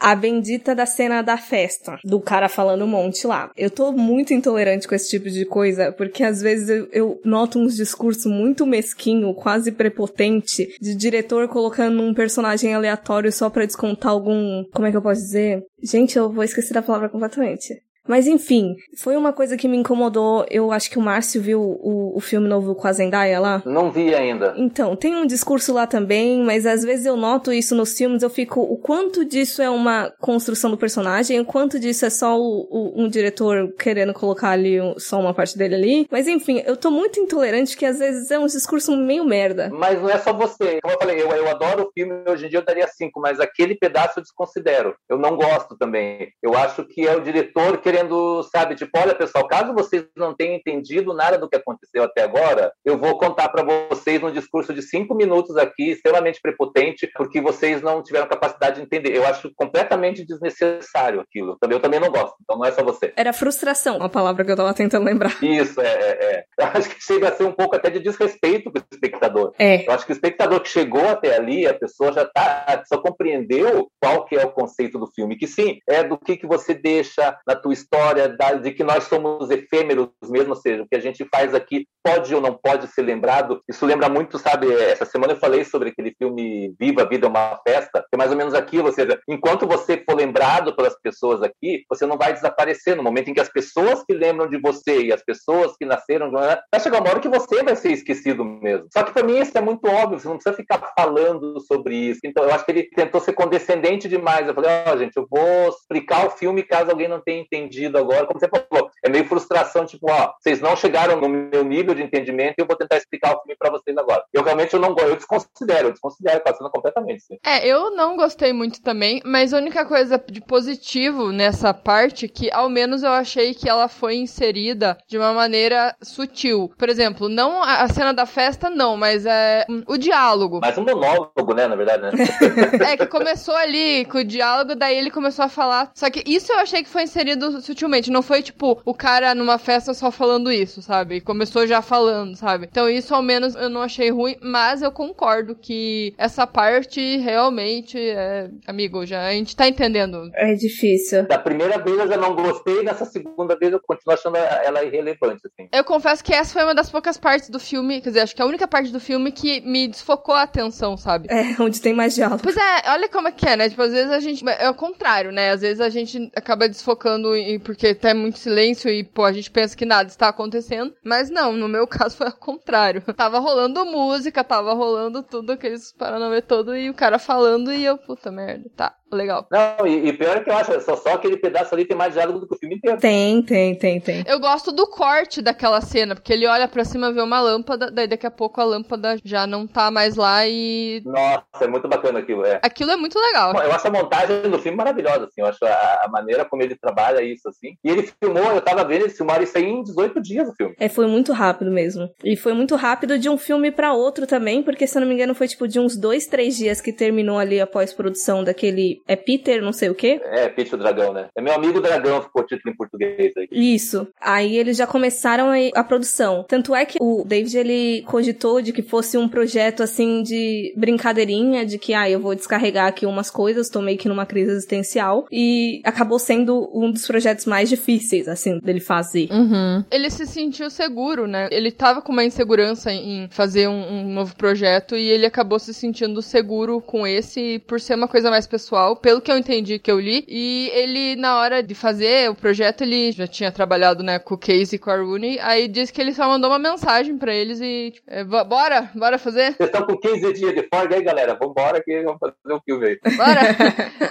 a 0.00 0.14
bendita 0.14 0.74
da 0.74 0.86
cena 0.86 1.22
da 1.22 1.36
festa, 1.36 1.98
do 2.04 2.20
cara 2.20 2.48
falando 2.48 2.84
um 2.84 2.88
monte 2.88 3.26
lá. 3.26 3.50
Eu 3.56 3.70
tô 3.70 3.92
muito 3.92 4.32
intolerante 4.32 4.86
com 4.86 4.94
esse 4.94 5.10
tipo 5.10 5.28
de 5.28 5.44
coisa, 5.44 5.92
porque 5.92 6.22
às 6.22 6.40
vezes 6.40 6.68
eu, 6.68 6.88
eu 6.92 7.20
noto 7.24 7.58
uns 7.58 7.74
discursos 7.76 8.26
muito 8.26 8.66
mesquinho, 8.66 9.34
quase 9.34 9.72
prepotente, 9.72 10.74
de 10.80 10.94
diretor 10.94 11.48
colocando 11.48 12.02
um 12.02 12.14
personagem 12.14 12.74
aleatório 12.74 13.32
só 13.32 13.50
pra 13.50 13.66
descontar 13.66 14.12
algum. 14.12 14.64
Como 14.72 14.86
é 14.86 14.90
que 14.90 14.96
eu 14.96 15.02
posso 15.02 15.20
dizer? 15.20 15.62
Gente, 15.82 16.16
eu 16.16 16.32
vou 16.32 16.44
esquecer 16.44 16.76
a 16.76 16.82
palavra 16.82 17.08
completamente. 17.08 17.74
Mas 18.08 18.26
enfim, 18.26 18.76
foi 18.96 19.16
uma 19.16 19.32
coisa 19.32 19.56
que 19.56 19.68
me 19.68 19.76
incomodou. 19.76 20.46
Eu 20.50 20.72
acho 20.72 20.90
que 20.90 20.98
o 20.98 21.02
Márcio 21.02 21.40
viu 21.42 21.60
o, 21.60 22.16
o 22.16 22.20
filme 22.20 22.48
novo 22.48 22.74
com 22.74 22.88
a 22.88 22.92
Zendaya 22.92 23.38
lá. 23.38 23.62
Não 23.64 23.90
vi 23.90 24.14
ainda. 24.14 24.54
Então, 24.56 24.96
tem 24.96 25.14
um 25.14 25.26
discurso 25.26 25.72
lá 25.72 25.86
também, 25.86 26.42
mas 26.42 26.66
às 26.66 26.82
vezes 26.82 27.04
eu 27.04 27.16
noto 27.16 27.52
isso 27.52 27.74
nos 27.74 27.96
filmes, 27.96 28.22
eu 28.22 28.30
fico, 28.30 28.60
o 28.60 28.78
quanto 28.78 29.24
disso 29.24 29.60
é 29.60 29.68
uma 29.68 30.10
construção 30.20 30.70
do 30.70 30.78
personagem, 30.78 31.38
o 31.38 31.44
quanto 31.44 31.78
disso 31.78 32.06
é 32.06 32.10
só 32.10 32.38
o, 32.38 32.66
o, 32.70 33.02
um 33.02 33.08
diretor 33.08 33.72
querendo 33.78 34.14
colocar 34.14 34.50
ali 34.50 34.78
só 34.96 35.20
uma 35.20 35.34
parte 35.34 35.58
dele 35.58 35.74
ali. 35.74 36.06
Mas 36.10 36.26
enfim, 36.26 36.62
eu 36.64 36.76
tô 36.76 36.90
muito 36.90 37.20
intolerante 37.20 37.76
que 37.76 37.84
às 37.84 37.98
vezes 37.98 38.30
é 38.30 38.38
um 38.38 38.46
discurso 38.46 38.96
meio 38.96 39.24
merda. 39.24 39.70
Mas 39.72 40.00
não 40.00 40.08
é 40.08 40.18
só 40.18 40.32
você. 40.32 40.80
Como 40.80 40.94
eu 40.94 40.98
falei, 40.98 41.20
eu, 41.20 41.28
eu 41.28 41.48
adoro 41.48 41.84
o 41.84 41.92
filme, 41.92 42.14
hoje 42.26 42.46
em 42.46 42.48
dia 42.48 42.58
eu 42.58 42.64
daria 42.64 42.88
cinco, 42.88 43.20
mas 43.20 43.38
aquele 43.38 43.74
pedaço 43.74 44.18
eu 44.18 44.22
desconsidero. 44.22 44.94
Eu 45.08 45.18
não 45.18 45.36
gosto 45.36 45.76
também. 45.76 46.32
Eu 46.42 46.56
acho 46.56 46.84
que 46.84 47.06
é 47.06 47.14
o 47.14 47.20
diretor 47.20 47.78
querendo 47.78 47.97
querendo, 47.98 48.42
sabe, 48.44 48.74
tipo, 48.74 48.90
olha 48.96 49.14
pessoal, 49.14 49.46
caso 49.46 49.74
vocês 49.74 50.04
não 50.16 50.34
tenham 50.34 50.54
entendido 50.54 51.12
nada 51.12 51.38
do 51.38 51.48
que 51.48 51.56
aconteceu 51.56 52.04
até 52.04 52.22
agora, 52.22 52.72
eu 52.84 52.96
vou 52.96 53.18
contar 53.18 53.48
para 53.48 53.62
vocês 53.62 54.22
um 54.22 54.30
discurso 54.30 54.72
de 54.72 54.82
cinco 54.82 55.14
minutos 55.14 55.56
aqui, 55.56 55.90
extremamente 55.90 56.40
prepotente, 56.40 57.10
porque 57.16 57.40
vocês 57.40 57.82
não 57.82 58.02
tiveram 58.02 58.28
capacidade 58.28 58.76
de 58.76 58.82
entender. 58.82 59.16
Eu 59.16 59.26
acho 59.26 59.50
completamente 59.56 60.24
desnecessário 60.24 61.20
aquilo. 61.20 61.56
Eu 61.68 61.80
também 61.80 62.00
não 62.00 62.10
gosto, 62.10 62.36
então 62.42 62.56
não 62.56 62.64
é 62.64 62.72
só 62.72 62.82
você. 62.82 63.12
Era 63.16 63.32
frustração, 63.32 64.02
a 64.02 64.08
palavra 64.08 64.44
que 64.44 64.52
eu 64.52 64.56
tava 64.56 64.72
tentando 64.74 65.04
lembrar. 65.04 65.36
Isso, 65.42 65.80
é, 65.80 65.86
é, 65.86 66.24
é. 66.24 66.44
Eu 66.58 66.66
acho 66.66 66.88
que 66.90 67.02
chega 67.02 67.28
a 67.28 67.32
ser 67.32 67.44
um 67.44 67.52
pouco 67.52 67.76
até 67.76 67.90
de 67.90 68.00
desrespeito 68.00 68.70
com 68.70 68.78
o 68.78 68.82
espectador. 68.92 69.52
É. 69.58 69.86
Eu 69.86 69.92
acho 69.92 70.06
que 70.06 70.12
o 70.12 70.14
espectador 70.14 70.60
que 70.60 70.68
chegou 70.68 71.06
até 71.08 71.36
ali, 71.36 71.66
a 71.66 71.74
pessoa 71.74 72.12
já 72.12 72.24
tá, 72.24 72.82
só 72.86 72.98
compreendeu 72.98 73.88
qual 74.00 74.24
que 74.24 74.36
é 74.36 74.44
o 74.44 74.52
conceito 74.52 74.98
do 74.98 75.06
filme, 75.06 75.36
que 75.36 75.46
sim, 75.46 75.78
é 75.88 76.02
do 76.02 76.16
que, 76.16 76.36
que 76.36 76.46
você 76.46 76.74
deixa 76.74 77.36
na 77.46 77.56
tua 77.56 77.72
história 77.72 77.87
história 77.90 78.28
da, 78.28 78.54
de 78.54 78.70
que 78.72 78.84
nós 78.84 79.04
somos 79.04 79.50
efêmeros 79.50 80.08
mesmo, 80.28 80.50
ou 80.50 80.56
seja, 80.56 80.82
o 80.82 80.88
que 80.88 80.96
a 80.96 81.00
gente 81.00 81.26
faz 81.32 81.54
aqui 81.54 81.86
pode 82.04 82.34
ou 82.34 82.40
não 82.40 82.54
pode 82.54 82.86
ser 82.88 83.02
lembrado. 83.02 83.60
Isso 83.68 83.84
lembra 83.84 84.08
muito, 84.08 84.38
sabe, 84.38 84.72
essa 84.72 85.04
semana 85.04 85.32
eu 85.32 85.38
falei 85.38 85.64
sobre 85.64 85.90
aquele 85.90 86.14
filme 86.16 86.74
Viva, 86.78 87.02
a 87.02 87.08
Vida 87.08 87.26
é 87.26 87.30
uma 87.30 87.58
Festa, 87.66 88.00
que 88.00 88.14
é 88.14 88.16
mais 88.16 88.30
ou 88.30 88.36
menos 88.36 88.54
aquilo, 88.54 88.86
ou 88.86 88.92
seja, 88.92 89.18
enquanto 89.28 89.66
você 89.66 90.02
for 90.08 90.16
lembrado 90.16 90.76
pelas 90.76 90.98
pessoas 91.00 91.42
aqui, 91.42 91.84
você 91.88 92.06
não 92.06 92.16
vai 92.16 92.32
desaparecer. 92.32 92.96
No 92.96 93.02
momento 93.02 93.30
em 93.30 93.34
que 93.34 93.40
as 93.40 93.48
pessoas 93.48 94.04
que 94.04 94.14
lembram 94.14 94.48
de 94.48 94.58
você 94.58 95.02
e 95.02 95.12
as 95.12 95.22
pessoas 95.22 95.74
que 95.76 95.86
nasceram, 95.86 96.30
vai 96.30 96.80
chegar 96.80 97.00
uma 97.00 97.10
hora 97.10 97.20
que 97.20 97.28
você 97.28 97.62
vai 97.62 97.74
ser 97.74 97.92
esquecido 97.92 98.44
mesmo. 98.44 98.86
Só 98.92 99.02
que 99.02 99.12
para 99.12 99.24
mim 99.24 99.38
isso 99.38 99.56
é 99.56 99.60
muito 99.60 99.86
óbvio, 99.88 100.18
você 100.18 100.28
não 100.28 100.36
precisa 100.36 100.56
ficar 100.56 100.92
falando 100.98 101.60
sobre 101.60 101.94
isso. 101.94 102.20
Então 102.24 102.44
eu 102.44 102.54
acho 102.54 102.64
que 102.64 102.70
ele 102.70 102.84
tentou 102.90 103.20
ser 103.20 103.32
condescendente 103.32 104.08
demais. 104.08 104.46
Eu 104.46 104.54
falei, 104.54 104.70
ó, 104.86 104.92
oh, 104.92 104.98
gente, 104.98 105.16
eu 105.16 105.26
vou 105.28 105.68
explicar 105.68 106.26
o 106.26 106.30
filme 106.30 106.62
caso 106.62 106.90
alguém 106.90 107.08
não 107.08 107.20
tenha 107.20 107.40
entendido 107.40 107.67
entendido 107.68 107.98
agora, 107.98 108.26
como 108.26 108.40
você 108.40 108.48
falou, 108.48 108.87
é 109.08 109.10
meio 109.10 109.24
frustração, 109.24 109.84
tipo, 109.84 110.10
ó, 110.10 110.32
vocês 110.38 110.60
não 110.60 110.76
chegaram 110.76 111.20
no 111.20 111.28
meu 111.28 111.64
nível 111.64 111.94
de 111.94 112.02
entendimento 112.02 112.54
e 112.58 112.62
eu 112.62 112.66
vou 112.66 112.76
tentar 112.76 112.96
explicar 112.96 113.34
o 113.34 113.40
filme 113.40 113.56
para 113.58 113.70
vocês 113.70 113.96
agora. 113.96 114.22
Eu 114.32 114.42
realmente 114.42 114.74
eu 114.74 114.80
não 114.80 114.94
eu 114.98 115.16
desconsidero, 115.16 115.88
eu 115.88 115.92
desconsidero 115.92 116.42
a 116.46 116.54
cena 116.54 116.70
completamente. 116.70 117.22
Sim. 117.24 117.38
É, 117.44 117.66
eu 117.66 117.90
não 117.94 118.16
gostei 118.16 118.52
muito 118.52 118.82
também, 118.82 119.20
mas 119.24 119.52
a 119.52 119.58
única 119.58 119.84
coisa 119.84 120.22
de 120.30 120.40
positivo 120.40 121.32
nessa 121.32 121.72
parte 121.72 122.28
que 122.28 122.50
ao 122.52 122.68
menos 122.68 123.02
eu 123.02 123.10
achei 123.10 123.54
que 123.54 123.68
ela 123.68 123.88
foi 123.88 124.16
inserida 124.16 124.96
de 125.08 125.16
uma 125.16 125.32
maneira 125.32 125.96
sutil. 126.02 126.70
Por 126.78 126.88
exemplo, 126.88 127.28
não 127.28 127.62
a 127.62 127.88
cena 127.88 128.12
da 128.12 128.26
festa 128.26 128.70
não, 128.70 128.96
mas 128.96 129.24
é 129.26 129.64
o 129.86 129.96
diálogo. 129.96 130.60
Mas 130.60 130.76
um 130.76 130.84
monólogo, 130.84 131.54
né, 131.54 131.66
na 131.66 131.76
verdade, 131.76 132.02
né? 132.02 132.12
é 132.92 132.96
que 132.96 133.06
começou 133.06 133.54
ali 133.54 134.04
com 134.04 134.18
o 134.18 134.24
diálogo, 134.24 134.74
daí 134.74 134.96
ele 134.96 135.10
começou 135.10 135.44
a 135.44 135.48
falar. 135.48 135.90
Só 135.94 136.10
que 136.10 136.22
isso 136.26 136.52
eu 136.52 136.58
achei 136.58 136.82
que 136.82 136.88
foi 136.88 137.02
inserido 137.02 137.60
sutilmente. 137.60 138.10
Não 138.10 138.22
foi, 138.22 138.42
tipo, 138.42 138.80
o 138.84 138.94
cara 138.98 139.34
numa 139.34 139.58
festa 139.58 139.94
só 139.94 140.10
falando 140.10 140.50
isso, 140.50 140.82
sabe? 140.82 141.20
Começou 141.20 141.66
já 141.66 141.80
falando, 141.80 142.36
sabe? 142.36 142.66
Então 142.70 142.88
isso, 142.88 143.14
ao 143.14 143.22
menos, 143.22 143.54
eu 143.54 143.70
não 143.70 143.80
achei 143.80 144.10
ruim, 144.10 144.36
mas 144.42 144.82
eu 144.82 144.90
concordo 144.90 145.54
que 145.54 146.12
essa 146.18 146.46
parte 146.46 147.16
realmente 147.18 147.98
é... 147.98 148.50
Amigo, 148.66 149.06
já 149.06 149.26
a 149.26 149.32
gente 149.32 149.54
tá 149.54 149.68
entendendo. 149.68 150.30
É 150.34 150.52
difícil. 150.54 151.26
Da 151.26 151.38
primeira 151.38 151.78
vez 151.78 151.96
eu 151.96 152.08
já 152.08 152.16
não 152.16 152.34
gostei, 152.34 152.82
nessa 152.82 153.04
segunda 153.04 153.56
vez 153.56 153.72
eu 153.72 153.80
continuo 153.80 154.14
achando 154.14 154.36
ela 154.36 154.84
irrelevante, 154.84 155.42
assim. 155.46 155.68
Eu 155.72 155.84
confesso 155.84 156.22
que 156.24 156.34
essa 156.34 156.52
foi 156.52 156.64
uma 156.64 156.74
das 156.74 156.90
poucas 156.90 157.16
partes 157.16 157.48
do 157.48 157.60
filme, 157.60 158.00
quer 158.00 158.10
dizer, 158.10 158.20
acho 158.20 158.34
que 158.34 158.42
é 158.42 158.44
a 158.44 158.48
única 158.48 158.66
parte 158.66 158.90
do 158.90 158.98
filme 158.98 159.30
que 159.30 159.60
me 159.60 159.86
desfocou 159.86 160.34
a 160.34 160.42
atenção, 160.42 160.96
sabe? 160.96 161.28
É, 161.30 161.62
onde 161.62 161.80
tem 161.80 161.94
mais 161.94 162.14
diálogo. 162.14 162.42
Pois 162.42 162.56
é, 162.56 162.90
olha 162.90 163.08
como 163.08 163.28
é 163.28 163.32
que 163.32 163.48
é, 163.48 163.56
né? 163.56 163.68
Tipo, 163.68 163.82
às 163.82 163.92
vezes 163.92 164.10
a 164.10 164.20
gente. 164.20 164.44
É 164.48 164.68
o 164.68 164.74
contrário, 164.74 165.30
né? 165.30 165.50
Às 165.50 165.60
vezes 165.60 165.80
a 165.80 165.88
gente 165.88 166.30
acaba 166.34 166.68
desfocando 166.68 167.36
em 167.36 167.58
porque 167.58 167.94
tá 167.94 168.14
muito 168.14 168.38
silêncio 168.38 168.87
e, 168.90 169.04
pô, 169.04 169.24
a 169.24 169.32
gente 169.32 169.50
pensa 169.50 169.76
que 169.76 169.84
nada 169.84 170.08
está 170.08 170.28
acontecendo. 170.28 170.94
Mas 171.04 171.30
não, 171.30 171.52
no 171.52 171.68
meu 171.68 171.86
caso 171.88 172.16
foi 172.16 172.26
ao 172.26 172.32
contrário. 172.32 173.02
Tava 173.14 173.38
rolando 173.38 173.84
música, 173.84 174.44
tava 174.44 174.72
rolando 174.74 175.22
tudo, 175.22 175.52
aqueles 175.52 175.92
paranauê 175.92 176.42
todo, 176.42 176.76
e 176.76 176.90
o 176.90 176.94
cara 176.94 177.18
falando, 177.18 177.72
e 177.72 177.84
eu, 177.84 177.98
puta 177.98 178.30
merda, 178.30 178.70
tá 178.76 178.94
legal. 179.12 179.46
Não, 179.50 179.86
e, 179.86 180.08
e, 180.08 180.12
pior 180.12 180.36
é 180.36 180.40
que 180.40 180.50
eu 180.50 180.56
acho, 180.56 180.80
só, 180.80 180.96
só 180.96 181.14
aquele 181.14 181.36
pedaço 181.36 181.74
ali 181.74 181.84
tem 181.84 181.96
mais 181.96 182.12
diálogo 182.12 182.40
do 182.40 182.48
que 182.48 182.54
o 182.54 182.58
filme 182.58 182.76
inteiro. 182.76 182.98
Tem, 182.98 183.42
tem, 183.42 183.74
tem, 183.74 184.00
tem. 184.00 184.24
Eu 184.26 184.40
gosto 184.40 184.72
do 184.72 184.86
corte 184.86 185.42
daquela 185.42 185.80
cena, 185.80 186.14
porque 186.14 186.32
ele 186.32 186.46
olha 186.46 186.68
pra 186.68 186.84
cima, 186.84 187.12
vê 187.12 187.20
uma 187.20 187.40
lâmpada, 187.40 187.90
daí 187.90 188.06
daqui 188.06 188.26
a 188.26 188.30
pouco 188.30 188.60
a 188.60 188.64
lâmpada 188.64 189.16
já 189.24 189.46
não 189.46 189.66
tá 189.66 189.90
mais 189.90 190.16
lá 190.16 190.46
e... 190.46 191.02
Nossa, 191.04 191.64
é 191.64 191.66
muito 191.66 191.88
bacana 191.88 192.18
aquilo, 192.18 192.44
é. 192.44 192.60
Aquilo 192.62 192.90
é 192.90 192.96
muito 192.96 193.18
legal. 193.18 193.52
Eu 193.54 193.72
acho 193.72 193.86
a 193.86 193.90
montagem 193.90 194.42
do 194.42 194.58
filme 194.58 194.76
maravilhosa, 194.76 195.24
assim, 195.24 195.40
eu 195.40 195.46
acho 195.46 195.64
a, 195.64 196.04
a 196.04 196.08
maneira 196.10 196.44
como 196.44 196.62
ele 196.62 196.76
trabalha 196.76 197.22
isso, 197.22 197.48
assim. 197.48 197.76
E 197.84 197.90
ele 197.90 198.02
filmou, 198.20 198.52
eu 198.52 198.60
tava 198.60 198.84
vendo, 198.84 199.02
eles 199.02 199.16
filmaram 199.16 199.42
isso 199.42 199.56
aí 199.56 199.64
em 199.64 199.82
18 199.82 200.20
dias, 200.20 200.48
o 200.48 200.54
filme. 200.54 200.74
É, 200.78 200.88
foi 200.88 201.06
muito 201.06 201.32
rápido 201.32 201.70
mesmo. 201.70 202.08
E 202.24 202.36
foi 202.36 202.52
muito 202.52 202.76
rápido 202.76 203.18
de 203.18 203.28
um 203.28 203.38
filme 203.38 203.70
para 203.70 203.92
outro 203.92 204.26
também, 204.26 204.62
porque 204.62 204.86
se 204.86 204.96
eu 204.96 205.00
não 205.00 205.08
me 205.08 205.14
engano 205.14 205.34
foi 205.34 205.48
tipo 205.48 205.66
de 205.66 205.78
uns 205.78 205.96
dois, 205.96 206.26
três 206.26 206.56
dias 206.56 206.80
que 206.80 206.92
terminou 206.92 207.38
ali 207.38 207.60
a 207.60 207.66
pós-produção 207.66 208.44
daquele... 208.44 208.97
É 209.06 209.16
Peter, 209.16 209.62
não 209.62 209.72
sei 209.72 209.90
o 209.90 209.94
quê. 209.94 210.20
É, 210.24 210.48
Peter 210.48 210.74
o 210.74 210.76
Dragão, 210.78 211.12
né? 211.12 211.28
É 211.34 211.40
meu 211.40 211.52
amigo 211.52 211.80
Dragão, 211.80 212.22
ficou 212.22 212.44
título 212.44 212.72
em 212.72 212.76
português 212.76 213.32
aí. 213.36 213.48
Isso. 213.50 214.06
Aí 214.20 214.56
eles 214.56 214.76
já 214.76 214.86
começaram 214.86 215.50
a, 215.50 215.80
a, 215.80 215.84
produção. 215.84 216.44
Tanto 216.48 216.74
é 216.74 216.84
que 216.84 216.98
o 217.00 217.24
David, 217.24 217.56
ele 217.56 218.02
cogitou 218.02 218.60
de 218.60 218.72
que 218.72 218.82
fosse 218.82 219.16
um 219.16 219.28
projeto, 219.28 219.82
assim, 219.82 220.22
de 220.22 220.72
brincadeirinha, 220.76 221.64
de 221.64 221.78
que, 221.78 221.94
ah, 221.94 222.08
eu 222.08 222.20
vou 222.20 222.34
descarregar 222.34 222.86
aqui 222.86 223.06
umas 223.06 223.30
coisas, 223.30 223.68
tô 223.68 223.80
meio 223.80 223.98
que 223.98 224.08
numa 224.08 224.26
crise 224.26 224.52
existencial. 224.52 225.26
E 225.30 225.80
acabou 225.84 226.18
sendo 226.18 226.70
um 226.72 226.90
dos 226.90 227.06
projetos 227.06 227.46
mais 227.46 227.68
difíceis, 227.68 228.28
assim, 228.28 228.58
dele 228.60 228.80
fazer. 228.80 229.28
Uhum. 229.30 229.84
Ele 229.90 230.10
se 230.10 230.26
sentiu 230.26 230.70
seguro, 230.70 231.26
né? 231.26 231.48
Ele 231.50 231.70
tava 231.70 232.02
com 232.02 232.12
uma 232.12 232.24
insegurança 232.24 232.92
em 232.92 233.28
fazer 233.30 233.68
um, 233.68 234.00
um 234.00 234.12
novo 234.12 234.36
projeto 234.36 234.96
e 234.96 235.08
ele 235.08 235.26
acabou 235.26 235.58
se 235.58 235.72
sentindo 235.72 236.20
seguro 236.22 236.80
com 236.80 237.06
esse, 237.06 237.58
por 237.66 237.80
ser 237.80 237.94
uma 237.94 238.08
coisa 238.08 238.30
mais 238.30 238.46
pessoal 238.46 238.87
tal, 238.88 238.96
pelo 238.96 239.20
que 239.20 239.30
eu 239.30 239.36
entendi 239.36 239.78
que 239.78 239.90
eu 239.90 240.00
li. 240.00 240.24
E 240.28 240.70
ele, 240.72 241.16
na 241.16 241.38
hora 241.38 241.62
de 241.62 241.74
fazer 241.74 242.30
o 242.30 242.34
projeto, 242.34 242.82
ele 242.82 243.12
já 243.12 243.26
tinha 243.26 243.52
trabalhado, 243.52 244.02
né, 244.02 244.18
com 244.18 244.34
o 244.34 244.38
Casey 244.38 244.76
e 244.76 244.78
com 244.78 244.90
a 244.90 244.96
Rooney. 244.96 245.38
Aí 245.40 245.68
disse 245.68 245.92
que 245.92 246.00
ele 246.00 246.14
só 246.14 246.26
mandou 246.28 246.50
uma 246.50 246.58
mensagem 246.58 247.16
pra 247.18 247.34
eles 247.34 247.60
e, 247.60 247.92
tipo, 247.92 248.06
é, 248.10 248.24
bora, 248.24 248.90
bora 248.94 249.18
fazer? 249.18 249.54
Vocês 249.54 249.68
estão 249.68 249.86
com 249.86 249.96
15 249.96 250.32
dias 250.32 250.54
de 250.54 250.68
folga 250.72 250.96
aí, 250.96 251.02
galera? 251.02 251.34
Vambora 251.34 251.82
que 251.82 252.02
vamos 252.02 252.18
fazer 252.18 252.34
o 252.46 252.56
um 252.56 252.60
filme 252.60 252.86
aí. 252.86 253.16
Bora! 253.16 253.40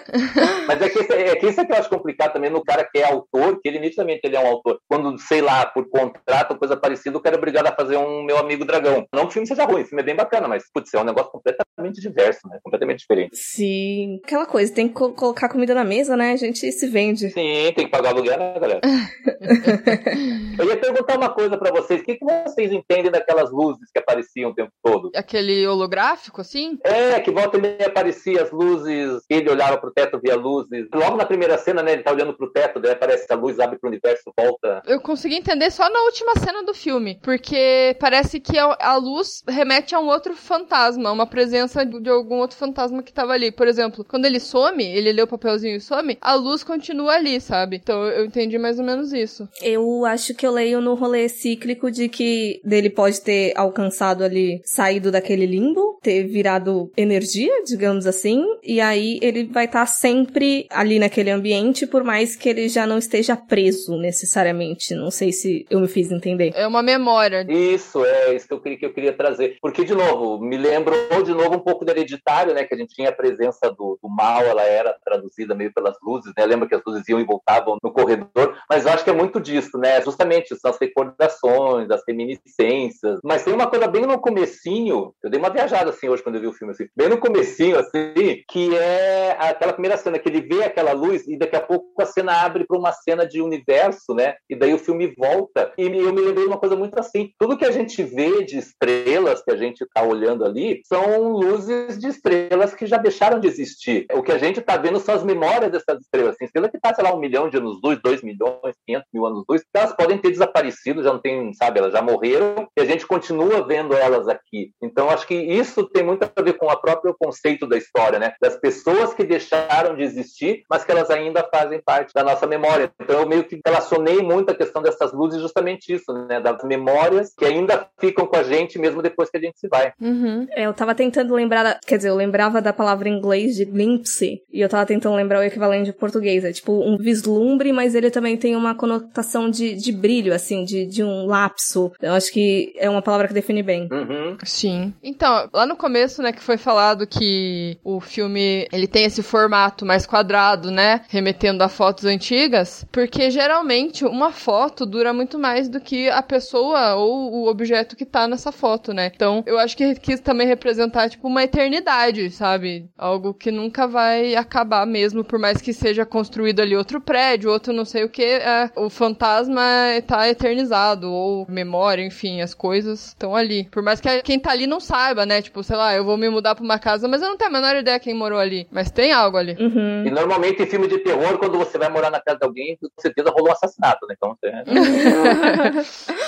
Mas 0.68 0.82
é 0.82 0.90
que, 0.90 1.14
é 1.14 1.36
que 1.36 1.48
isso 1.48 1.62
é 1.62 1.66
que 1.66 1.72
eu 1.72 1.78
acho 1.78 1.90
complicado 1.90 2.34
também 2.34 2.50
no 2.50 2.64
cara 2.64 2.84
que 2.84 3.00
é 3.00 3.06
autor, 3.06 3.60
que 3.62 3.68
ele 3.68 3.80
nitidamente 3.80 4.22
ele 4.24 4.36
é 4.36 4.40
um 4.40 4.48
autor. 4.48 4.80
Quando, 4.88 5.18
sei 5.18 5.42
lá, 5.42 5.66
por 5.66 5.90
contrato 5.90 6.52
ou 6.52 6.58
coisa 6.58 6.78
parecida, 6.78 7.18
o 7.18 7.22
cara 7.22 7.36
é 7.36 7.38
obrigado 7.38 7.68
a 7.68 7.76
fazer 7.76 7.98
um 7.98 8.24
Meu 8.24 8.38
Amigo 8.38 8.66
Dragão. 8.66 9.06
Não 9.14 9.24
que 9.24 9.30
o 9.30 9.32
filme 9.32 9.48
seja 9.48 9.66
ruim, 9.66 9.82
o 9.82 9.86
filme 9.86 10.02
é 10.02 10.06
bem 10.06 10.16
bacana, 10.16 10.48
mas, 10.48 10.64
putz, 10.74 10.94
é 10.94 11.00
um 11.00 11.04
negócio 11.04 11.32
completamente 11.32 12.02
diverso, 12.02 12.48
né? 12.48 12.60
Completamente 12.64 13.00
diferente. 13.00 13.36
Sim. 13.36 14.20
Aquela 14.24 14.46
coisa, 14.46 14.67
tem 14.72 14.88
que 14.88 14.94
co 14.94 15.12
colocar 15.12 15.50
comida 15.50 15.74
na 15.74 15.84
mesa, 15.84 16.16
né? 16.16 16.32
A 16.34 16.36
gente 16.36 16.72
se 16.72 16.88
vende. 16.88 17.30
Sim, 17.30 17.72
tem 17.76 17.86
que 17.86 17.88
pagar 17.88 18.10
aluguel, 18.10 18.38
né, 18.38 18.60
galera? 18.60 18.82
eu 20.60 20.66
ia 20.66 20.78
perguntar 20.78 21.18
uma 21.18 21.30
coisa 21.30 21.58
para 21.58 21.72
vocês. 21.72 22.02
O 22.02 22.04
que, 22.04 22.16
que 22.16 22.26
vocês 22.26 22.72
entendem 22.72 23.12
daquelas 23.12 23.52
luzes 23.52 23.90
que 23.92 24.00
apareciam 24.00 24.52
o 24.52 24.56
tempo 24.56 24.72
todo? 24.84 25.12
Aquele 25.16 25.68
holográfico, 25.68 26.42
assim? 26.42 26.78
É, 26.84 27.20
que 27.20 27.32
volta 27.32 27.58
e 27.58 27.62
meia 27.62 27.88
aparecia 27.88 28.44
as 28.44 28.52
luzes, 28.52 29.24
ele 29.30 29.50
olhava 29.50 29.78
pro 29.78 29.92
teto, 29.92 30.20
via 30.20 30.36
luzes. 30.36 30.88
Logo 30.94 31.18
na 31.18 31.26
primeira 31.26 31.58
cena, 31.58 31.84
né, 31.84 31.94
ele 31.94 32.04
tá 32.04 32.12
olhando 32.12 32.36
pro 32.36 32.52
teto, 32.52 32.80
daí 32.80 32.92
aparece 32.92 33.26
a 33.30 33.36
luz, 33.36 33.60
abre 33.60 33.80
pro 33.80 33.90
universo, 33.90 34.32
volta. 34.38 34.82
Eu 34.86 35.00
consegui 35.02 35.36
entender 35.36 35.72
só 35.72 35.90
na 35.90 36.02
última 36.04 36.36
cena 36.36 36.64
do 36.64 36.74
filme, 36.74 37.20
porque 37.22 37.96
parece 38.00 38.40
que 38.40 38.58
a 38.58 38.96
luz 38.98 39.44
remete 39.48 39.96
a 39.96 40.00
um 40.00 40.08
outro 40.08 40.36
fantasma, 40.36 41.12
uma 41.12 41.28
presença 41.28 41.86
de 41.86 42.10
algum 42.10 42.38
outro 42.38 42.58
fantasma 42.58 43.04
que 43.04 43.14
tava 43.14 43.34
ali. 43.34 43.52
Por 43.52 43.68
exemplo, 43.68 44.04
quando 44.04 44.26
ele 44.26 44.40
some, 44.58 44.84
ele 44.84 45.12
lê 45.12 45.22
o 45.22 45.28
papelzinho 45.28 45.76
e 45.76 45.82
some, 45.82 46.18
a 46.20 46.34
luz 46.34 46.64
continua 46.64 47.14
ali, 47.14 47.40
sabe? 47.40 47.78
Então 47.78 48.04
eu 48.06 48.26
entendi 48.26 48.58
mais 48.58 48.80
ou 48.80 48.86
menos 48.86 49.14
isso. 49.14 49.48
Eu 49.62 50.04
acho 50.06 50.34
que 50.34 50.48
eu 50.48 50.52
leio 50.52 50.82
no 50.82 50.96
rolê 50.96 51.30
cíclico 51.30 51.92
de 51.92 52.10
que 52.10 52.60
dele 52.64 52.90
pode 52.90 53.22
ter 53.22 53.54
alcançado 53.56 54.24
ali, 54.24 54.60
saído 54.64 55.12
daquele 55.12 55.46
limbo, 55.46 56.00
ter 56.02 56.24
virado 56.24 56.92
energia, 56.98 57.64
digamos 57.64 58.08
assim, 58.08 58.44
e 58.64 58.82
aí 58.82 59.20
ele 59.22 59.46
vai 59.46 59.66
estar 59.66 59.82
tá 59.82 59.86
sempre 59.86 60.66
ali 60.72 60.98
naquele 60.98 61.30
ambiente, 61.30 61.86
por 61.86 62.04
mais 62.04 62.36
que 62.36 62.50
ele 62.50 62.68
já 62.68 62.88
não 62.88 62.98
esteja 62.98 63.36
preso 63.36 63.98
necessariamente. 63.98 64.96
Não 64.96 65.12
sei 65.12 65.32
se 65.32 65.66
eu 65.70 65.80
me 65.80 65.88
fiz 65.88 66.12
entender. 66.12 66.52
É 66.56 66.66
uma 66.66 66.82
memória. 66.82 67.46
Isso, 67.48 68.04
é 68.04 68.34
isso 68.34 68.48
que 68.48 68.54
eu 68.54 68.62
queria, 68.62 68.78
que 68.78 68.86
eu 68.86 68.94
queria 68.94 69.14
trazer. 69.14 69.58
Porque, 69.62 69.84
de 69.84 69.94
novo, 69.94 70.40
me 70.40 70.58
lembrou 70.58 71.22
de 71.24 71.34
novo 71.34 71.56
um 71.56 71.60
pouco 71.60 71.86
do 71.86 71.92
hereditário, 71.92 72.54
né? 72.54 72.64
Que 72.64 72.74
a 72.74 72.78
gente 72.78 72.94
tinha 72.94 73.10
a 73.10 73.14
presença 73.14 73.70
do, 73.70 74.00
do 74.02 74.10
mal, 74.10 74.47
ela 74.48 74.64
era 74.64 74.98
traduzida 75.04 75.56
meio 75.56 75.74
pelas 75.74 75.96
luzes, 76.02 76.32
né? 76.38 76.46
Lembra 76.46 76.68
que 76.68 76.76
as 76.76 76.82
luzes 76.86 77.08
iam 77.08 77.20
e 77.20 77.26
voltavam 77.26 77.78
no 77.84 77.92
corredor, 77.92 78.58
mas 78.70 78.86
eu 78.86 78.92
acho 78.92 79.04
que 79.04 79.10
é 79.10 79.14
muito 79.14 79.40
disso, 79.40 79.78
né? 79.78 80.02
Justamente, 80.02 80.56
as 80.64 80.78
recordações, 80.80 81.90
as 81.90 82.02
reminiscências. 82.08 83.20
Mas 83.24 83.44
tem 83.44 83.54
uma 83.54 83.68
coisa 83.68 83.88
bem 83.88 84.06
no 84.06 84.20
comecinho, 84.20 85.14
eu 85.24 85.30
dei 85.30 85.40
uma 85.40 85.50
viajada 85.50 85.90
assim 85.90 86.10
hoje 86.10 86.24
quando 86.24 86.36
eu 86.36 86.42
vi 86.42 86.48
o 86.48 86.54
filme, 86.54 86.74
assim, 86.74 86.88
bem 86.96 87.10
no 87.10 87.18
comecinho, 87.18 87.78
assim, 87.80 88.44
que 88.50 88.76
é 88.76 89.36
aquela 89.40 89.74
primeira 89.74 89.98
cena 89.98 90.20
que 90.20 90.28
ele 90.28 90.42
vê 90.42 90.64
aquela 90.64 90.92
luz 90.94 91.28
e 91.28 91.38
daqui 91.38 91.56
a 91.56 91.62
pouco 91.62 92.02
a 92.02 92.06
cena 92.06 92.42
abre 92.42 92.66
para 92.66 92.78
uma 92.78 92.92
cena 92.92 93.26
de 93.26 93.42
universo, 93.42 94.14
né? 94.14 94.36
E 94.50 94.56
daí 94.56 94.74
o 94.74 94.80
filme 94.80 95.14
volta. 95.18 95.72
E 95.78 95.84
eu 95.84 96.14
me 96.14 96.22
lembrei 96.22 96.44
de 96.44 96.50
uma 96.50 96.60
coisa 96.60 96.76
muito 96.76 96.98
assim, 97.00 97.32
tudo 97.40 97.58
que 97.58 97.66
a 97.66 97.72
gente 97.72 98.02
vê 98.04 98.44
de 98.44 98.58
estrelas 98.58 99.44
que 99.44 99.52
a 99.52 99.56
gente 99.56 99.84
está 99.84 100.04
olhando 100.04 100.46
ali 100.46 100.82
são 100.86 101.30
luzes 101.30 101.98
de 101.98 102.08
estrelas 102.08 102.74
que 102.74 102.86
já 102.86 102.98
deixaram 102.98 103.40
de 103.40 103.48
existir. 103.48 104.06
O 104.14 104.22
que 104.22 104.32
a 104.38 104.40
gente 104.40 104.60
está 104.60 104.78
vendo 104.78 105.00
são 105.00 105.16
as 105.16 105.24
memórias 105.24 105.72
dessas 105.72 106.02
estrelas. 106.02 106.36
Assim, 106.36 106.46
estrela 106.46 106.70
que 106.70 106.78
está, 106.78 106.94
sei 106.94 107.04
lá, 107.04 107.14
um 107.14 107.20
milhão 107.20 107.50
de 107.50 107.58
anos 107.58 107.80
luz, 107.84 108.00
dois 108.02 108.22
milhões, 108.22 108.76
quinhentos 108.86 109.10
mil 109.14 109.26
anos 109.26 109.44
luz, 109.48 109.64
elas 109.74 109.94
podem 109.94 110.18
ter 110.18 110.30
desaparecido, 110.30 111.04
já 111.04 111.12
não 111.12 111.20
tem, 111.20 111.54
sabe, 111.54 111.80
elas 111.80 111.92
já 111.92 112.02
morreram 112.02 112.68
e 112.78 112.82
a 112.82 112.86
gente 112.86 113.06
continua 113.06 113.66
vendo 113.66 113.94
elas 113.96 114.28
aqui. 114.28 114.72
Então, 114.82 115.10
acho 115.10 115.28
que 115.28 115.36
isso 115.36 115.84
tem 115.90 116.04
muito 116.04 116.24
a 116.24 116.42
ver 116.42 116.54
com 116.54 116.68
o 116.68 116.78
próprio 116.78 117.16
conceito 117.20 117.68
da 117.68 117.78
história, 117.78 118.20
né? 118.20 118.34
Das 118.42 118.58
pessoas 118.60 119.14
que 119.14 119.24
deixaram 119.24 119.96
de 119.96 120.04
existir, 120.04 120.64
mas 120.70 120.84
que 120.84 120.92
elas 120.92 121.10
ainda 121.10 121.48
fazem 121.54 121.82
parte 121.84 122.14
da 122.14 122.24
nossa 122.24 122.46
memória. 122.46 122.92
Então, 123.02 123.20
eu 123.22 123.28
meio 123.28 123.44
que 123.44 123.60
relacionei 123.66 124.22
muito 124.22 124.52
a 124.52 124.56
questão 124.56 124.82
dessas 124.82 125.12
luzes 125.12 125.42
justamente 125.42 125.94
isso, 125.94 126.14
né? 126.14 126.40
Das 126.40 126.64
memórias 126.64 127.34
que 127.36 127.46
ainda 127.46 127.88
ficam 128.00 128.28
com 128.28 128.36
a 128.36 128.44
gente 128.44 128.78
mesmo 128.78 129.02
depois 129.02 129.30
que 129.30 129.38
a 129.38 129.42
gente 129.42 129.60
se 129.60 129.68
vai. 129.68 129.92
Uhum. 130.00 130.48
É, 130.52 130.66
eu 130.66 130.74
tava 130.74 130.94
tentando 130.94 131.34
lembrar, 131.34 131.80
quer 131.86 131.98
dizer, 131.98 132.10
eu 132.10 132.16
lembrava 132.16 132.62
da 132.62 132.74
palavra 132.74 133.10
em 133.10 133.18
inglês 133.18 133.56
de 133.56 133.66
glimpse, 133.66 134.17
e 134.26 134.62
eu 134.62 134.70
tava 134.70 134.86
tentando 134.86 135.16
lembrar 135.16 135.40
o 135.40 135.44
equivalente 135.44 135.86
de 135.86 135.94
português. 135.94 136.44
É 136.44 136.52
tipo 136.52 136.74
um 136.74 136.98
vislumbre, 136.98 137.72
mas 137.72 137.96
ele 137.96 138.10
também 138.10 138.38
tem 138.38 138.56
uma 138.56 138.76
conotação 138.76 139.50
de, 139.50 139.76
de 139.76 139.92
brilho, 139.92 140.34
assim, 140.34 140.64
de, 140.64 140.86
de 140.86 141.04
um 141.04 141.26
lapso. 141.26 141.92
Eu 142.02 142.14
acho 142.14 142.32
que 142.32 142.74
é 142.78 142.90
uma 142.90 143.02
palavra 143.02 143.28
que 143.28 143.34
define 143.34 143.64
bem. 143.64 143.88
Uhum. 143.92 144.38
Sim. 144.44 144.94
Então, 145.04 145.50
lá 145.54 145.66
no 145.66 145.76
começo, 145.76 146.22
né, 146.22 146.32
que 146.32 146.42
foi 146.42 146.58
falado 146.58 147.08
que 147.08 147.78
o 147.84 148.00
filme, 148.00 148.68
ele 148.72 148.88
tem 148.88 149.06
esse 149.06 149.22
formato 149.22 149.86
mais 149.86 150.06
quadrado, 150.06 150.72
né, 150.72 151.02
remetendo 151.10 151.64
a 151.64 151.70
fotos 151.70 152.06
antigas, 152.06 152.86
porque 152.92 153.30
geralmente 153.30 154.06
uma 154.06 154.32
foto 154.32 154.86
dura 154.86 155.14
muito 155.14 155.38
mais 155.38 155.70
do 155.70 155.80
que 155.80 156.10
a 156.10 156.22
pessoa 156.22 156.96
ou 156.96 157.34
o 157.34 157.48
objeto 157.48 157.96
que 157.96 158.06
tá 158.06 158.28
nessa 158.28 158.52
foto, 158.52 158.94
né? 158.94 159.12
Então, 159.14 159.44
eu 159.46 159.58
acho 159.60 159.76
que 159.76 159.96
quis 159.96 160.20
também 160.20 160.48
representar, 160.48 161.10
tipo, 161.10 161.28
uma 161.28 161.44
eternidade, 161.44 162.30
sabe? 162.32 162.90
Algo 162.98 163.34
que 163.34 163.52
nunca 163.52 163.88
vai 163.88 164.07
acabar 164.38 164.86
mesmo, 164.86 165.24
por 165.24 165.40
mais 165.40 165.62
que 165.62 165.74
seja 165.74 166.06
construído 166.06 166.62
ali 166.62 166.76
outro 166.76 167.02
prédio, 167.02 167.52
outro 167.52 167.74
não 167.74 167.86
sei 167.86 168.04
o 168.04 168.10
que, 168.10 168.24
é, 168.24 168.70
o 168.76 168.90
fantasma 168.90 169.62
tá 170.06 170.28
eternizado, 170.28 171.12
ou 171.12 171.46
memória, 171.50 172.04
enfim, 172.04 172.42
as 172.42 172.54
coisas 172.54 173.08
estão 173.08 173.36
ali. 173.36 173.68
Por 173.72 173.84
mais 173.84 174.00
que 174.00 174.22
quem 174.22 174.40
tá 174.40 174.52
ali 174.52 174.68
não 174.68 174.80
saiba, 174.80 175.26
né? 175.26 175.42
Tipo, 175.42 175.64
sei 175.64 175.76
lá, 175.76 175.96
eu 175.96 176.04
vou 176.04 176.18
me 176.18 176.30
mudar 176.30 176.56
pra 176.56 176.64
uma 176.64 176.80
casa, 176.80 177.08
mas 177.08 177.22
eu 177.22 177.30
não 177.30 177.38
tenho 177.38 177.50
a 177.50 177.54
menor 177.54 177.76
ideia 177.76 178.00
quem 178.00 178.14
morou 178.14 178.40
ali. 178.40 178.68
Mas 178.72 178.92
tem 178.92 179.12
algo 179.12 179.38
ali. 179.38 179.56
Uhum. 179.60 180.06
E 180.06 180.12
normalmente 180.12 180.62
em 180.62 180.68
filme 180.68 180.88
de 180.88 181.00
terror, 181.00 181.38
quando 181.38 181.58
você 181.58 181.78
vai 181.78 181.90
morar 181.90 182.10
na 182.10 182.20
casa 182.20 182.40
de 182.40 182.46
alguém, 182.46 182.78
com 182.78 183.02
certeza 183.02 183.30
rolou 183.30 183.50
um 183.50 183.52
assassinato, 183.52 184.06
né? 184.08 184.16
Então 184.18 184.36
você. 184.36 184.48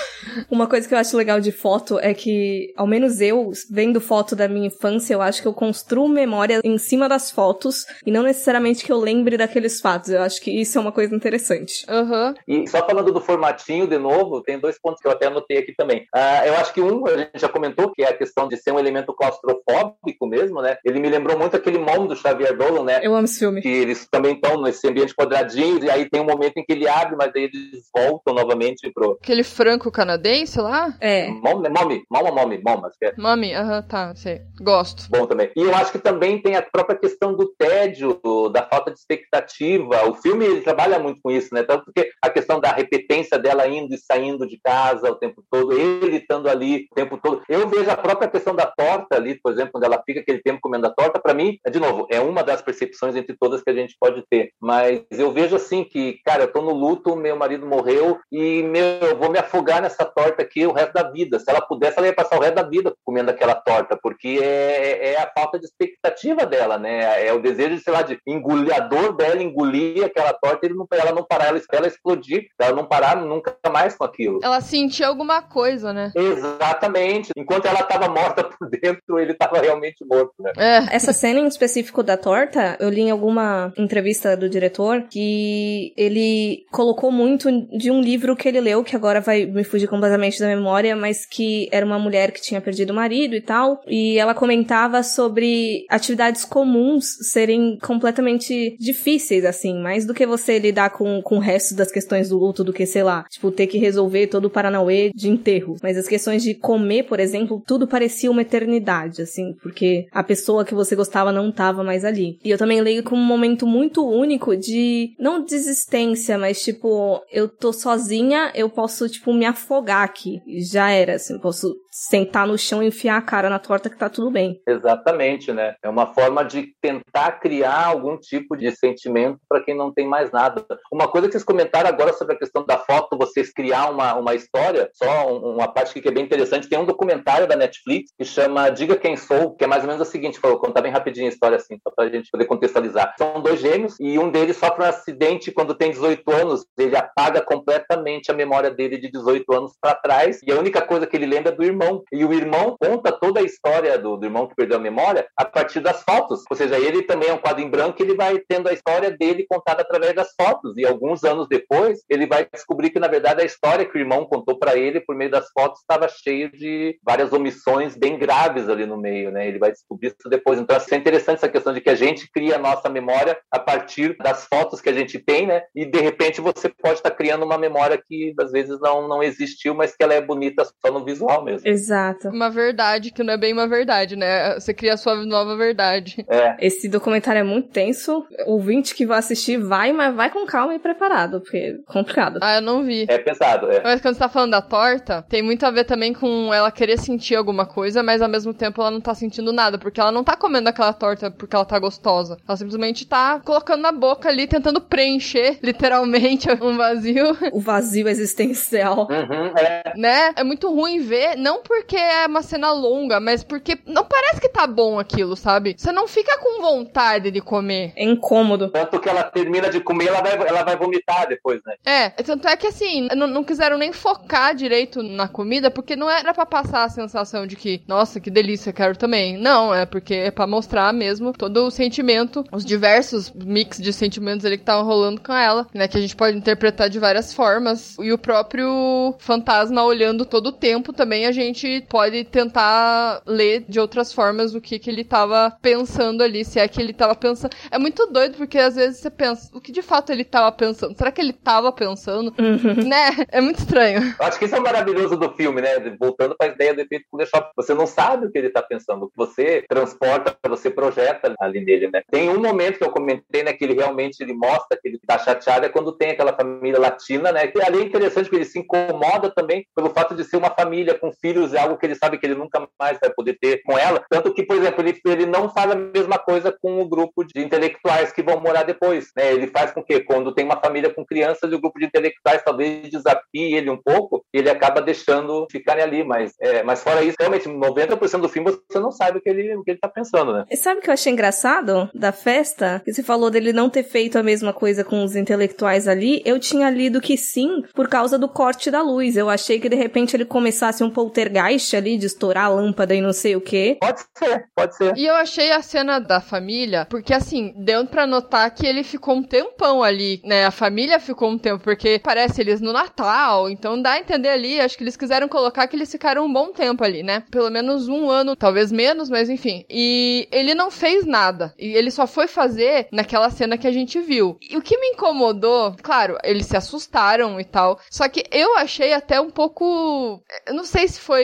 Uma 0.50 0.66
coisa 0.66 0.86
que 0.86 0.94
eu 0.94 0.98
acho 0.98 1.16
legal 1.16 1.40
de 1.40 1.50
foto 1.50 1.98
é 1.98 2.14
que, 2.14 2.72
ao 2.76 2.86
menos 2.86 3.20
eu, 3.20 3.50
vendo 3.70 4.00
foto 4.00 4.36
da 4.36 4.48
minha 4.48 4.66
infância, 4.66 5.14
eu 5.14 5.22
acho 5.22 5.42
que 5.42 5.48
eu 5.48 5.54
construo 5.54 6.08
memória 6.08 6.60
em 6.62 6.78
cima 6.78 7.08
das 7.08 7.30
fotos 7.30 7.69
e 8.04 8.10
não 8.10 8.22
necessariamente 8.22 8.84
que 8.84 8.92
eu 8.92 8.98
lembre 8.98 9.36
daqueles 9.36 9.80
fatos. 9.80 10.10
Eu 10.10 10.22
acho 10.22 10.40
que 10.40 10.50
isso 10.50 10.78
é 10.78 10.80
uma 10.80 10.92
coisa 10.92 11.14
interessante. 11.14 11.84
Uhum. 11.88 12.34
E 12.46 12.68
só 12.68 12.84
falando 12.86 13.12
do 13.12 13.20
formatinho 13.20 13.86
de 13.86 13.98
novo, 13.98 14.42
tem 14.42 14.58
dois 14.58 14.78
pontos 14.80 15.00
que 15.00 15.06
eu 15.06 15.12
até 15.12 15.26
anotei 15.26 15.58
aqui 15.58 15.74
também. 15.74 16.00
Uh, 16.14 16.46
eu 16.46 16.54
acho 16.56 16.72
que 16.72 16.80
um, 16.80 17.06
a 17.06 17.16
gente 17.16 17.30
já 17.34 17.48
comentou, 17.48 17.92
que 17.92 18.02
é 18.02 18.08
a 18.08 18.16
questão 18.16 18.48
de 18.48 18.56
ser 18.56 18.72
um 18.72 18.78
elemento 18.78 19.14
claustrofóbico 19.14 20.26
mesmo, 20.26 20.60
né? 20.60 20.76
Ele 20.84 21.00
me 21.00 21.08
lembrou 21.08 21.38
muito 21.38 21.56
aquele 21.56 21.78
mom 21.78 22.06
do 22.06 22.16
Xavier 22.16 22.56
Dolan, 22.56 22.84
né? 22.84 23.00
Eu 23.02 23.14
amo 23.14 23.24
esse 23.24 23.38
filme. 23.38 23.60
Que 23.60 23.68
eles 23.68 24.06
também 24.10 24.34
estão 24.34 24.60
nesse 24.60 24.86
ambiente 24.86 25.14
quadradinho, 25.14 25.84
e 25.84 25.90
aí 25.90 26.08
tem 26.08 26.20
um 26.20 26.26
momento 26.26 26.56
em 26.56 26.64
que 26.64 26.72
ele 26.72 26.88
abre, 26.88 27.16
mas 27.16 27.32
aí 27.34 27.44
eles 27.44 27.88
voltam 27.94 28.34
novamente 28.34 28.90
pro. 28.92 29.18
Aquele 29.22 29.42
franco 29.42 29.90
canadense 29.90 30.60
lá? 30.60 30.94
É. 31.00 31.28
Mom, 31.28 31.62
Mommy, 31.62 32.02
Mama 32.10 32.30
Mommy, 32.30 32.60
Mom, 32.64 32.84
acho 32.86 32.98
que 32.98 33.06
é. 33.06 33.14
Mommy, 33.16 33.54
aham, 33.54 33.78
uh 33.78 33.82
-huh, 33.82 33.88
tá, 33.88 34.14
sei. 34.14 34.42
Gosto. 34.60 35.08
Bom 35.10 35.26
também. 35.26 35.50
E 35.56 35.62
eu 35.62 35.74
acho 35.74 35.92
que 35.92 35.98
também 35.98 36.40
tem 36.40 36.56
a 36.56 36.62
própria 36.62 36.98
questão 36.98 37.34
do 37.34 37.52
tédio, 37.60 38.18
da 38.50 38.66
falta 38.66 38.90
de 38.90 38.98
expectativa. 38.98 40.08
O 40.08 40.14
filme 40.14 40.46
ele 40.46 40.62
trabalha 40.62 40.98
muito 40.98 41.20
com 41.22 41.30
isso, 41.30 41.54
né? 41.54 41.62
Tanto 41.62 41.84
porque 41.84 42.10
a 42.22 42.30
questão 42.30 42.58
da 42.58 42.72
repetência 42.72 43.38
dela 43.38 43.68
indo 43.68 43.94
e 43.94 43.98
saindo 43.98 44.48
de 44.48 44.58
casa 44.58 45.10
o 45.10 45.16
tempo 45.16 45.44
todo, 45.50 45.78
ele 45.78 46.16
estando 46.16 46.48
ali 46.48 46.86
o 46.90 46.94
tempo 46.94 47.18
todo. 47.18 47.42
Eu 47.48 47.68
vejo 47.68 47.90
a 47.90 47.96
própria 47.96 48.30
questão 48.30 48.54
da 48.54 48.64
torta 48.64 49.16
ali, 49.16 49.38
por 49.38 49.52
exemplo, 49.52 49.72
quando 49.72 49.84
ela 49.84 50.02
fica 50.06 50.20
aquele 50.20 50.38
tempo 50.38 50.60
comendo 50.62 50.86
a 50.86 50.90
torta, 50.90 51.20
para 51.20 51.34
mim, 51.34 51.58
é, 51.66 51.70
de 51.70 51.78
novo, 51.78 52.06
é 52.10 52.18
uma 52.18 52.42
das 52.42 52.62
percepções 52.62 53.14
entre 53.14 53.36
todas 53.38 53.62
que 53.62 53.68
a 53.68 53.74
gente 53.74 53.94
pode 54.00 54.24
ter. 54.30 54.52
Mas 54.58 55.04
eu 55.10 55.30
vejo 55.30 55.54
assim 55.54 55.84
que, 55.84 56.18
cara, 56.24 56.44
eu 56.44 56.52
tô 56.52 56.62
no 56.62 56.72
luto, 56.72 57.14
meu 57.14 57.36
marido 57.36 57.66
morreu 57.66 58.18
e 58.32 58.62
meu, 58.62 58.84
eu 59.02 59.18
vou 59.18 59.30
me 59.30 59.38
afogar 59.38 59.82
nessa 59.82 60.04
torta 60.06 60.42
aqui 60.42 60.66
o 60.66 60.72
resto 60.72 60.94
da 60.94 61.10
vida. 61.10 61.38
Se 61.38 61.50
ela 61.50 61.60
pudesse, 61.60 61.98
ela 61.98 62.06
ia 62.06 62.14
passar 62.14 62.38
o 62.38 62.40
resto 62.40 62.54
da 62.54 62.62
vida 62.62 62.94
comendo 63.04 63.30
aquela 63.30 63.54
torta, 63.54 63.98
porque 64.02 64.38
é, 64.42 65.12
é 65.12 65.20
a 65.20 65.30
falta 65.30 65.58
de 65.58 65.66
expectativa 65.66 66.46
dela, 66.46 66.78
né? 66.78 67.26
É 67.26 67.32
o 67.34 67.40
desejo, 67.50 67.82
sei 67.82 67.92
lá, 67.92 68.02
de 68.02 68.18
engolir 68.26 68.74
a 68.74 68.80
dor 68.80 69.16
dela, 69.16 69.42
engolir 69.42 70.04
aquela 70.04 70.32
torta 70.32 70.66
e 70.66 70.70
não, 70.70 70.86
ela 70.92 71.12
não 71.12 71.24
parar, 71.24 71.48
ela, 71.48 71.60
ela 71.72 71.86
explodir, 71.86 72.48
ela 72.58 72.74
não 72.74 72.86
parar 72.86 73.16
nunca 73.16 73.56
mais 73.70 73.96
com 73.96 74.04
aquilo. 74.04 74.40
Ela 74.42 74.60
sentia 74.60 75.06
alguma 75.06 75.42
coisa, 75.42 75.92
né? 75.92 76.12
Exatamente. 76.14 77.30
Enquanto 77.36 77.66
ela 77.66 77.80
estava 77.80 78.08
morta 78.08 78.44
por 78.44 78.68
dentro, 78.68 78.90
dentro 78.90 79.18
ele 79.18 79.32
estava 79.32 79.60
realmente 79.60 80.04
morto, 80.04 80.34
né? 80.38 80.52
É. 80.56 80.96
Essa 80.96 81.12
cena 81.12 81.40
em 81.40 81.46
específico 81.46 82.02
da 82.02 82.16
torta, 82.16 82.76
eu 82.80 82.88
li 82.88 83.02
em 83.02 83.10
alguma 83.10 83.72
entrevista 83.76 84.36
do 84.36 84.48
diretor 84.48 85.02
que 85.10 85.92
ele 85.96 86.64
colocou 86.70 87.10
muito 87.10 87.50
de 87.76 87.90
um 87.90 88.00
livro 88.00 88.36
que 88.36 88.48
ele 88.48 88.60
leu, 88.60 88.84
que 88.84 88.96
agora 88.96 89.20
vai 89.20 89.46
me 89.46 89.64
fugir 89.64 89.88
completamente 89.88 90.38
da 90.40 90.46
memória, 90.46 90.96
mas 90.96 91.26
que 91.26 91.68
era 91.72 91.84
uma 91.84 91.98
mulher 91.98 92.32
que 92.32 92.40
tinha 92.40 92.60
perdido 92.60 92.90
o 92.90 92.96
marido 92.96 93.34
e 93.34 93.40
tal, 93.40 93.80
e 93.86 94.18
ela 94.18 94.34
comentava 94.34 95.02
sobre 95.02 95.86
atividades 95.88 96.44
comuns 96.44 97.16
serem 97.40 97.78
completamente 97.78 98.76
difíceis, 98.78 99.46
assim, 99.46 99.80
mais 99.80 100.04
do 100.04 100.12
que 100.12 100.26
você 100.26 100.58
lidar 100.58 100.90
com, 100.90 101.22
com 101.22 101.36
o 101.36 101.40
resto 101.40 101.74
das 101.74 101.90
questões 101.90 102.28
do 102.28 102.38
luto, 102.38 102.62
do 102.62 102.72
que, 102.72 102.84
sei 102.84 103.02
lá, 103.02 103.24
tipo, 103.30 103.50
ter 103.50 103.66
que 103.66 103.78
resolver 103.78 104.26
todo 104.26 104.44
o 104.44 104.50
Paranauê 104.50 105.10
de 105.14 105.30
enterro. 105.30 105.76
Mas 105.82 105.96
as 105.96 106.06
questões 106.06 106.42
de 106.42 106.54
comer, 106.54 107.04
por 107.04 107.18
exemplo, 107.18 107.62
tudo 107.66 107.86
parecia 107.86 108.30
uma 108.30 108.42
eternidade, 108.42 109.22
assim, 109.22 109.54
porque 109.62 110.06
a 110.12 110.22
pessoa 110.22 110.64
que 110.64 110.74
você 110.74 110.94
gostava 110.94 111.32
não 111.32 111.50
tava 111.50 111.82
mais 111.82 112.04
ali. 112.04 112.38
E 112.44 112.50
eu 112.50 112.58
também 112.58 112.82
leio 112.82 113.02
como 113.02 113.22
um 113.22 113.26
momento 113.26 113.66
muito 113.66 114.06
único 114.06 114.54
de, 114.54 115.14
não 115.18 115.42
desistência, 115.42 116.36
mas 116.36 116.60
tipo, 116.60 117.22
eu 117.32 117.48
tô 117.48 117.72
sozinha, 117.72 118.52
eu 118.54 118.68
posso, 118.68 119.08
tipo, 119.08 119.32
me 119.32 119.46
afogar 119.46 120.04
aqui. 120.04 120.40
Já 120.70 120.90
era, 120.90 121.14
assim, 121.14 121.38
posso 121.38 121.74
sentar 121.90 122.46
no 122.46 122.56
chão 122.56 122.82
e 122.82 122.86
enfiar 122.86 123.16
a 123.16 123.22
cara 123.22 123.50
na 123.50 123.58
torta 123.58 123.90
que 123.90 123.98
tá 123.98 124.08
tudo 124.08 124.30
bem. 124.30 124.60
Exatamente, 124.66 125.52
né? 125.52 125.74
É 125.82 125.88
uma 125.88 126.14
forma 126.14 126.44
de 126.44 126.72
tentar 126.80 127.32
criar 127.40 127.86
algum 127.86 128.16
tipo 128.16 128.56
de 128.56 128.70
sentimento 128.72 129.38
para 129.48 129.62
quem 129.62 129.76
não 129.76 129.92
tem 129.92 130.06
mais 130.06 130.30
nada. 130.30 130.64
Uma 130.92 131.08
coisa 131.08 131.26
que 131.26 131.32
vocês 131.32 131.44
comentaram 131.44 131.88
agora 131.88 132.12
sobre 132.12 132.34
a 132.34 132.38
questão 132.38 132.64
da 132.64 132.78
foto, 132.78 133.18
vocês 133.18 133.52
criar 133.52 133.90
uma, 133.90 134.14
uma 134.14 134.34
história, 134.34 134.90
só 134.94 135.36
uma 135.36 135.68
parte 135.68 136.00
que 136.00 136.08
é 136.08 136.12
bem 136.12 136.24
interessante, 136.24 136.68
tem 136.68 136.78
um 136.78 136.84
documentário 136.84 137.46
da 137.46 137.56
Netflix 137.56 138.12
que 138.16 138.24
chama 138.24 138.70
Diga 138.70 138.96
Quem 138.96 139.16
Sou, 139.16 139.54
que 139.54 139.64
é 139.64 139.66
mais 139.66 139.82
ou 139.82 139.88
menos 139.88 140.06
o 140.06 140.10
seguinte, 140.10 140.38
vou 140.40 140.58
contar 140.58 140.82
bem 140.82 140.92
rapidinho 140.92 141.26
a 141.26 141.30
história 141.30 141.56
assim, 141.56 141.76
só 141.82 141.92
pra 141.94 142.08
gente 142.08 142.30
poder 142.30 142.46
contextualizar. 142.46 143.14
São 143.18 143.42
dois 143.42 143.60
gêmeos 143.60 143.96
e 143.98 144.18
um 144.18 144.30
deles 144.30 144.56
sofre 144.56 144.84
um 144.84 144.86
acidente 144.86 145.50
quando 145.50 145.74
tem 145.74 145.90
18 145.90 146.30
anos, 146.30 146.64
ele 146.78 146.96
apaga 146.96 147.40
completamente 147.40 148.30
a 148.30 148.34
memória 148.34 148.70
dele 148.70 148.98
de 148.98 149.10
18 149.10 149.52
anos 149.52 149.72
para 149.80 149.94
trás 149.94 150.40
e 150.46 150.52
a 150.52 150.58
única 150.58 150.80
coisa 150.82 151.06
que 151.06 151.16
ele 151.16 151.26
lembra 151.26 151.52
é 151.52 151.54
do 151.54 151.64
irmão 151.64 151.89
irmão. 151.90 152.04
E 152.12 152.24
o 152.24 152.32
irmão 152.32 152.76
conta 152.78 153.12
toda 153.12 153.40
a 153.40 153.42
história 153.42 153.98
do, 153.98 154.16
do, 154.16 154.26
irmão 154.26 154.46
que 154.46 154.54
perdeu 154.54 154.76
a 154.76 154.80
memória 154.80 155.26
a 155.36 155.44
partir 155.44 155.80
das 155.80 156.02
fotos. 156.02 156.44
Ou 156.48 156.56
seja, 156.56 156.78
ele 156.78 157.02
também 157.02 157.28
é 157.28 157.32
um 157.32 157.38
quadro 157.38 157.62
em 157.62 157.68
branco, 157.68 158.02
ele 158.02 158.14
vai 158.14 158.38
tendo 158.48 158.68
a 158.68 158.72
história 158.72 159.10
dele 159.10 159.46
contada 159.48 159.82
através 159.82 160.14
das 160.14 160.32
fotos. 160.40 160.76
E 160.76 160.86
alguns 160.86 161.24
anos 161.24 161.48
depois, 161.48 162.02
ele 162.08 162.26
vai 162.26 162.46
descobrir 162.52 162.90
que, 162.90 163.00
na 163.00 163.08
verdade, 163.08 163.42
a 163.42 163.44
história 163.44 163.84
que 163.84 163.96
o 163.96 164.00
irmão 164.00 164.24
contou 164.24 164.58
para 164.58 164.76
ele 164.76 165.00
por 165.00 165.16
meio 165.16 165.30
das 165.30 165.50
fotos 165.50 165.80
estava 165.80 166.08
cheia 166.08 166.48
de 166.48 166.98
várias 167.02 167.32
omissões 167.32 167.96
bem 167.96 168.18
graves 168.18 168.68
ali 168.68 168.86
no 168.86 168.96
meio, 168.96 169.30
né? 169.30 169.48
Ele 169.48 169.58
vai 169.58 169.72
descobrir 169.72 170.08
isso 170.08 170.28
depois. 170.28 170.58
Então, 170.58 170.76
é 170.76 170.96
interessante 170.96 171.38
essa 171.38 171.48
questão 171.48 171.72
de 171.72 171.80
que 171.80 171.90
a 171.90 171.94
gente 171.94 172.30
cria 172.30 172.56
a 172.56 172.58
nossa 172.58 172.88
memória 172.88 173.38
a 173.50 173.58
partir 173.58 174.16
das 174.18 174.44
fotos 174.46 174.80
que 174.80 174.88
a 174.88 174.92
gente 174.92 175.18
tem, 175.18 175.46
né? 175.46 175.62
E, 175.74 175.84
de 175.84 176.00
repente, 176.00 176.40
você 176.40 176.68
pode 176.68 176.94
estar 176.94 177.10
criando 177.10 177.44
uma 177.44 177.58
memória 177.58 178.00
que, 178.06 178.34
às 178.40 178.52
vezes, 178.52 178.78
não, 178.80 179.08
não 179.08 179.22
existiu, 179.22 179.74
mas 179.74 179.96
que 179.96 180.02
ela 180.02 180.14
é 180.14 180.20
bonita 180.20 180.64
só 180.64 180.92
no 180.92 181.04
visual 181.04 181.44
mesmo. 181.44 181.66
Exato. 181.70 182.28
Uma 182.28 182.50
verdade 182.50 183.10
que 183.10 183.22
não 183.22 183.34
é 183.34 183.36
bem 183.36 183.52
uma 183.52 183.66
verdade, 183.66 184.16
né? 184.16 184.54
Você 184.54 184.74
cria 184.74 184.94
a 184.94 184.96
sua 184.96 185.16
nova 185.24 185.56
verdade. 185.56 186.24
É. 186.28 186.56
Esse 186.60 186.88
documentário 186.88 187.40
é 187.40 187.44
muito 187.44 187.68
tenso. 187.68 188.26
O 188.46 188.52
ouvinte 188.52 188.94
que 188.94 189.06
vai 189.06 189.18
assistir 189.18 189.56
vai, 189.56 189.92
mas 189.92 190.14
vai 190.14 190.30
com 190.30 190.44
calma 190.46 190.74
e 190.74 190.78
preparado, 190.78 191.40
porque 191.40 191.56
é 191.56 191.92
complicado. 191.92 192.38
Ah, 192.42 192.56
eu 192.56 192.60
não 192.60 192.82
vi. 192.82 193.06
É 193.08 193.18
pesado, 193.18 193.70
é. 193.70 193.82
Mas 193.82 194.00
quando 194.00 194.14
você 194.14 194.20
tá 194.20 194.28
falando 194.28 194.52
da 194.52 194.62
torta, 194.62 195.24
tem 195.28 195.42
muito 195.42 195.64
a 195.64 195.70
ver 195.70 195.84
também 195.84 196.12
com 196.12 196.52
ela 196.52 196.70
querer 196.70 196.98
sentir 196.98 197.34
alguma 197.34 197.66
coisa, 197.66 198.02
mas 198.02 198.20
ao 198.20 198.28
mesmo 198.28 198.52
tempo 198.52 198.80
ela 198.80 198.90
não 198.90 199.00
tá 199.00 199.14
sentindo 199.14 199.52
nada, 199.52 199.78
porque 199.78 200.00
ela 200.00 200.12
não 200.12 200.24
tá 200.24 200.36
comendo 200.36 200.68
aquela 200.68 200.92
torta 200.92 201.30
porque 201.30 201.54
ela 201.54 201.64
tá 201.64 201.78
gostosa. 201.78 202.36
Ela 202.46 202.56
simplesmente 202.56 203.06
tá 203.06 203.40
colocando 203.40 203.80
na 203.80 203.92
boca 203.92 204.28
ali, 204.28 204.46
tentando 204.46 204.80
preencher, 204.80 205.58
literalmente, 205.62 206.48
um 206.60 206.76
vazio. 206.76 207.36
O 207.52 207.60
vazio 207.60 208.08
existencial. 208.08 209.08
Uhum, 209.10 209.52
é. 209.56 209.92
Né? 209.96 210.32
É 210.36 210.44
muito 210.44 210.72
ruim 210.72 211.00
ver, 211.00 211.36
não 211.36 211.59
porque 211.60 211.96
é 211.96 212.26
uma 212.26 212.42
cena 212.42 212.72
longa, 212.72 213.20
mas 213.20 213.42
porque 213.42 213.78
não 213.86 214.04
parece 214.04 214.40
que 214.40 214.48
tá 214.48 214.66
bom 214.66 214.98
aquilo, 214.98 215.36
sabe? 215.36 215.74
Você 215.76 215.92
não 215.92 216.08
fica 216.08 216.38
com 216.38 216.60
vontade 216.60 217.30
de 217.30 217.40
comer. 217.40 217.92
É 217.96 218.04
incômodo. 218.04 218.68
Tanto 218.68 219.00
que 219.00 219.08
ela 219.08 219.22
termina 219.24 219.70
de 219.70 219.80
comer, 219.80 220.08
ela 220.08 220.20
vai, 220.20 220.32
ela 220.34 220.62
vai 220.62 220.76
vomitar 220.76 221.28
depois, 221.28 221.60
né? 221.64 221.74
É, 221.84 222.10
tanto 222.10 222.48
é 222.48 222.56
que 222.56 222.66
assim, 222.66 223.08
não, 223.14 223.26
não 223.26 223.44
quiseram 223.44 223.78
nem 223.78 223.92
focar 223.92 224.54
direito 224.54 225.02
na 225.02 225.28
comida, 225.28 225.70
porque 225.70 225.96
não 225.96 226.10
era 226.10 226.32
para 226.32 226.46
passar 226.46 226.84
a 226.84 226.88
sensação 226.88 227.46
de 227.46 227.56
que, 227.56 227.82
nossa, 227.86 228.20
que 228.20 228.30
delícia, 228.30 228.72
quero 228.72 228.96
também. 228.96 229.36
Não, 229.36 229.74
é 229.74 229.86
porque 229.86 230.14
é 230.14 230.30
pra 230.30 230.46
mostrar 230.46 230.92
mesmo 230.92 231.32
todo 231.32 231.66
o 231.66 231.70
sentimento, 231.70 232.44
os 232.52 232.64
diversos 232.64 233.32
mix 233.32 233.78
de 233.78 233.92
sentimentos 233.92 234.44
ali 234.44 234.56
que 234.56 234.62
estavam 234.62 234.84
rolando 234.84 235.20
com 235.20 235.32
ela, 235.32 235.66
né? 235.74 235.88
Que 235.88 235.98
a 235.98 236.00
gente 236.00 236.16
pode 236.16 236.36
interpretar 236.36 236.88
de 236.88 236.98
várias 236.98 237.32
formas. 237.32 237.96
E 237.98 238.12
o 238.12 238.18
próprio 238.18 239.14
fantasma 239.18 239.84
olhando 239.84 240.24
todo 240.24 240.48
o 240.48 240.52
tempo 240.52 240.92
também, 240.92 241.26
a 241.26 241.32
gente 241.32 241.49
pode 241.88 242.24
tentar 242.24 243.22
ler 243.26 243.64
de 243.68 243.80
outras 243.80 244.12
formas 244.12 244.54
o 244.54 244.60
que, 244.60 244.78
que 244.78 244.90
ele 244.90 245.04
tava 245.04 245.56
pensando 245.62 246.22
ali, 246.22 246.44
se 246.44 246.58
é 246.58 246.68
que 246.68 246.80
ele 246.80 246.92
tava 246.92 247.14
pensando. 247.14 247.54
É 247.70 247.78
muito 247.78 248.06
doido, 248.06 248.36
porque 248.36 248.58
às 248.58 248.74
vezes 248.76 249.00
você 249.00 249.10
pensa, 249.10 249.50
o 249.54 249.60
que 249.60 249.72
de 249.72 249.82
fato 249.82 250.10
ele 250.10 250.24
tava 250.24 250.50
pensando? 250.52 250.96
Será 250.96 251.10
que 251.10 251.20
ele 251.20 251.32
tava 251.32 251.72
pensando? 251.72 252.34
Uhum. 252.38 252.88
Né? 252.88 253.10
É 253.30 253.40
muito 253.40 253.58
estranho. 253.58 254.14
Eu 254.18 254.26
acho 254.26 254.38
que 254.38 254.44
isso 254.44 254.54
é 254.54 254.58
o 254.58 254.62
maravilhoso 254.62 255.16
do 255.16 255.30
filme, 255.32 255.60
né? 255.60 255.78
Voltando 255.98 256.36
para 256.36 256.50
a 256.50 256.54
ideia 256.54 256.74
do 256.74 256.80
efeito 256.80 257.06
Photoshop. 257.10 257.50
Você 257.56 257.74
não 257.74 257.86
sabe 257.86 258.26
o 258.26 258.30
que 258.30 258.38
ele 258.38 258.50
tá 258.50 258.62
pensando, 258.62 259.04
o 259.04 259.08
que 259.08 259.16
você 259.16 259.64
transporta, 259.68 260.36
você 260.48 260.70
projeta 260.70 261.34
ali 261.40 261.64
nele, 261.64 261.90
né? 261.90 262.02
Tem 262.10 262.28
um 262.30 262.40
momento 262.40 262.78
que 262.78 262.84
eu 262.84 262.90
comentei, 262.90 263.42
né, 263.42 263.52
que 263.52 263.64
ele 263.64 263.74
realmente 263.74 264.20
ele 264.20 264.32
mostra 264.32 264.78
que 264.80 264.88
ele 264.88 265.00
tá 265.06 265.18
chateado, 265.18 265.66
é 265.66 265.68
quando 265.68 265.92
tem 265.92 266.10
aquela 266.10 266.32
família 266.32 266.78
latina, 266.78 267.32
né? 267.32 267.46
Que 267.46 267.62
ali 267.62 267.80
é 267.80 267.84
interessante 267.84 268.28
que 268.28 268.36
ele 268.36 268.44
se 268.44 268.58
incomoda 268.58 269.30
também 269.30 269.66
pelo 269.74 269.90
fato 269.90 270.14
de 270.14 270.24
ser 270.24 270.36
uma 270.36 270.50
família 270.50 270.98
com 270.98 271.12
filhos, 271.12 271.39
é 271.54 271.58
algo 271.58 271.76
que 271.76 271.86
ele 271.86 271.94
sabe 271.94 272.18
que 272.18 272.26
ele 272.26 272.34
nunca 272.34 272.66
mais 272.78 272.98
vai 273.00 273.10
poder 273.10 273.38
ter 273.40 273.62
com 273.62 273.78
ela. 273.78 274.04
Tanto 274.08 274.32
que, 274.32 274.42
por 274.42 274.56
exemplo, 274.56 274.82
ele, 274.82 275.00
ele 275.06 275.26
não 275.26 275.48
faz 275.50 275.70
a 275.70 275.74
mesma 275.74 276.18
coisa 276.18 276.54
com 276.60 276.80
o 276.80 276.88
grupo 276.88 277.24
de 277.24 277.40
intelectuais 277.40 278.12
que 278.12 278.22
vão 278.22 278.40
morar 278.40 278.62
depois. 278.62 279.10
Né? 279.16 279.32
Ele 279.32 279.46
faz 279.46 279.72
com 279.72 279.82
que, 279.82 280.00
quando 280.00 280.34
tem 280.34 280.44
uma 280.44 280.60
família 280.60 280.92
com 280.92 281.04
crianças 281.04 281.50
e 281.50 281.54
o 281.54 281.60
grupo 281.60 281.78
de 281.78 281.86
intelectuais 281.86 282.42
talvez 282.44 282.90
desafie 282.90 283.54
ele 283.54 283.70
um 283.70 283.76
pouco, 283.76 284.24
ele 284.32 284.50
acaba 284.50 284.80
deixando 284.80 285.46
ficarem 285.50 285.82
ali. 285.82 286.04
Mas, 286.04 286.34
é, 286.40 286.62
mas 286.62 286.82
fora 286.82 287.02
isso, 287.02 287.16
realmente, 287.18 287.48
90% 287.48 288.20
do 288.20 288.28
filme 288.28 288.50
você 288.50 288.78
não 288.78 288.90
sabe 288.90 289.18
o 289.18 289.20
que 289.20 289.28
ele, 289.28 289.56
o 289.56 289.62
que 289.62 289.72
ele 289.72 289.80
tá 289.80 289.88
pensando, 289.88 290.32
né? 290.32 290.44
E 290.50 290.56
sabe 290.56 290.80
o 290.80 290.82
que 290.82 290.90
eu 290.90 290.94
achei 290.94 291.12
engraçado 291.12 291.90
da 291.94 292.12
festa? 292.12 292.82
Que 292.84 292.92
você 292.92 293.02
falou 293.02 293.30
dele 293.30 293.52
não 293.52 293.70
ter 293.70 293.82
feito 293.82 294.18
a 294.18 294.22
mesma 294.22 294.52
coisa 294.52 294.84
com 294.84 295.02
os 295.04 295.16
intelectuais 295.16 295.88
ali. 295.88 296.22
Eu 296.24 296.38
tinha 296.38 296.70
lido 296.70 297.00
que 297.00 297.16
sim, 297.16 297.62
por 297.74 297.88
causa 297.88 298.18
do 298.18 298.28
corte 298.28 298.70
da 298.70 298.82
luz. 298.82 299.16
Eu 299.16 299.28
achei 299.28 299.58
que 299.58 299.68
de 299.68 299.76
repente 299.76 300.16
ele 300.16 300.24
começasse 300.24 300.82
um 300.82 300.90
poltergeist 300.90 301.29
ali 301.38 301.96
de 301.96 302.06
estourar 302.06 302.46
a 302.46 302.48
lâmpada 302.48 302.94
e 302.94 303.00
não 303.00 303.12
sei 303.12 303.36
o 303.36 303.40
quê. 303.40 303.78
Pode 303.80 304.00
ser, 304.16 304.44
pode 304.54 304.76
ser. 304.76 304.96
E 304.96 305.06
eu 305.06 305.14
achei 305.14 305.52
a 305.52 305.62
cena 305.62 305.98
da 305.98 306.20
família, 306.20 306.86
porque 306.88 307.12
assim, 307.12 307.52
deu 307.56 307.86
pra 307.86 308.06
notar 308.06 308.50
que 308.50 308.66
ele 308.66 308.82
ficou 308.82 309.16
um 309.16 309.22
tempão 309.22 309.82
ali, 309.82 310.20
né? 310.24 310.46
A 310.46 310.50
família 310.50 311.00
ficou 311.00 311.30
um 311.30 311.38
tempo, 311.38 311.62
porque 311.62 311.98
parece 311.98 312.40
eles 312.40 312.60
no 312.60 312.72
Natal, 312.72 313.48
então 313.48 313.80
dá 313.80 313.92
a 313.92 313.98
entender 313.98 314.28
ali, 314.28 314.60
acho 314.60 314.76
que 314.76 314.84
eles 314.84 314.96
quiseram 314.96 315.28
colocar 315.28 315.66
que 315.66 315.76
eles 315.76 315.90
ficaram 315.90 316.24
um 316.24 316.32
bom 316.32 316.52
tempo 316.52 316.84
ali, 316.84 317.02
né? 317.02 317.24
Pelo 317.30 317.50
menos 317.50 317.88
um 317.88 318.10
ano, 318.10 318.36
talvez 318.36 318.70
menos, 318.72 319.08
mas 319.08 319.28
enfim. 319.28 319.64
E 319.68 320.28
ele 320.30 320.54
não 320.54 320.70
fez 320.70 321.04
nada. 321.06 321.54
E 321.58 321.74
ele 321.74 321.90
só 321.90 322.06
foi 322.06 322.26
fazer 322.26 322.88
naquela 322.92 323.30
cena 323.30 323.58
que 323.58 323.66
a 323.66 323.72
gente 323.72 324.00
viu. 324.00 324.38
E 324.40 324.56
o 324.56 324.62
que 324.62 324.78
me 324.78 324.88
incomodou, 324.88 325.74
claro, 325.82 326.16
eles 326.22 326.46
se 326.46 326.56
assustaram 326.56 327.40
e 327.40 327.44
tal. 327.44 327.78
Só 327.90 328.08
que 328.08 328.24
eu 328.30 328.56
achei 328.56 328.92
até 328.92 329.20
um 329.20 329.30
pouco. 329.30 330.22
Eu 330.46 330.54
não 330.54 330.64
sei 330.64 330.88
se 330.88 331.00
foi 331.00 331.19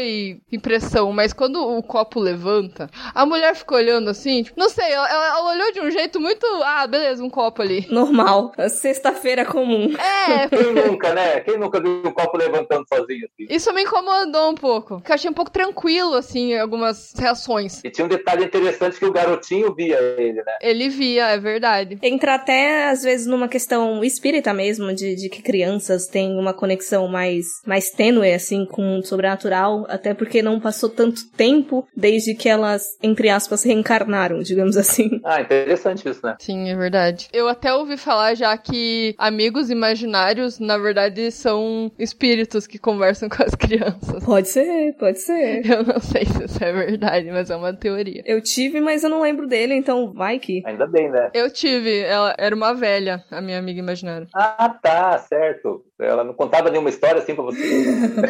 impressão, 0.51 1.13
mas 1.13 1.33
quando 1.33 1.57
o 1.57 1.83
copo 1.83 2.21
levanta, 2.21 2.89
a 3.15 3.25
mulher 3.27 3.55
ficou 3.55 3.79
olhando 3.79 4.11
assim, 4.11 4.43
tipo, 4.43 4.59
não 4.59 4.69
sei, 4.69 4.91
ela, 4.91 5.09
ela 5.09 5.51
olhou 5.53 5.73
de 5.73 5.81
um 5.81 5.91
jeito 5.91 6.21
muito. 6.21 6.47
Ah, 6.63 6.87
beleza, 6.87 7.23
um 7.23 7.31
copo 7.31 7.63
ali. 7.63 7.87
Normal. 7.91 8.53
Sexta-feira 8.69 9.45
comum. 9.45 9.95
É. 9.97 10.49
Quem 10.57 10.73
nunca, 10.73 11.15
né? 11.15 11.41
Quem 11.41 11.59
nunca 11.59 11.81
viu 11.81 12.03
um 12.05 12.13
copo 12.13 12.37
levantando 12.37 12.85
sozinho 12.89 13.27
assim? 13.27 13.55
Isso 13.55 13.73
me 13.73 13.83
incomodou 13.83 14.51
um 14.51 14.55
pouco. 14.55 14.97
Porque 14.97 15.11
eu 15.11 15.15
achei 15.15 15.31
um 15.31 15.35
pouco 15.35 15.51
tranquilo, 15.51 16.15
assim, 16.15 16.57
algumas 16.57 17.13
reações. 17.19 17.83
E 17.85 17.91
tinha 17.91 18.05
um 18.05 18.09
detalhe 18.09 18.45
interessante 18.45 18.99
que 18.99 19.05
o 19.05 19.13
garotinho 19.13 19.75
via 19.75 19.99
ele, 20.19 20.43
né? 20.43 20.57
Ele 20.61 20.89
via, 20.89 21.29
é 21.29 21.39
verdade. 21.39 21.99
Entra 22.03 22.35
até, 22.35 22.89
às 22.89 23.03
vezes, 23.03 23.27
numa 23.27 23.49
questão 23.49 24.03
espírita 24.05 24.53
mesmo, 24.53 24.93
de, 24.95 25.15
de 25.15 25.29
que 25.29 25.43
crianças 25.43 26.07
têm 26.07 26.39
uma 26.39 26.53
conexão 26.53 27.09
mais, 27.09 27.47
mais 27.67 27.91
tênue, 27.91 28.33
assim, 28.33 28.65
com 28.67 28.99
o 28.99 29.05
sobrenatural. 29.05 29.86
Até 29.89 30.15
porque 30.15 30.43
não 30.43 30.61
passou 30.61 30.89
tanto 30.89 31.29
tempo 31.31 31.87
desde 31.97 32.35
que 32.35 32.49
elas, 32.49 32.83
entre 33.03 33.29
aspas, 33.29 33.63
reencarnaram, 33.65 34.41
digamos 34.41 34.77
assim. 34.77 35.21
Ah, 35.27 35.41
interessante 35.41 36.09
isso, 36.09 36.25
né? 36.25 36.37
Sim, 36.39 36.71
é 36.71 36.77
verdade. 36.77 37.29
Eu 37.33 37.49
até 37.49 37.75
ouvi 37.75 37.97
falar 37.97 38.35
já 38.35 38.57
que 38.57 39.15
amigos 39.19 39.71
imaginários, 39.71 40.59
na 40.61 40.79
verdade, 40.79 41.31
são 41.33 41.91
espíritos 41.99 42.67
que 42.67 42.79
conversam 42.79 43.29
com 43.31 43.43
as 43.43 43.55
crianças. 43.55 44.25
Pode 44.25 44.49
ser, 44.49 44.95
pode 44.95 45.21
ser. 45.21 45.67
Eu 45.67 45.83
não 45.83 46.01
sei 46.01 46.25
se 46.25 46.45
isso 46.45 46.63
é 46.63 46.73
verdade, 46.73 47.31
mas 47.31 47.51
é 47.51 47.57
uma 47.57 47.75
teoria. 47.75 48.23
Eu 48.25 48.41
tive, 48.41 48.81
mas 48.81 49.03
eu 49.03 49.11
não 49.11 49.21
lembro 49.21 49.47
dele, 49.47 49.75
então 49.75 50.13
vai 50.13 50.39
que. 50.39 50.63
Ainda 50.65 50.87
bem, 50.87 51.11
né? 51.11 51.31
Eu 51.35 51.51
tive, 51.51 52.01
ela 52.01 52.35
era 52.39 52.55
uma 52.55 52.73
velha, 52.73 53.25
a 53.31 53.41
minha 53.41 53.59
amiga 53.59 53.81
imaginária. 53.81 54.29
Ah, 54.35 54.69
tá, 54.69 55.19
certo. 55.19 55.85
Ela 55.99 56.23
não 56.23 56.35
contava 56.35 56.69
nenhuma 56.69 56.91
história 56.91 57.23
assim 57.23 57.35
pra 57.35 57.45
você? 57.45 57.63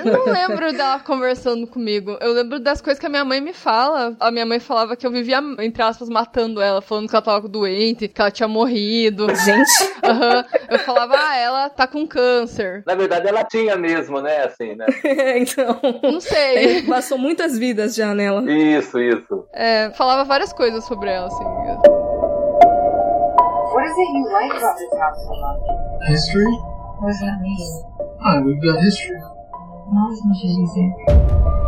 Eu 0.05 0.13
não 0.13 0.25
lembro 0.25 0.73
dela 0.73 1.01
conversando 1.01 1.67
comigo. 1.67 2.17
Eu 2.21 2.33
lembro 2.33 2.61
das 2.61 2.81
coisas 2.81 3.01
que 3.01 3.07
a 3.07 3.09
minha 3.09 3.25
mãe 3.25 3.41
me 3.41 3.53
fala. 3.53 4.17
A 4.21 4.31
minha 4.31 4.47
mãe 4.47 4.61
falava 4.61 4.95
que 4.95 5.05
eu 5.05 5.11
vivia, 5.11 5.41
entre 5.59 5.83
aspas, 5.83 6.09
matando 6.09 6.61
ela, 6.61 6.81
falando 6.81 7.09
que 7.09 7.17
ela 7.17 7.25
tava 7.25 7.49
doente, 7.49 8.07
que 8.07 8.21
ela 8.21 8.31
tinha 8.31 8.47
morrido. 8.47 9.27
Gente. 9.35 9.69
Aham. 10.05 10.45
Eu 10.71 10.79
falava, 10.79 11.17
ah, 11.19 11.37
ela 11.37 11.69
tá 11.69 11.89
com 11.89 12.07
câncer. 12.07 12.85
Na 12.87 12.95
verdade, 12.95 13.27
ela 13.27 13.43
tinha 13.43 13.77
mesmo, 13.77 14.21
né? 14.21 14.45
Assim, 14.45 14.77
né? 14.77 14.87
então. 15.37 15.81
Não 16.05 16.21
sei. 16.21 16.83
Passou 16.83 17.19
muitas 17.19 17.59
vidas 17.59 17.97
já 17.97 18.15
nela. 18.15 18.49
Isso, 18.49 19.01
isso. 19.01 19.45
É, 19.53 19.91
falava 19.91 20.23
várias 20.23 20.53
coisas 20.53 20.85
sobre 20.85 21.11
ela, 21.11 21.27
assim. 21.27 21.45
What 23.73 23.85
is 23.85 23.99
it 23.99 24.13
you 24.15 24.33
like 24.33 24.57
about 24.57 24.79
this 24.79 25.01
house 25.01 25.19
so 25.25 25.35
much? 25.35 26.09
History? 26.09 26.76
What 26.99 27.09
does 27.09 27.21
that 27.21 27.41
mean? 27.43 27.83
Ah, 28.25 28.41
we've 28.41 28.63
got 28.63 28.81
history. 28.83 29.21
Not 29.93 30.13
as 30.13 31.66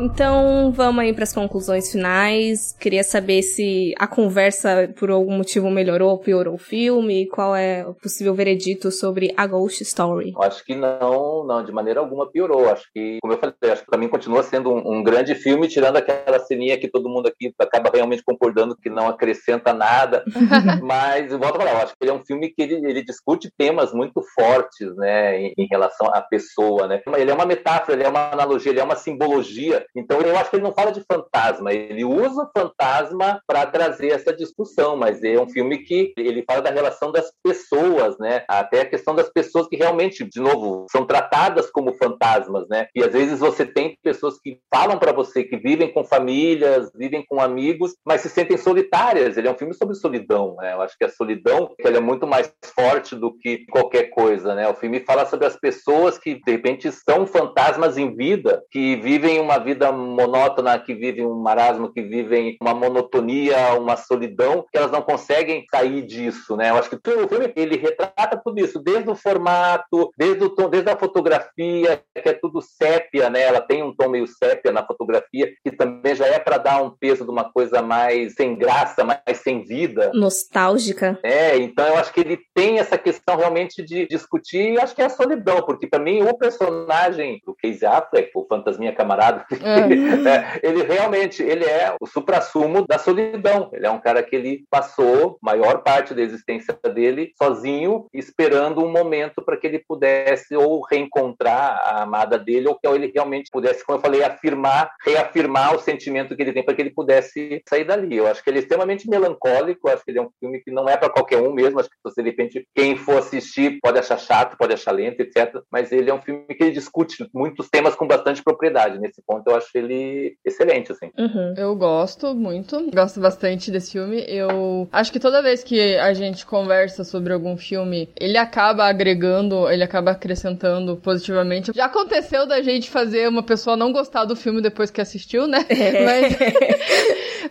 Então, 0.00 0.70
vamos 0.70 1.02
aí 1.02 1.12
para 1.12 1.24
as 1.24 1.32
conclusões 1.32 1.90
finais. 1.90 2.76
Queria 2.78 3.02
saber 3.02 3.42
se 3.42 3.92
a 3.98 4.06
conversa 4.06 4.92
por 4.96 5.10
algum 5.10 5.36
motivo 5.36 5.68
melhorou 5.70 6.10
ou 6.10 6.18
piorou 6.18 6.54
o 6.54 6.58
filme, 6.58 7.26
qual 7.26 7.56
é 7.56 7.84
o 7.84 7.94
possível 7.94 8.32
veredito 8.32 8.92
sobre 8.92 9.34
a 9.36 9.44
Ghost 9.44 9.82
Story. 9.82 10.34
Acho 10.38 10.64
que 10.64 10.76
não, 10.76 11.44
não, 11.44 11.64
de 11.64 11.72
maneira 11.72 11.98
alguma 11.98 12.30
piorou. 12.30 12.68
Acho 12.70 12.84
que, 12.94 13.18
como 13.20 13.32
eu 13.32 13.38
falei, 13.38 13.54
acho 13.72 13.82
que 13.82 13.90
pra 13.90 13.98
mim 13.98 14.08
continua 14.08 14.44
sendo 14.44 14.72
um, 14.72 14.98
um 14.98 15.02
grande 15.02 15.34
filme, 15.34 15.66
tirando 15.66 15.96
aquela 15.96 16.38
ceninha 16.38 16.78
que 16.78 16.88
todo 16.88 17.08
mundo 17.08 17.26
aqui 17.26 17.52
acaba 17.58 17.90
realmente 17.92 18.22
concordando 18.22 18.76
que 18.76 18.88
não 18.88 19.08
acrescenta 19.08 19.72
nada. 19.72 20.22
Mas, 20.80 21.32
volto 21.32 21.56
a 21.56 21.58
falar, 21.58 21.72
eu 21.72 21.78
acho 21.78 21.94
que 21.94 22.04
ele 22.04 22.12
é 22.12 22.14
um 22.14 22.24
filme 22.24 22.50
que 22.50 22.62
ele, 22.62 22.74
ele 22.88 23.02
discute 23.02 23.50
temas 23.58 23.92
muito 23.92 24.22
fortes, 24.34 24.94
né, 24.96 25.40
em, 25.40 25.54
em 25.58 25.66
relação 25.68 26.06
à 26.14 26.20
pessoa, 26.22 26.86
né. 26.86 27.02
Ele 27.16 27.32
é 27.32 27.34
uma 27.34 27.46
metáfora, 27.46 27.94
ele 27.94 28.04
é 28.04 28.08
uma 28.08 28.30
analogia, 28.30 28.70
ele 28.70 28.80
é 28.80 28.84
uma 28.84 28.94
simbologia. 28.94 29.87
Então, 29.96 30.20
eu 30.20 30.36
acho 30.36 30.50
que 30.50 30.56
ele 30.56 30.64
não 30.64 30.72
fala 30.72 30.92
de 30.92 31.02
fantasma, 31.10 31.72
ele 31.72 32.04
usa 32.04 32.42
o 32.42 32.50
fantasma 32.58 33.40
para 33.46 33.66
trazer 33.66 34.08
essa 34.08 34.32
discussão, 34.32 34.96
mas 34.96 35.22
é 35.22 35.40
um 35.40 35.48
filme 35.48 35.78
que 35.78 36.12
ele 36.16 36.44
fala 36.46 36.62
da 36.62 36.70
relação 36.70 37.10
das 37.10 37.32
pessoas, 37.42 38.18
né, 38.18 38.44
até 38.48 38.82
a 38.82 38.88
questão 38.88 39.14
das 39.14 39.28
pessoas 39.28 39.68
que 39.68 39.76
realmente, 39.76 40.24
de 40.24 40.40
novo, 40.40 40.86
são 40.90 41.06
tratadas 41.06 41.70
como 41.70 41.94
fantasmas, 41.94 42.68
né, 42.68 42.88
e 42.94 43.02
às 43.02 43.12
vezes 43.12 43.38
você 43.38 43.64
tem 43.64 43.96
pessoas 44.02 44.38
que 44.40 44.60
falam 44.72 44.98
para 44.98 45.12
você 45.12 45.44
que 45.44 45.56
vivem 45.56 45.92
com 45.92 46.04
famílias, 46.04 46.90
vivem 46.94 47.24
com 47.26 47.40
amigos, 47.40 47.94
mas 48.04 48.20
se 48.20 48.28
sentem 48.28 48.56
solitárias. 48.56 49.36
Ele 49.36 49.48
é 49.48 49.50
um 49.50 49.56
filme 49.56 49.74
sobre 49.74 49.94
solidão, 49.94 50.56
né? 50.56 50.74
Eu 50.74 50.82
acho 50.82 50.96
que 50.96 51.04
a 51.04 51.08
solidão 51.08 51.70
ela 51.80 51.96
é 51.96 52.00
muito 52.00 52.26
mais 52.26 52.52
forte 52.74 53.14
do 53.14 53.32
que 53.36 53.66
qualquer 53.66 54.10
coisa, 54.10 54.54
né? 54.54 54.68
O 54.68 54.74
filme 54.74 55.00
fala 55.00 55.26
sobre 55.26 55.46
as 55.46 55.56
pessoas 55.56 56.18
que 56.18 56.34
de 56.34 56.52
repente 56.52 56.90
são 56.92 57.26
fantasmas 57.26 57.96
em 57.96 58.14
vida, 58.14 58.62
que 58.70 58.96
vivem 58.96 59.40
uma 59.40 59.58
vida 59.58 59.77
monótona, 59.92 60.78
que 60.78 60.94
vivem 60.94 61.26
um 61.26 61.34
marasmo, 61.34 61.92
que 61.92 62.02
vivem 62.02 62.56
uma 62.60 62.74
monotonia, 62.74 63.74
uma 63.78 63.96
solidão, 63.96 64.64
que 64.70 64.78
elas 64.78 64.90
não 64.90 65.02
conseguem 65.02 65.64
sair 65.70 66.02
disso, 66.02 66.56
né? 66.56 66.70
Eu 66.70 66.76
acho 66.76 66.90
que 66.90 66.96
o 66.96 67.28
filme 67.28 67.52
ele 67.56 67.76
retrata 67.76 68.40
tudo 68.42 68.60
isso, 68.60 68.78
desde 68.78 69.10
o 69.10 69.14
formato, 69.14 70.10
desde 70.16 70.44
o 70.44 70.50
tom, 70.50 70.68
desde 70.68 70.90
a 70.90 70.96
fotografia, 70.96 72.02
que 72.14 72.28
é 72.28 72.32
tudo 72.32 72.60
sépia, 72.60 73.30
né? 73.30 73.42
Ela 73.42 73.60
tem 73.60 73.82
um 73.82 73.94
tom 73.94 74.08
meio 74.08 74.26
sépia 74.26 74.72
na 74.72 74.84
fotografia, 74.84 75.52
que 75.64 75.70
também 75.70 76.14
já 76.14 76.26
é 76.26 76.38
para 76.38 76.58
dar 76.58 76.82
um 76.82 76.90
peso 76.90 77.24
de 77.24 77.30
uma 77.30 77.50
coisa 77.50 77.82
mais 77.82 78.34
sem 78.34 78.56
graça, 78.56 79.04
mais 79.04 79.38
sem 79.38 79.62
vida. 79.62 80.10
Nostálgica. 80.14 81.18
É, 81.22 81.56
então 81.56 81.86
eu 81.86 81.96
acho 81.96 82.12
que 82.12 82.20
ele 82.20 82.38
tem 82.54 82.78
essa 82.78 82.98
questão 82.98 83.36
realmente 83.36 83.82
de 83.82 84.06
discutir, 84.06 84.72
e 84.72 84.80
acho 84.80 84.94
que 84.94 85.02
é 85.02 85.06
a 85.06 85.10
solidão, 85.10 85.62
porque 85.62 85.86
para 85.86 86.02
mim 86.02 86.22
o 86.22 86.36
personagem 86.36 87.40
do 87.44 87.54
Casey 87.54 87.86
Affleck, 87.86 88.30
o 88.34 88.46
fantasminha 88.46 88.94
camarada, 88.94 89.44
é, 90.28 90.60
ele 90.62 90.82
realmente 90.82 91.42
ele 91.42 91.64
é 91.64 91.94
o 92.00 92.06
suprassumo 92.06 92.86
da 92.86 92.98
solidão. 92.98 93.70
Ele 93.72 93.86
é 93.86 93.90
um 93.90 94.00
cara 94.00 94.22
que 94.22 94.34
ele 94.34 94.64
passou 94.70 95.38
maior 95.42 95.82
parte 95.82 96.14
da 96.14 96.22
existência 96.22 96.78
dele 96.94 97.32
sozinho, 97.40 98.06
esperando 98.12 98.84
um 98.84 98.90
momento 98.90 99.42
para 99.42 99.56
que 99.56 99.66
ele 99.66 99.82
pudesse 99.86 100.56
ou 100.56 100.82
reencontrar 100.82 101.80
a 101.84 102.02
amada 102.02 102.38
dele, 102.38 102.68
ou 102.68 102.78
que 102.78 102.86
ele 102.86 103.10
realmente 103.14 103.50
pudesse, 103.50 103.84
como 103.84 103.98
eu 103.98 104.02
falei, 104.02 104.22
afirmar, 104.22 104.90
reafirmar 105.04 105.74
o 105.74 105.78
sentimento 105.78 106.36
que 106.36 106.42
ele 106.42 106.52
tem 106.52 106.64
para 106.64 106.74
que 106.74 106.82
ele 106.82 106.90
pudesse 106.90 107.62
sair 107.68 107.84
dali. 107.84 108.16
Eu 108.16 108.26
acho 108.26 108.42
que 108.42 108.50
ele 108.50 108.58
é 108.58 108.62
extremamente 108.62 109.08
melancólico, 109.08 109.88
acho 109.88 110.04
que 110.04 110.10
ele 110.10 110.18
é 110.18 110.22
um 110.22 110.30
filme 110.40 110.60
que 110.60 110.70
não 110.70 110.88
é 110.88 110.96
para 110.96 111.10
qualquer 111.10 111.40
um 111.40 111.52
mesmo, 111.52 111.80
acho 111.80 111.88
que 111.88 111.96
você, 112.02 112.22
de 112.22 112.30
repente, 112.30 112.66
quem 112.74 112.96
for 112.96 113.18
assistir 113.18 113.78
pode 113.80 113.98
achar 113.98 114.18
chato, 114.18 114.56
pode 114.56 114.72
achar 114.72 114.92
lento, 114.92 115.20
etc. 115.20 115.60
Mas 115.70 115.92
ele 115.92 116.10
é 116.10 116.14
um 116.14 116.22
filme 116.22 116.44
que 116.46 116.62
ele 116.62 116.72
discute 116.72 117.28
muitos 117.34 117.68
temas 117.68 117.94
com 117.94 118.06
bastante 118.06 118.42
propriedade. 118.42 118.98
Nesse 118.98 119.22
ponto, 119.26 119.47
eu 119.50 119.56
acho 119.56 119.68
ele 119.74 120.36
excelente, 120.44 120.92
assim. 120.92 121.10
Uhum. 121.18 121.54
Eu 121.56 121.74
gosto 121.76 122.34
muito, 122.34 122.90
gosto 122.90 123.20
bastante 123.20 123.70
desse 123.70 123.92
filme. 123.92 124.24
Eu 124.28 124.88
acho 124.92 125.12
que 125.12 125.20
toda 125.20 125.42
vez 125.42 125.62
que 125.62 125.96
a 125.96 126.12
gente 126.12 126.44
conversa 126.46 127.04
sobre 127.04 127.32
algum 127.32 127.56
filme, 127.56 128.08
ele 128.18 128.36
acaba 128.36 128.84
agregando, 128.84 129.68
ele 129.68 129.82
acaba 129.82 130.12
acrescentando 130.12 130.96
positivamente. 130.96 131.72
Já 131.74 131.86
aconteceu 131.86 132.46
da 132.46 132.62
gente 132.62 132.90
fazer 132.90 133.28
uma 133.28 133.42
pessoa 133.42 133.76
não 133.76 133.92
gostar 133.92 134.24
do 134.24 134.36
filme 134.36 134.60
depois 134.60 134.90
que 134.90 135.00
assistiu, 135.00 135.46
né? 135.46 135.64
Mas, 136.04 136.36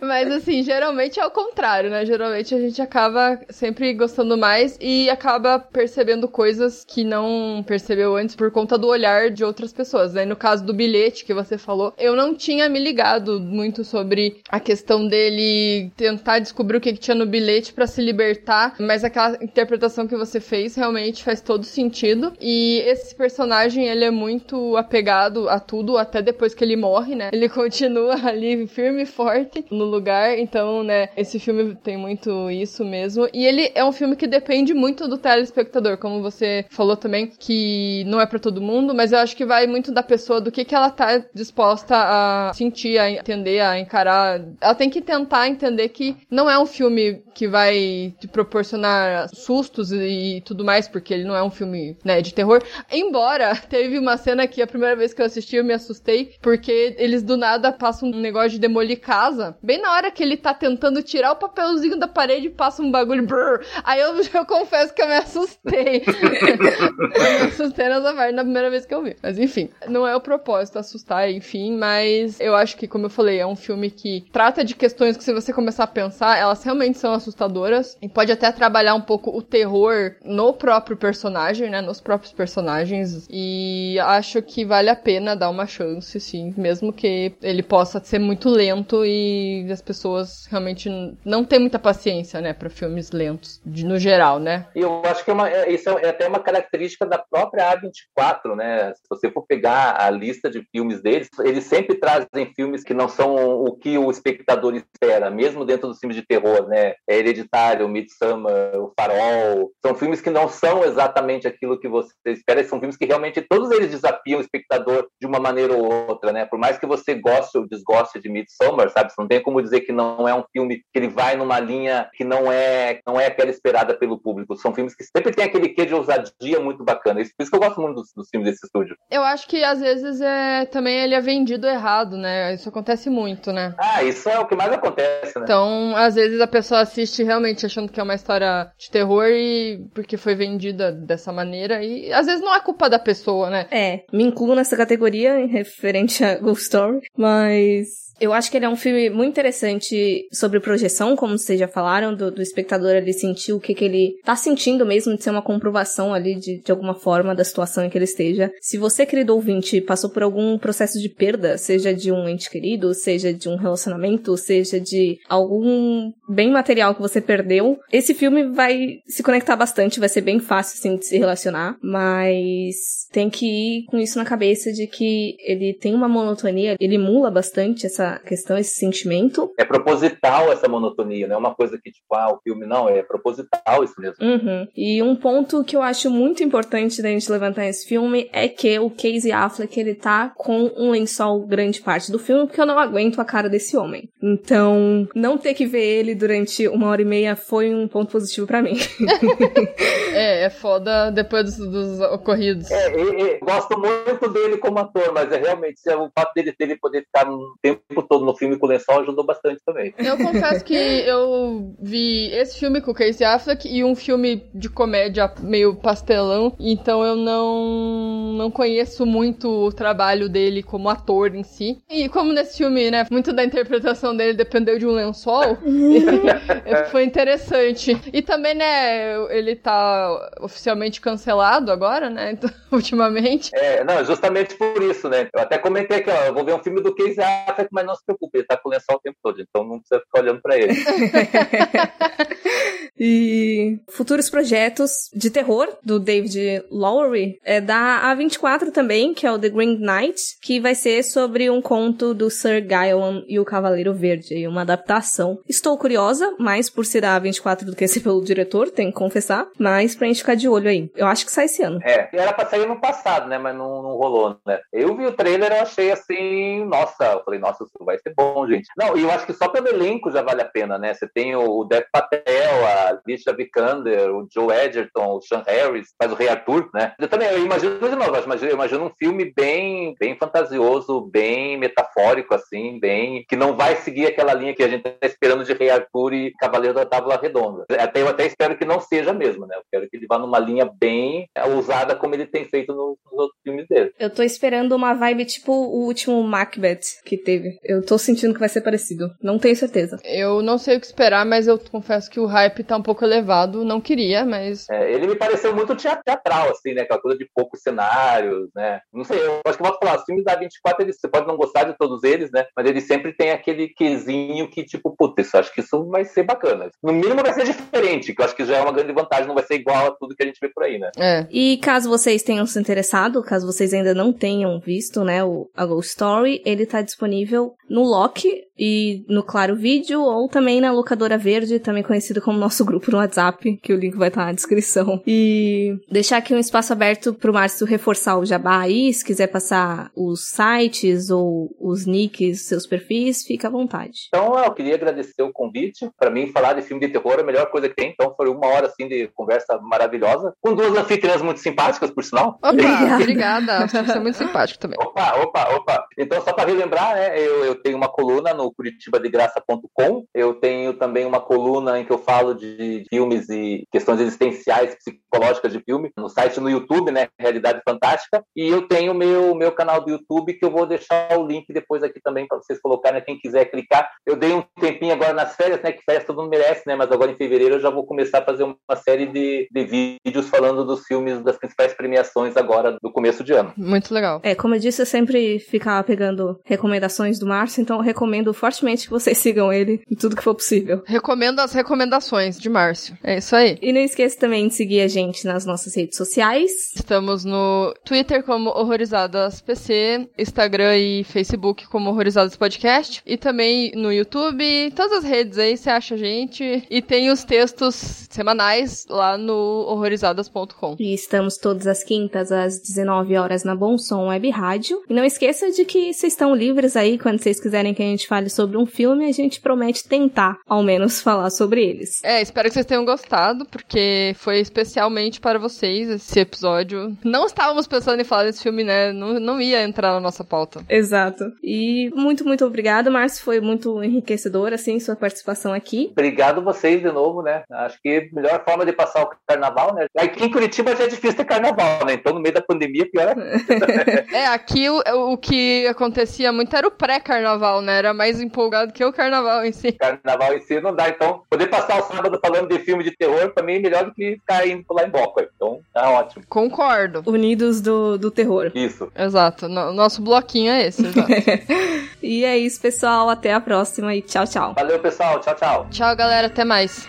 mas 0.00 0.30
assim, 0.32 0.62
geralmente 0.62 1.18
é 1.20 1.26
o 1.26 1.30
contrário, 1.30 1.90
né? 1.90 2.04
Geralmente 2.04 2.54
a 2.54 2.58
gente 2.58 2.80
acaba 2.80 3.38
sempre 3.48 3.92
gostando 3.94 4.36
mais 4.36 4.76
e 4.80 5.08
acaba 5.10 5.58
percebendo 5.58 6.28
coisas 6.28 6.84
que 6.84 7.04
não 7.04 7.64
percebeu 7.66 8.16
antes 8.16 8.34
por 8.34 8.50
conta 8.50 8.78
do 8.78 8.86
olhar 8.86 9.30
de 9.30 9.44
outras 9.44 9.72
pessoas, 9.72 10.14
né? 10.14 10.24
No 10.24 10.36
caso 10.36 10.64
do 10.64 10.74
bilhete 10.74 11.24
que 11.24 11.34
você 11.34 11.58
falou, 11.58 11.87
eu 11.96 12.14
não 12.14 12.34
tinha 12.34 12.68
me 12.68 12.78
ligado 12.78 13.40
muito 13.40 13.84
sobre 13.84 14.40
a 14.48 14.60
questão 14.60 15.06
dele 15.06 15.90
tentar 15.96 16.38
descobrir 16.38 16.76
o 16.76 16.80
que, 16.80 16.92
que 16.92 16.98
tinha 16.98 17.14
no 17.14 17.26
bilhete 17.26 17.72
para 17.72 17.86
se 17.86 18.02
libertar, 18.02 18.74
mas 18.78 19.04
aquela 19.04 19.42
interpretação 19.42 20.06
que 20.06 20.16
você 20.16 20.40
fez 20.40 20.74
realmente 20.74 21.24
faz 21.24 21.40
todo 21.40 21.64
sentido. 21.64 22.32
E 22.40 22.82
esse 22.86 23.14
personagem, 23.14 23.86
ele 23.86 24.04
é 24.04 24.10
muito 24.10 24.76
apegado 24.76 25.48
a 25.48 25.58
tudo, 25.60 25.96
até 25.96 26.20
depois 26.22 26.54
que 26.54 26.64
ele 26.64 26.76
morre, 26.76 27.14
né? 27.14 27.30
Ele 27.32 27.48
continua 27.50 28.14
ali 28.26 28.66
firme 28.66 29.02
e 29.02 29.06
forte 29.06 29.64
no 29.70 29.84
lugar, 29.84 30.38
então, 30.38 30.82
né, 30.82 31.08
esse 31.16 31.38
filme 31.38 31.74
tem 31.76 31.96
muito 31.96 32.50
isso 32.50 32.84
mesmo. 32.84 33.28
E 33.32 33.44
ele 33.44 33.70
é 33.74 33.84
um 33.84 33.92
filme 33.92 34.16
que 34.16 34.26
depende 34.26 34.74
muito 34.74 35.08
do 35.08 35.18
telespectador, 35.18 35.98
como 35.98 36.22
você 36.22 36.64
falou 36.70 36.96
também, 36.96 37.26
que 37.26 38.04
não 38.06 38.20
é 38.20 38.26
para 38.26 38.38
todo 38.38 38.60
mundo, 38.60 38.94
mas 38.94 39.12
eu 39.12 39.18
acho 39.18 39.36
que 39.36 39.44
vai 39.44 39.66
muito 39.66 39.92
da 39.92 40.02
pessoa, 40.02 40.40
do 40.40 40.50
que, 40.50 40.64
que 40.64 40.74
ela 40.74 40.90
tá 40.90 41.22
disposta 41.34 41.77
a 41.90 42.52
sentir, 42.54 42.98
a 42.98 43.10
entender, 43.10 43.60
a 43.60 43.78
encarar. 43.78 44.40
Ela 44.60 44.74
tem 44.74 44.90
que 44.90 45.00
tentar 45.00 45.48
entender 45.48 45.88
que 45.90 46.16
não 46.30 46.48
é 46.48 46.58
um 46.58 46.66
filme 46.66 47.22
que 47.34 47.46
vai 47.46 48.14
te 48.18 48.26
proporcionar 48.26 49.28
sustos 49.32 49.92
e 49.92 50.42
tudo 50.44 50.64
mais, 50.64 50.88
porque 50.88 51.14
ele 51.14 51.24
não 51.24 51.36
é 51.36 51.42
um 51.42 51.50
filme, 51.50 51.96
né, 52.04 52.20
de 52.20 52.34
terror. 52.34 52.62
Embora 52.90 53.54
teve 53.68 53.98
uma 53.98 54.16
cena 54.16 54.46
que 54.46 54.62
a 54.62 54.66
primeira 54.66 54.96
vez 54.96 55.14
que 55.14 55.22
eu 55.22 55.26
assisti 55.26 55.56
eu 55.56 55.64
me 55.64 55.74
assustei, 55.74 56.32
porque 56.42 56.96
eles 56.98 57.22
do 57.22 57.36
nada 57.36 57.72
passam 57.72 58.08
um 58.08 58.20
negócio 58.20 58.50
de 58.50 58.58
demolir 58.58 59.00
casa. 59.00 59.56
Bem 59.62 59.80
na 59.80 59.92
hora 59.92 60.10
que 60.10 60.22
ele 60.22 60.36
tá 60.36 60.54
tentando 60.54 61.02
tirar 61.02 61.32
o 61.32 61.36
papelzinho 61.36 61.98
da 61.98 62.08
parede, 62.08 62.50
passa 62.50 62.82
um 62.82 62.90
bagulho. 62.90 63.18
Brrr. 63.28 63.64
Aí 63.84 64.00
eu, 64.00 64.14
eu 64.34 64.46
confesso 64.46 64.94
que 64.94 65.02
eu 65.02 65.06
me 65.06 65.16
assustei. 65.16 66.02
eu 66.06 67.40
me 67.40 67.46
assustei 67.48 67.88
nessa 67.88 68.14
parte 68.14 68.34
na 68.34 68.42
primeira 68.42 68.70
vez 68.70 68.86
que 68.86 68.94
eu 68.94 69.02
vi. 69.02 69.16
Mas 69.22 69.38
enfim, 69.38 69.70
não 69.86 70.06
é 70.06 70.14
o 70.16 70.20
propósito 70.20 70.78
assustar, 70.78 71.30
enfim, 71.30 71.67
mas 71.76 72.40
eu 72.40 72.54
acho 72.54 72.76
que, 72.76 72.86
como 72.86 73.06
eu 73.06 73.10
falei, 73.10 73.38
é 73.38 73.46
um 73.46 73.56
filme 73.56 73.90
que 73.90 74.24
trata 74.32 74.64
de 74.64 74.74
questões 74.74 75.16
que, 75.16 75.24
se 75.24 75.32
você 75.32 75.52
começar 75.52 75.84
a 75.84 75.88
pensar, 75.88 76.38
elas 76.38 76.62
realmente 76.62 76.98
são 76.98 77.12
assustadoras 77.12 77.96
e 78.00 78.08
pode 78.08 78.32
até 78.32 78.50
trabalhar 78.52 78.94
um 78.94 79.00
pouco 79.00 79.36
o 79.36 79.42
terror 79.42 80.16
no 80.24 80.52
próprio 80.52 80.96
personagem, 80.96 81.70
né? 81.70 81.80
Nos 81.80 82.00
próprios 82.00 82.32
personagens. 82.32 83.26
E 83.30 83.98
acho 84.00 84.42
que 84.42 84.64
vale 84.64 84.90
a 84.90 84.96
pena 84.96 85.34
dar 85.34 85.50
uma 85.50 85.66
chance, 85.66 86.18
sim, 86.20 86.54
mesmo 86.56 86.92
que 86.92 87.34
ele 87.42 87.62
possa 87.62 88.02
ser 88.02 88.18
muito 88.18 88.48
lento 88.48 89.04
e 89.04 89.66
as 89.70 89.82
pessoas 89.82 90.46
realmente 90.46 90.88
não 91.24 91.44
têm 91.44 91.58
muita 91.58 91.78
paciência, 91.78 92.40
né, 92.40 92.52
para 92.52 92.70
filmes 92.70 93.10
lentos, 93.10 93.60
de, 93.64 93.84
no 93.84 93.98
geral, 93.98 94.38
né? 94.38 94.66
Eu 94.74 95.02
acho 95.04 95.24
que 95.24 95.30
é 95.30 95.34
uma, 95.34 95.48
é, 95.48 95.72
isso 95.72 95.88
é 95.90 96.08
até 96.08 96.26
uma 96.28 96.40
característica 96.40 97.06
da 97.06 97.18
própria 97.18 97.74
A24, 97.74 98.54
né? 98.56 98.92
Se 98.94 99.02
você 99.08 99.30
for 99.30 99.46
pegar 99.46 99.96
a 100.00 100.10
lista 100.10 100.50
de 100.50 100.62
filmes 100.70 101.02
deles, 101.02 101.28
eles 101.40 101.57
sempre 101.60 101.96
trazem 101.96 102.52
filmes 102.54 102.82
que 102.82 102.94
não 102.94 103.08
são 103.08 103.34
o 103.34 103.76
que 103.76 103.96
o 103.98 104.10
espectador 104.10 104.74
espera, 104.74 105.30
mesmo 105.30 105.64
dentro 105.64 105.88
dos 105.88 105.98
filmes 105.98 106.16
de 106.16 106.26
terror, 106.26 106.68
né? 106.68 106.94
É 107.08 107.18
Hereditário, 107.18 107.88
Midsummer, 107.88 108.80
O 108.80 108.92
Farol, 108.98 109.70
são 109.84 109.94
filmes 109.94 110.20
que 110.20 110.30
não 110.30 110.48
são 110.48 110.84
exatamente 110.84 111.46
aquilo 111.46 111.78
que 111.78 111.88
você 111.88 112.12
espera, 112.26 112.64
são 112.64 112.78
filmes 112.78 112.96
que 112.96 113.06
realmente 113.06 113.42
todos 113.42 113.70
eles 113.70 113.90
desafiam 113.90 114.38
o 114.38 114.42
espectador 114.42 115.08
de 115.20 115.26
uma 115.26 115.40
maneira 115.40 115.74
ou 115.74 116.08
outra, 116.08 116.32
né? 116.32 116.46
Por 116.46 116.58
mais 116.58 116.78
que 116.78 116.86
você 116.86 117.14
goste 117.14 117.58
ou 117.58 117.66
desgoste 117.66 118.20
de 118.20 118.28
Midsummer, 118.28 118.90
sabe? 118.90 119.10
Você 119.10 119.20
não 119.20 119.28
tem 119.28 119.42
como 119.42 119.62
dizer 119.62 119.80
que 119.80 119.92
não 119.92 120.28
é 120.28 120.34
um 120.34 120.44
filme 120.52 120.76
que 120.92 120.98
ele 120.98 121.08
vai 121.08 121.36
numa 121.36 121.58
linha 121.58 122.08
que 122.14 122.24
não 122.24 122.50
é 122.50 123.00
não 123.06 123.20
é 123.20 123.26
aquela 123.26 123.50
esperada 123.50 123.94
pelo 123.94 124.18
público. 124.18 124.56
São 124.56 124.74
filmes 124.74 124.94
que 124.94 125.04
sempre 125.04 125.32
tem 125.32 125.44
aquele 125.44 125.68
quê 125.70 125.86
de 125.86 125.94
ousadia 125.94 126.60
muito 126.60 126.84
bacana. 126.84 127.20
Por 127.20 127.42
isso 127.42 127.50
que 127.50 127.56
eu 127.56 127.60
gosto 127.60 127.80
muito 127.80 127.96
dos, 127.96 128.12
dos 128.14 128.28
filmes 128.28 128.50
desse 128.50 128.66
estúdio. 128.66 128.96
Eu 129.10 129.22
acho 129.22 129.48
que 129.48 129.62
às 129.64 129.80
vezes 129.80 130.20
é 130.20 130.66
também 130.66 131.00
ele 131.00 131.14
é 131.14 131.20
vendido 131.20 131.47
errado, 131.54 132.16
né? 132.16 132.54
Isso 132.54 132.68
acontece 132.68 133.08
muito, 133.08 133.52
né? 133.52 133.74
Ah, 133.78 134.02
isso 134.02 134.28
é 134.28 134.38
o 134.38 134.46
que 134.46 134.54
mais 134.54 134.72
acontece, 134.72 135.38
né? 135.38 135.44
Então, 135.44 135.96
às 135.96 136.14
vezes 136.14 136.40
a 136.40 136.46
pessoa 136.46 136.80
assiste 136.80 137.22
realmente 137.22 137.64
achando 137.64 137.90
que 137.90 138.00
é 138.00 138.02
uma 138.02 138.14
história 138.14 138.70
de 138.78 138.90
terror 138.90 139.26
e 139.26 139.86
porque 139.94 140.16
foi 140.16 140.34
vendida 140.34 140.92
dessa 140.92 141.32
maneira 141.32 141.82
e 141.82 142.12
às 142.12 142.26
vezes 142.26 142.40
não 142.40 142.54
é 142.54 142.60
culpa 142.60 142.88
da 142.88 142.98
pessoa, 142.98 143.50
né? 143.50 143.66
É, 143.70 144.04
me 144.12 144.24
incluo 144.24 144.54
nessa 144.54 144.76
categoria 144.76 145.38
em 145.40 145.46
referente 145.46 146.24
a 146.24 146.36
Ghost 146.36 146.64
Story, 146.64 147.00
mas 147.16 148.07
eu 148.20 148.32
acho 148.32 148.50
que 148.50 148.56
ele 148.56 148.66
é 148.66 148.68
um 148.68 148.76
filme 148.76 149.10
muito 149.10 149.30
interessante 149.30 150.26
sobre 150.32 150.60
projeção, 150.60 151.16
como 151.16 151.38
vocês 151.38 151.58
já 151.58 151.68
falaram, 151.68 152.14
do, 152.14 152.30
do 152.30 152.42
espectador 152.42 152.96
ali 152.96 153.12
sentir 153.12 153.52
o 153.52 153.60
que, 153.60 153.74
que 153.74 153.84
ele 153.84 154.14
tá 154.24 154.34
sentindo 154.34 154.84
mesmo, 154.84 155.16
de 155.16 155.22
ser 155.22 155.30
uma 155.30 155.42
comprovação 155.42 156.12
ali 156.12 156.34
de, 156.34 156.60
de 156.60 156.70
alguma 156.70 156.94
forma 156.94 157.34
da 157.34 157.44
situação 157.44 157.84
em 157.84 157.90
que 157.90 157.96
ele 157.96 158.04
esteja. 158.04 158.50
Se 158.60 158.78
você, 158.78 159.06
querido 159.06 159.34
ouvinte, 159.34 159.80
passou 159.80 160.10
por 160.10 160.22
algum 160.22 160.58
processo 160.58 160.98
de 160.98 161.08
perda, 161.08 161.56
seja 161.56 161.94
de 161.94 162.10
um 162.10 162.28
ente 162.28 162.50
querido, 162.50 162.92
seja 162.94 163.32
de 163.32 163.48
um 163.48 163.56
relacionamento, 163.56 164.36
seja 164.36 164.80
de 164.80 165.18
algum 165.28 166.12
bem 166.28 166.50
material 166.50 166.94
que 166.94 167.00
você 167.00 167.20
perdeu, 167.20 167.78
esse 167.92 168.14
filme 168.14 168.48
vai 168.48 168.98
se 169.06 169.22
conectar 169.22 169.56
bastante, 169.56 170.00
vai 170.00 170.08
ser 170.08 170.22
bem 170.22 170.40
fácil, 170.40 170.78
assim, 170.78 170.96
de 170.96 171.06
se 171.06 171.18
relacionar, 171.18 171.76
mas 171.82 173.06
tem 173.12 173.30
que 173.30 173.46
ir 173.46 173.84
com 173.86 173.98
isso 173.98 174.18
na 174.18 174.24
cabeça 174.24 174.72
de 174.72 174.86
que 174.86 175.36
ele 175.40 175.74
tem 175.74 175.94
uma 175.94 176.08
monotonia, 176.08 176.76
ele 176.80 176.96
emula 176.96 177.30
bastante 177.30 177.86
essa 177.86 178.07
questão, 178.16 178.56
esse 178.56 178.76
sentimento. 178.76 179.52
É 179.58 179.64
proposital 179.64 180.52
essa 180.52 180.68
monotonia, 180.68 181.26
não 181.26 181.36
é 181.36 181.38
uma 181.38 181.54
coisa 181.54 181.78
que, 181.82 181.90
tipo, 181.90 182.14
ah, 182.14 182.32
o 182.32 182.40
filme 182.42 182.66
não, 182.66 182.88
é 182.88 183.02
proposital 183.02 183.84
isso 183.84 183.94
mesmo. 183.98 184.16
Uhum. 184.20 184.66
E 184.76 185.02
um 185.02 185.16
ponto 185.16 185.64
que 185.64 185.76
eu 185.76 185.82
acho 185.82 186.10
muito 186.10 186.42
importante 186.42 187.02
da 187.02 187.08
gente 187.08 187.30
levantar 187.30 187.66
esse 187.66 187.86
filme 187.86 188.28
é 188.32 188.48
que 188.48 188.78
o 188.78 188.90
Casey 188.90 189.32
Affleck, 189.32 189.78
ele 189.78 189.94
tá 189.94 190.32
com 190.36 190.70
um 190.76 190.90
lençol 190.90 191.46
grande 191.46 191.80
parte 191.80 192.12
do 192.12 192.18
filme, 192.18 192.46
porque 192.46 192.60
eu 192.60 192.66
não 192.66 192.78
aguento 192.78 193.20
a 193.20 193.24
cara 193.24 193.48
desse 193.48 193.76
homem. 193.76 194.08
Então, 194.22 195.08
não 195.14 195.36
ter 195.36 195.54
que 195.54 195.66
ver 195.66 195.84
ele 195.84 196.14
durante 196.14 196.68
uma 196.68 196.88
hora 196.88 197.02
e 197.02 197.04
meia 197.04 197.36
foi 197.36 197.74
um 197.74 197.88
ponto 197.88 198.12
positivo 198.12 198.46
para 198.46 198.62
mim. 198.62 198.76
é, 200.12 200.44
é 200.44 200.50
foda 200.50 201.10
depois 201.10 201.56
dos, 201.56 201.70
dos 201.70 202.00
ocorridos. 202.00 202.70
É, 202.70 202.94
eu, 202.94 203.18
eu 203.18 203.38
gosto 203.40 203.78
muito 203.78 204.28
dele 204.28 204.58
como 204.58 204.78
ator, 204.78 205.12
mas 205.12 205.30
é 205.32 205.38
realmente 205.38 205.80
é 205.86 205.96
o 205.96 206.10
fato 206.16 206.32
dele, 206.34 206.54
dele 206.58 206.76
poder 206.76 207.02
ficar 207.02 207.28
um 207.28 207.54
tempo 207.62 207.97
tempo 207.98 208.02
todo 208.02 208.24
no 208.24 208.36
filme 208.36 208.56
com 208.56 208.66
o 208.66 208.68
lençol 208.68 209.00
ajudou 209.00 209.24
bastante 209.24 209.60
também. 209.64 209.94
Eu 209.98 210.16
confesso 210.16 210.64
que 210.64 210.74
eu 210.74 211.74
vi 211.80 212.30
esse 212.32 212.58
filme 212.58 212.80
com 212.80 212.90
o 212.90 212.94
Casey 212.94 213.26
Affleck 213.26 213.68
e 213.68 213.82
um 213.82 213.94
filme 213.94 214.44
de 214.54 214.68
comédia 214.68 215.32
meio 215.40 215.74
pastelão, 215.74 216.54
então 216.58 217.04
eu 217.04 217.16
não, 217.16 218.32
não 218.36 218.50
conheço 218.50 219.04
muito 219.04 219.48
o 219.48 219.72
trabalho 219.72 220.28
dele 220.28 220.62
como 220.62 220.88
ator 220.88 221.34
em 221.34 221.42
si. 221.42 221.78
E 221.88 222.08
como 222.08 222.32
nesse 222.32 222.58
filme, 222.58 222.90
né, 222.90 223.06
muito 223.10 223.32
da 223.32 223.44
interpretação 223.44 224.16
dele 224.16 224.34
dependeu 224.34 224.78
de 224.78 224.86
um 224.86 224.92
lençol, 224.92 225.58
foi 226.90 227.04
interessante. 227.04 227.98
E 228.12 228.22
também, 228.22 228.54
né, 228.54 229.16
ele 229.30 229.56
tá 229.56 230.30
oficialmente 230.40 231.00
cancelado 231.00 231.72
agora, 231.72 232.10
né, 232.10 232.32
então, 232.32 232.50
ultimamente. 232.70 233.50
É, 233.54 233.82
não, 233.84 234.04
justamente 234.04 234.54
por 234.54 234.82
isso, 234.82 235.08
né. 235.08 235.28
Eu 235.34 235.40
até 235.40 235.58
comentei 235.58 235.98
aqui, 235.98 236.10
ó, 236.10 236.26
eu 236.26 236.34
vou 236.34 236.44
ver 236.44 236.54
um 236.54 236.62
filme 236.62 236.80
do 236.80 236.94
Casey 236.94 237.24
Affleck, 237.24 237.68
mas 237.72 237.86
não 237.88 237.94
se 237.94 238.04
preocupe, 238.04 238.38
ele 238.38 238.46
tá 238.46 238.56
com 238.56 238.68
o 238.68 238.72
lençol 238.72 238.96
o 238.96 239.00
tempo 239.00 239.16
todo, 239.22 239.40
então 239.40 239.64
não 239.64 239.78
precisa 239.78 240.00
ficar 240.00 240.20
olhando 240.20 240.40
para 240.40 240.56
ele. 240.56 240.74
e 242.98 243.78
futuros 243.88 244.30
projetos 244.30 245.10
de 245.14 245.30
terror 245.30 245.68
do 245.82 245.98
David 245.98 246.64
Lowery 246.70 247.38
é 247.44 247.60
da 247.60 248.14
A24 248.14 248.70
também, 248.70 249.14
que 249.14 249.26
é 249.26 249.32
o 249.32 249.38
The 249.38 249.48
Green 249.48 249.78
Knight, 249.78 250.38
que 250.42 250.60
vai 250.60 250.74
ser 250.74 251.02
sobre 251.02 251.50
um 251.50 251.62
conto 251.62 252.14
do 252.14 252.30
Sir 252.30 252.64
Gawain 252.66 253.24
e 253.26 253.40
o 253.40 253.44
Cavaleiro 253.44 253.94
Verde, 253.94 254.46
uma 254.46 254.62
adaptação. 254.62 255.38
Estou 255.48 255.76
curiosa, 255.78 256.34
mais 256.38 256.68
por 256.68 256.84
ser 256.84 257.00
da 257.00 257.18
A24 257.18 257.64
do 257.64 257.74
que 257.74 257.88
ser 257.88 258.00
pelo 258.00 258.22
diretor, 258.22 258.70
tenho 258.70 258.92
que 258.92 258.98
confessar, 258.98 259.48
mas 259.58 259.94
pra 259.94 260.06
gente 260.06 260.20
ficar 260.20 260.34
de 260.34 260.48
olho 260.48 260.68
aí. 260.68 260.90
Eu 260.94 261.06
acho 261.06 261.24
que 261.24 261.32
sai 261.32 261.46
esse 261.46 261.62
ano. 261.62 261.80
É, 261.82 262.08
era 262.12 262.32
pra 262.32 262.46
sair 262.46 262.66
no 262.66 262.80
passado, 262.80 263.28
né, 263.28 263.38
mas 263.38 263.56
não, 263.56 263.82
não 263.82 263.96
rolou, 263.96 264.36
né. 264.46 264.60
Eu 264.72 264.96
vi 264.96 265.06
o 265.06 265.12
trailer, 265.12 265.52
eu 265.52 265.62
achei 265.62 265.90
assim, 265.90 266.64
nossa, 266.64 267.04
eu 267.04 267.24
falei, 267.24 267.40
nossa, 267.40 267.64
vai 267.84 267.98
ser 267.98 268.12
bom, 268.16 268.46
gente. 268.46 268.68
Não, 268.76 268.96
e 268.96 269.02
eu 269.02 269.10
acho 269.10 269.26
que 269.26 269.32
só 269.32 269.48
pelo 269.48 269.68
elenco 269.68 270.10
já 270.10 270.22
vale 270.22 270.42
a 270.42 270.48
pena, 270.48 270.78
né? 270.78 270.94
Você 270.94 271.08
tem 271.08 271.34
o 271.34 271.64
Dev 271.64 271.84
Patel, 271.92 272.66
a 272.66 272.88
Alicia 272.88 273.32
Vikander, 273.32 274.10
o 274.10 274.26
Joe 274.32 274.54
Edgerton, 274.54 275.16
o 275.16 275.20
Sean 275.20 275.42
Harris, 275.46 275.94
faz 276.00 276.12
o 276.12 276.14
Rei 276.14 276.28
Arthur, 276.28 276.68
né? 276.74 276.94
Eu 276.98 277.08
também 277.08 277.28
eu 277.28 277.44
imagino 277.44 277.78
de 277.78 277.96
novo, 277.96 278.16
eu 278.16 278.52
imagino 278.52 278.84
um 278.84 278.90
filme 278.90 279.32
bem, 279.34 279.94
bem 279.98 280.16
fantasioso, 280.16 281.00
bem 281.00 281.56
metafórico, 281.56 282.34
assim, 282.34 282.78
bem. 282.80 283.24
que 283.28 283.36
não 283.36 283.56
vai 283.56 283.76
seguir 283.76 284.06
aquela 284.06 284.34
linha 284.34 284.54
que 284.54 284.62
a 284.62 284.68
gente 284.68 284.82
tá 284.82 285.06
esperando 285.06 285.44
de 285.44 285.52
Rei 285.52 285.70
Arthur 285.70 286.12
e 286.12 286.32
Cavaleiro 286.38 286.74
da 286.74 286.86
Tábua 286.86 287.18
Redonda. 287.20 287.64
Até, 287.78 288.02
eu 288.02 288.08
até 288.08 288.26
espero 288.26 288.56
que 288.56 288.64
não 288.64 288.80
seja 288.80 289.12
mesmo, 289.12 289.46
né? 289.46 289.56
Eu 289.56 289.62
quero 289.70 289.88
que 289.88 289.96
ele 289.96 290.06
vá 290.06 290.18
numa 290.18 290.38
linha 290.38 290.70
bem 290.78 291.28
ousada 291.46 291.94
como 291.94 292.14
ele 292.14 292.26
tem 292.26 292.44
feito 292.44 292.74
nos, 292.74 292.96
nos 293.10 293.20
outros 293.20 293.40
filmes 293.42 293.66
dele. 293.68 293.92
Eu 293.98 294.10
tô 294.10 294.22
esperando 294.22 294.72
uma 294.72 294.94
vibe 294.94 295.24
tipo 295.24 295.52
o 295.52 295.84
último 295.84 296.22
Macbeth 296.22 297.02
que 297.04 297.16
teve. 297.16 297.57
Eu 297.62 297.84
tô 297.84 297.98
sentindo 297.98 298.34
que 298.34 298.40
vai 298.40 298.48
ser 298.48 298.60
parecido. 298.60 299.10
Não 299.22 299.38
tenho 299.38 299.56
certeza. 299.56 299.98
Eu 300.04 300.42
não 300.42 300.58
sei 300.58 300.76
o 300.76 300.80
que 300.80 300.86
esperar, 300.86 301.24
mas 301.24 301.46
eu 301.46 301.58
confesso 301.58 302.10
que 302.10 302.20
o 302.20 302.26
hype 302.26 302.64
tá 302.64 302.76
um 302.76 302.82
pouco 302.82 303.04
elevado. 303.04 303.64
Não 303.64 303.80
queria, 303.80 304.24
mas. 304.24 304.68
É, 304.70 304.92
ele 304.92 305.06
me 305.06 305.14
pareceu 305.14 305.54
muito 305.54 305.74
teatral, 305.76 306.50
assim, 306.50 306.74
né? 306.74 306.82
Aquela 306.82 307.00
coisa 307.00 307.18
de 307.18 307.28
poucos 307.34 307.60
cenários, 307.60 308.48
né? 308.54 308.80
Não 308.92 309.04
sei, 309.04 309.18
eu 309.18 309.40
acho 309.44 309.58
que 309.58 309.64
eu 309.64 309.68
vou 309.68 309.78
falar, 309.78 309.98
os 309.98 310.04
filmes 310.04 310.24
da 310.24 310.34
24, 310.34 310.82
eles, 310.82 310.96
você 311.00 311.08
pode 311.08 311.26
não 311.26 311.36
gostar 311.36 311.64
de 311.64 311.76
todos 311.76 312.02
eles, 312.04 312.30
né? 312.30 312.46
Mas 312.56 312.66
ele 312.66 312.80
sempre 312.80 313.12
tem 313.12 313.30
aquele 313.30 313.68
quesinho 313.68 314.48
que, 314.48 314.64
tipo, 314.64 314.94
puta, 314.96 315.22
isso 315.22 315.36
acho 315.36 315.52
que 315.52 315.60
isso 315.60 315.84
vai 315.88 316.04
ser 316.04 316.22
bacana. 316.22 316.70
No 316.82 316.92
mínimo 316.92 317.22
vai 317.22 317.32
ser 317.32 317.44
diferente, 317.44 318.14
que 318.14 318.20
eu 318.20 318.24
acho 318.24 318.36
que 318.36 318.44
já 318.44 318.56
é 318.56 318.60
uma 318.60 318.72
grande 318.72 318.92
vantagem, 318.92 319.26
não 319.26 319.34
vai 319.34 319.44
ser 319.44 319.54
igual 319.54 319.86
a 319.86 319.90
tudo 319.92 320.14
que 320.14 320.22
a 320.22 320.26
gente 320.26 320.38
vê 320.40 320.48
por 320.48 320.64
aí, 320.64 320.78
né? 320.78 320.90
É. 320.98 321.26
E 321.30 321.58
caso 321.58 321.88
vocês 321.88 322.22
tenham 322.22 322.46
se 322.46 322.58
interessado, 322.58 323.22
caso 323.22 323.46
vocês 323.46 323.72
ainda 323.72 323.94
não 323.94 324.12
tenham 324.12 324.60
visto, 324.60 325.04
né, 325.04 325.24
o 325.24 325.48
a 325.56 325.66
Ghost 325.66 325.90
Story, 325.90 326.42
ele 326.44 326.66
tá 326.66 326.82
disponível 326.82 327.47
no 327.68 327.82
Loki 327.82 328.48
e 328.58 329.04
no 329.08 329.22
Claro 329.22 329.54
Vídeo 329.54 330.00
ou 330.00 330.28
também 330.28 330.60
na 330.60 330.72
Locadora 330.72 331.16
Verde, 331.16 331.60
também 331.60 331.82
conhecido 331.82 332.20
como 332.20 332.38
nosso 332.38 332.64
grupo 332.64 332.90
no 332.90 332.98
WhatsApp, 332.98 333.56
que 333.62 333.72
o 333.72 333.78
link 333.78 333.96
vai 333.96 334.08
estar 334.08 334.26
na 334.26 334.32
descrição. 334.32 335.00
E 335.06 335.76
deixar 335.90 336.16
aqui 336.16 336.34
um 336.34 336.38
espaço 336.38 336.72
aberto 336.72 337.14
pro 337.14 337.32
Márcio 337.32 337.66
reforçar 337.66 338.18
o 338.18 338.24
jabá 338.24 338.60
aí, 338.60 338.92
se 338.92 339.04
quiser 339.04 339.28
passar 339.28 339.90
os 339.94 340.28
sites 340.28 341.10
ou 341.10 341.48
os 341.60 341.86
nicks, 341.86 342.46
seus 342.46 342.66
perfis, 342.66 343.22
fica 343.22 343.48
à 343.48 343.50
vontade. 343.50 344.08
Então, 344.08 344.38
eu 344.38 344.52
queria 344.52 344.74
agradecer 344.74 345.22
o 345.22 345.32
convite. 345.32 345.88
Para 345.98 346.10
mim, 346.10 346.26
falar 346.32 346.54
de 346.54 346.62
filme 346.62 346.84
de 346.84 346.92
terror 346.92 347.18
é 347.18 347.22
a 347.22 347.24
melhor 347.24 347.50
coisa 347.50 347.68
que 347.68 347.74
tem. 347.74 347.90
Então, 347.90 348.12
foi 348.16 348.28
uma 348.28 348.46
hora 348.46 348.66
assim 348.66 348.88
de 348.88 349.08
conversa 349.14 349.58
maravilhosa, 349.62 350.34
com 350.40 350.54
duas 350.54 350.76
anfitriãs 350.76 351.22
muito 351.22 351.40
simpáticas, 351.40 351.90
por 351.90 352.02
sinal. 352.02 352.38
Opa, 352.38 352.50
obrigada. 352.50 352.94
obrigada. 352.96 353.68
Você 353.68 353.78
é 353.78 354.00
muito 354.00 354.18
simpático 354.18 354.58
também. 354.58 354.78
Opa, 354.80 355.16
opa, 355.20 355.54
opa. 355.54 355.86
Então, 355.96 356.20
só 356.22 356.32
para 356.32 356.48
relembrar, 356.48 356.94
né, 356.94 357.18
eu, 357.18 357.37
eu 357.44 357.54
tenho 357.54 357.76
uma 357.76 357.88
coluna 357.88 358.32
no 358.34 358.52
curitibadegraça.com. 358.52 360.04
Eu 360.14 360.34
tenho 360.34 360.74
também 360.74 361.04
uma 361.04 361.20
coluna 361.20 361.78
em 361.78 361.84
que 361.84 361.92
eu 361.92 361.98
falo 361.98 362.34
de 362.34 362.84
filmes 362.88 363.28
e 363.28 363.64
questões 363.72 364.00
existenciais, 364.00 364.76
psicológicas 364.76 365.52
de 365.52 365.60
filme, 365.60 365.90
no 365.96 366.08
site 366.08 366.40
no 366.40 366.50
YouTube, 366.50 366.90
né? 366.90 367.08
Realidade 367.18 367.60
Fantástica. 367.66 368.22
E 368.36 368.48
eu 368.48 368.66
tenho 368.66 368.94
meu 368.94 369.34
meu 369.34 369.52
canal 369.52 369.84
do 369.84 369.90
YouTube 369.90 370.34
que 370.34 370.44
eu 370.44 370.50
vou 370.50 370.66
deixar 370.66 371.18
o 371.18 371.26
link 371.26 371.52
depois 371.52 371.82
aqui 371.82 372.00
também 372.00 372.26
para 372.26 372.38
vocês 372.38 372.60
colocarem, 372.60 372.98
né? 373.00 373.04
quem 373.04 373.18
quiser 373.18 373.46
clicar. 373.46 373.90
Eu 374.06 374.16
dei 374.16 374.32
um 374.32 374.42
tempinho 374.60 374.92
agora 374.92 375.12
nas 375.12 375.34
férias, 375.34 375.62
né? 375.62 375.72
Que 375.72 375.82
férias 375.82 376.04
todo 376.04 376.20
mundo 376.20 376.30
merece, 376.30 376.62
né? 376.66 376.76
Mas 376.76 376.90
agora 376.90 377.10
em 377.10 377.16
fevereiro 377.16 377.56
eu 377.56 377.60
já 377.60 377.70
vou 377.70 377.86
começar 377.86 378.18
a 378.18 378.24
fazer 378.24 378.44
uma 378.44 378.76
série 378.76 379.06
de, 379.06 379.48
de 379.50 379.64
vídeos 380.04 380.28
falando 380.28 380.64
dos 380.64 380.84
filmes 380.84 381.22
das 381.22 381.36
principais 381.36 381.74
premiações 381.74 382.36
agora 382.36 382.76
do 382.82 382.92
começo 382.92 383.24
de 383.24 383.32
ano. 383.32 383.52
Muito 383.56 383.92
legal. 383.92 384.20
É, 384.22 384.34
como 384.34 384.54
eu 384.54 384.58
disse, 384.58 384.82
eu 384.82 384.86
sempre 384.86 385.38
ficava 385.38 385.82
pegando 385.84 386.38
recomendações 386.44 387.18
do 387.18 387.26
Márcio, 387.28 387.60
então 387.60 387.80
recomendo 387.80 388.32
fortemente 388.32 388.84
que 388.84 388.90
vocês 388.90 389.18
sigam 389.18 389.52
ele 389.52 389.82
em 389.90 389.94
tudo 389.94 390.16
que 390.16 390.22
for 390.22 390.34
possível. 390.34 390.82
Recomendo 390.86 391.40
as 391.40 391.52
recomendações 391.52 392.38
de 392.38 392.48
Márcio. 392.48 392.96
É 393.02 393.18
isso 393.18 393.36
aí. 393.36 393.58
E 393.60 393.72
não 393.72 393.80
esqueça 393.80 394.18
também 394.18 394.48
de 394.48 394.54
seguir 394.54 394.80
a 394.80 394.88
gente 394.88 395.26
nas 395.26 395.44
nossas 395.44 395.74
redes 395.74 395.96
sociais. 395.96 396.50
Estamos 396.74 397.24
no 397.24 397.74
Twitter 397.84 398.22
como 398.22 398.50
Horrorizadas 398.50 399.40
PC, 399.40 400.08
Instagram 400.18 400.76
e 400.76 401.04
Facebook 401.04 401.66
como 401.68 401.90
Horrorizadas 401.90 402.36
Podcast 402.36 403.02
e 403.04 403.16
também 403.16 403.72
no 403.74 403.92
YouTube, 403.92 404.72
todas 404.74 404.98
as 404.98 405.04
redes 405.04 405.38
aí 405.38 405.56
você 405.56 405.70
acha 405.70 405.94
a 405.94 405.98
gente 405.98 406.64
e 406.70 406.82
tem 406.82 407.10
os 407.10 407.24
textos 407.24 408.07
semanais 408.18 408.84
lá 408.90 409.16
no 409.16 409.64
horrorizadas.com. 409.68 410.74
E 410.80 410.92
estamos 410.92 411.36
todas 411.36 411.68
as 411.68 411.84
quintas 411.84 412.32
às 412.32 412.58
19 412.60 413.16
horas 413.16 413.44
na 413.44 413.54
Bom 413.54 413.78
Som 413.78 414.08
Web 414.08 414.28
Rádio. 414.30 414.82
E 414.90 414.92
não 414.92 415.04
esqueça 415.04 415.52
de 415.52 415.64
que 415.64 415.92
vocês 415.92 416.14
estão 416.14 416.34
livres 416.34 416.76
aí 416.76 416.98
quando 416.98 417.20
vocês 417.20 417.38
quiserem 417.38 417.72
que 417.72 417.82
a 417.82 417.86
gente 417.86 418.08
fale 418.08 418.28
sobre 418.28 418.56
um 418.56 418.66
filme, 418.66 419.06
a 419.06 419.12
gente 419.12 419.40
promete 419.40 419.86
tentar, 419.86 420.36
ao 420.48 420.64
menos, 420.64 421.00
falar 421.00 421.30
sobre 421.30 421.64
eles. 421.64 422.02
É, 422.02 422.20
espero 422.20 422.48
que 422.48 422.54
vocês 422.54 422.66
tenham 422.66 422.84
gostado, 422.84 423.46
porque 423.46 424.12
foi 424.16 424.40
especialmente 424.40 425.20
para 425.20 425.38
vocês 425.38 425.88
esse 425.88 426.18
episódio. 426.18 426.96
Não 427.04 427.24
estávamos 427.24 427.68
pensando 427.68 428.00
em 428.00 428.04
falar 428.04 428.24
desse 428.24 428.42
filme, 428.42 428.64
né? 428.64 428.92
Não, 428.92 429.20
não 429.20 429.40
ia 429.40 429.62
entrar 429.62 429.92
na 429.92 430.00
nossa 430.00 430.24
pauta. 430.24 430.64
Exato. 430.68 431.24
E 431.40 431.88
muito, 431.94 432.24
muito 432.24 432.44
obrigado, 432.44 432.90
Márcio. 432.90 433.22
Foi 433.22 433.40
muito 433.40 433.80
enriquecedor, 433.80 434.52
assim, 434.52 434.80
sua 434.80 434.96
participação 434.96 435.52
aqui. 435.52 435.90
Obrigado 435.92 436.42
vocês 436.42 436.82
de 436.82 436.90
novo, 436.90 437.22
né? 437.22 437.44
Acho 437.48 437.80
que 437.80 438.07
melhor 438.14 438.42
forma 438.44 438.64
de 438.64 438.72
passar 438.72 439.02
o 439.02 439.10
carnaval, 439.26 439.74
né? 439.74 439.86
Aqui 439.96 440.24
em 440.24 440.30
Curitiba 440.30 440.74
já 440.74 440.84
é 440.84 440.88
difícil 440.88 441.16
ter 441.16 441.24
carnaval, 441.24 441.84
né? 441.86 441.94
Então 441.94 442.12
no 442.12 442.20
meio 442.20 442.34
da 442.34 442.42
pandemia, 442.42 442.90
pior 442.90 443.08
é. 443.08 444.06
é, 444.12 444.26
aqui 444.26 444.68
o, 444.68 444.82
o 445.12 445.16
que 445.16 445.66
acontecia 445.66 446.32
muito 446.32 446.54
era 446.54 446.66
o 446.66 446.70
pré-carnaval, 446.70 447.60
né? 447.60 447.78
Era 447.78 447.94
mais 447.94 448.20
empolgado 448.20 448.72
que 448.72 448.84
o 448.84 448.92
carnaval 448.92 449.44
em 449.44 449.52
si. 449.52 449.72
Carnaval 449.72 450.34
em 450.34 450.40
si 450.40 450.60
não 450.60 450.74
dá. 450.74 450.88
Então, 450.88 451.22
poder 451.28 451.48
passar 451.48 451.78
o 451.78 451.82
sábado 451.82 452.18
falando 452.24 452.48
de 452.48 452.58
filme 452.60 452.82
de 452.84 452.90
terror, 452.96 453.30
pra 453.30 453.42
mim 453.42 453.54
é 453.54 453.58
melhor 453.60 453.84
do 453.84 453.94
que 453.94 454.12
ficar 454.12 454.46
indo 454.46 454.64
lá 454.70 454.84
em 454.84 454.90
Boca. 454.90 455.28
Então, 455.34 455.60
tá 455.72 455.90
ótimo. 455.90 456.24
Concordo. 456.28 457.02
Unidos 457.06 457.60
do, 457.60 457.98
do 457.98 458.10
terror. 458.10 458.50
Isso. 458.54 458.90
Exato. 458.96 459.48
No, 459.48 459.72
nosso 459.72 460.02
bloquinho 460.02 460.52
é 460.52 460.66
esse, 460.66 460.86
exato. 460.86 461.08
e 462.02 462.24
é 462.24 462.36
isso, 462.36 462.60
pessoal. 462.60 463.08
Até 463.08 463.32
a 463.32 463.40
próxima 463.40 463.94
e 463.94 464.02
tchau, 464.02 464.26
tchau. 464.26 464.54
Valeu, 464.54 464.78
pessoal. 464.78 465.20
Tchau, 465.20 465.34
tchau. 465.34 465.66
Tchau, 465.70 465.96
galera. 465.96 466.26
Até 466.26 466.44
mais. 466.44 466.88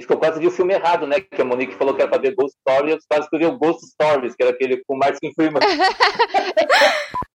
Isso 0.00 0.06
que 0.06 0.14
eu 0.14 0.18
quase 0.18 0.40
vi 0.40 0.46
o 0.46 0.50
filme 0.50 0.72
errado, 0.72 1.06
né? 1.06 1.20
Que 1.20 1.42
a 1.42 1.44
Monique 1.44 1.74
falou 1.74 1.94
que 1.94 2.00
era 2.00 2.10
pra 2.10 2.18
ver 2.18 2.34
Ghost 2.34 2.56
Stories, 2.66 2.94
eu 2.94 3.00
quase 3.06 3.24
escrevi 3.24 3.44
o 3.44 3.58
Ghost 3.58 3.86
Stories, 3.86 4.34
que 4.34 4.42
era 4.42 4.50
aquele 4.50 4.82
com 4.86 4.94
o 4.94 4.98
Martin 4.98 5.30
Freeman. 5.34 5.60